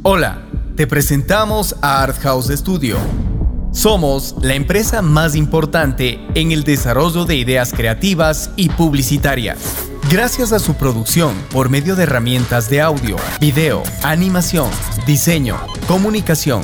Hola, 0.08 0.44
te 0.76 0.86
presentamos 0.86 1.78
a 1.82 2.04
Art 2.04 2.20
House 2.20 2.52
Studio. 2.56 2.96
Somos 3.72 4.36
la 4.40 4.54
empresa 4.54 5.02
más 5.02 5.36
importante 5.36 6.20
en 6.36 6.52
el 6.52 6.64
desarrollo 6.64 7.26
de 7.26 7.38
ideas 7.38 7.74
creativas 7.74 8.52
y 8.56 8.70
publicitarias. 8.70 9.58
Gracias 10.12 10.52
a 10.52 10.60
su 10.60 10.76
producción 10.76 11.34
por 11.52 11.70
medio 11.70 11.96
de 11.96 12.04
herramientas 12.04 12.70
de 12.70 12.82
audio, 12.82 13.16
video, 13.40 13.82
animación, 14.04 14.70
diseño, 15.08 15.58
comunicación, 15.88 16.64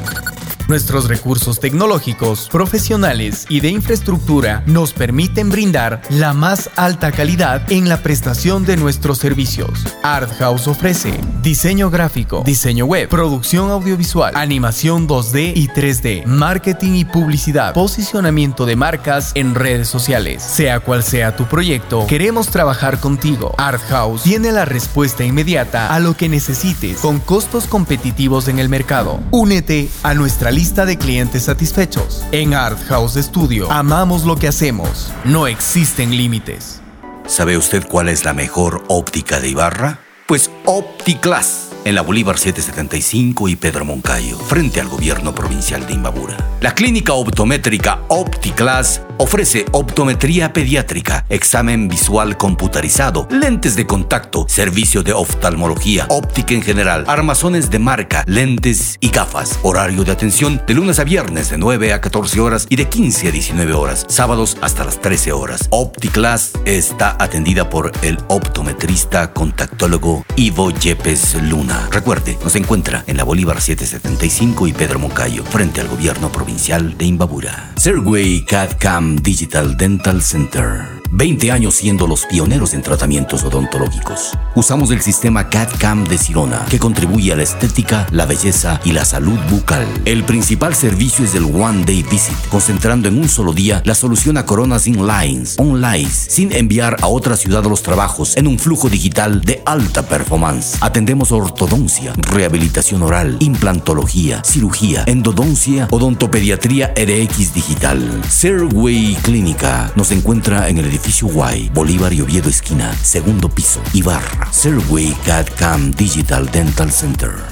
Nuestros 0.72 1.10
recursos 1.10 1.60
tecnológicos, 1.60 2.48
profesionales 2.49 3.45
y 3.49 3.60
de 3.60 3.68
infraestructura 3.68 4.64
nos 4.68 4.93
permiten 4.93 5.49
brindar 5.49 6.02
la 6.10 6.31
más 6.31 6.69
alta 6.77 7.11
calidad 7.11 7.69
en 7.69 7.89
la 7.89 8.02
prestación 8.02 8.64
de 8.64 8.77
nuestros 8.77 9.18
servicios. 9.18 9.69
Art 10.02 10.31
House 10.39 10.69
ofrece 10.69 11.11
diseño 11.43 11.89
gráfico, 11.89 12.43
diseño 12.45 12.85
web, 12.85 13.10
producción 13.10 13.69
audiovisual, 13.69 14.34
animación 14.34 15.10
2D 15.10 15.52
y 15.57 15.68
3D, 15.68 16.23
marketing 16.23 16.93
y 16.93 17.03
publicidad, 17.03 17.73
posicionamiento 17.73 18.65
de 18.65 18.77
marcas 18.77 19.34
en 19.35 19.56
redes 19.56 19.89
sociales. 19.89 20.41
Sea 20.41 20.80
cual 20.80 21.03
sea 21.03 21.35
tu 21.35 21.48
proyecto, 21.48 22.07
queremos 22.07 22.48
trabajar 22.48 23.02
contigo. 23.02 23.53
Art 23.57 23.81
House 23.89 24.23
tiene 24.23 24.53
la 24.53 24.64
respuesta 24.64 25.26
inmediata 25.26 25.93
a 25.93 25.99
lo 25.99 26.15
que 26.15 26.30
necesites 26.30 26.99
con 26.99 27.19
costos 27.19 27.65
competitivos 27.65 28.48
en 28.48 28.57
el 28.57 28.69
mercado. 28.69 29.19
Únete 29.31 29.89
a 30.03 30.14
nuestra 30.14 30.49
lista 30.49 30.60
de 30.61 30.97
clientes 30.97 31.43
satisfechos. 31.43 32.23
En 32.31 32.53
Art 32.53 32.79
House 32.88 33.15
Studio 33.15 33.71
amamos 33.71 34.25
lo 34.25 34.35
que 34.35 34.47
hacemos. 34.47 35.11
No 35.25 35.47
existen 35.47 36.15
límites. 36.15 36.81
¿Sabe 37.25 37.57
usted 37.57 37.88
cuál 37.88 38.09
es 38.09 38.25
la 38.25 38.33
mejor 38.33 38.83
óptica 38.88 39.39
de 39.39 39.49
Ibarra? 39.49 39.99
Pues 40.27 40.51
OptiClass, 40.65 41.71
en 41.83 41.95
la 41.95 42.03
Bolívar 42.03 42.38
775 42.38 43.49
y 43.49 43.55
Pedro 43.55 43.85
Moncayo, 43.85 44.38
frente 44.38 44.79
al 44.79 44.88
gobierno 44.88 45.33
provincial 45.33 45.85
de 45.88 45.93
Imbabura. 45.93 46.38
La 46.61 46.75
clínica 46.75 47.13
optométrica 47.13 48.01
OptiClass 48.07 49.01
ofrece 49.22 49.65
optometría 49.72 50.52
pediátrica, 50.52 51.26
examen 51.30 51.88
visual 51.88 52.38
computarizado, 52.38 53.27
lentes 53.30 53.76
de 53.76 53.85
contacto, 53.85 54.48
servicio 54.49 55.03
de 55.03 55.14
oftalmología, 55.14 56.07
óptica 56.10 56.56
en 56.56 56.64
general, 56.64 57.06
armazones 57.07 57.69
de 57.69 57.77
marca, 57.77 58.23
lentes 58.26 58.98
y 58.99 59.10
gafas. 59.10 59.60
Horario 59.61 60.03
de 60.03 60.11
atención 60.11 60.60
de 60.65 60.73
lunes 60.73 60.98
a 60.98 61.03
viernes 61.03 61.52
de 61.52 61.60
9 61.60 61.93
a 61.93 62.02
14 62.02 62.39
horas 62.39 62.65
y 62.68 62.77
de 62.77 62.89
15 62.89 63.27
a 63.27 63.31
19 63.31 63.73
horas, 63.73 64.07
sábados 64.10 64.57
hasta 64.60 64.84
las 64.85 64.99
13 64.99 65.34
horas. 65.34 65.68
OptiClass 65.69 66.53
está 66.65 67.15
atendida 67.19 67.69
por 67.69 67.91
el 68.02 68.18
optometrista 68.27 69.34
contactólogo 69.34 70.26
Ivo 70.35 70.72
Yepes 70.72 71.35
Luna. 71.43 71.89
Recuerde, 71.91 72.39
nos 72.43 72.56
encuentra 72.56 73.03
en 73.06 73.18
la 73.18 73.23
Bolívar 73.23 73.61
775 73.61 74.65
y 74.65 74.73
Pedro 74.73 74.98
Moncayo, 74.98 75.43
frente 75.43 75.80
al 75.80 75.89
gobierno 75.89 76.31
provincial 76.31 76.98
de 76.98 77.06
Imbabura. 77.06 77.73
Serway 77.77 78.45
CAD 78.45 78.77
Cam 78.80 79.10
Digital 79.17 79.75
Dental 79.75 80.21
Center. 80.21 81.00
20 81.11 81.51
años 81.51 81.75
siendo 81.75 82.07
los 82.07 82.25
pioneros 82.25 82.73
en 82.73 82.81
tratamientos 82.81 83.43
odontológicos. 83.43 84.38
Usamos 84.55 84.91
el 84.91 85.01
sistema 85.01 85.49
CAD-CAM 85.49 86.05
de 86.05 86.17
Sirona, 86.17 86.65
que 86.69 86.79
contribuye 86.79 87.33
a 87.33 87.35
la 87.35 87.43
estética, 87.43 88.07
la 88.11 88.25
belleza 88.25 88.79
y 88.85 88.93
la 88.93 89.03
salud 89.03 89.38
bucal. 89.49 89.85
El 90.05 90.23
principal 90.23 90.73
servicio 90.73 91.25
es 91.25 91.35
el 91.35 91.43
One 91.43 91.83
Day 91.85 92.03
Visit, 92.03 92.38
concentrando 92.49 93.09
en 93.09 93.17
un 93.17 93.27
solo 93.27 93.51
día 93.51 93.81
la 93.85 93.95
solución 93.95 94.38
a 94.38 94.45
coronas 94.45 94.88
in-lines, 94.88 95.55
online, 95.57 96.09
sin 96.09 96.53
enviar 96.53 96.97
a 97.01 97.07
otra 97.07 97.35
ciudad 97.35 97.63
los 97.65 97.83
trabajos 97.83 98.38
en 98.38 98.47
un 98.47 98.57
flujo 98.57 98.89
digital 98.89 99.41
de 99.41 99.61
alta 99.65 100.03
performance. 100.03 100.77
Atendemos 100.79 101.31
ortodoncia, 101.31 102.13
rehabilitación 102.17 103.03
oral, 103.03 103.35
implantología, 103.39 104.41
cirugía, 104.45 105.03
endodoncia, 105.07 105.88
odontopediatría 105.91 106.93
RX 106.95 107.53
digital. 107.53 108.21
Serway 108.29 109.15
Clínica 109.23 109.91
nos 109.95 110.11
encuentra 110.11 110.69
en 110.69 110.77
el 110.77 111.00
edificio 111.01 111.27
Y, 111.55 111.69
Bolívar 111.69 112.13
y 112.13 112.21
Oviedo 112.21 112.49
esquina, 112.49 112.93
segundo 113.01 113.49
piso, 113.49 113.81
Ibarra. 113.93 114.51
Serway 114.51 115.13
CAD 115.25 115.47
Cam 115.57 115.91
Digital 115.91 116.49
Dental 116.51 116.91
Center. 116.91 117.50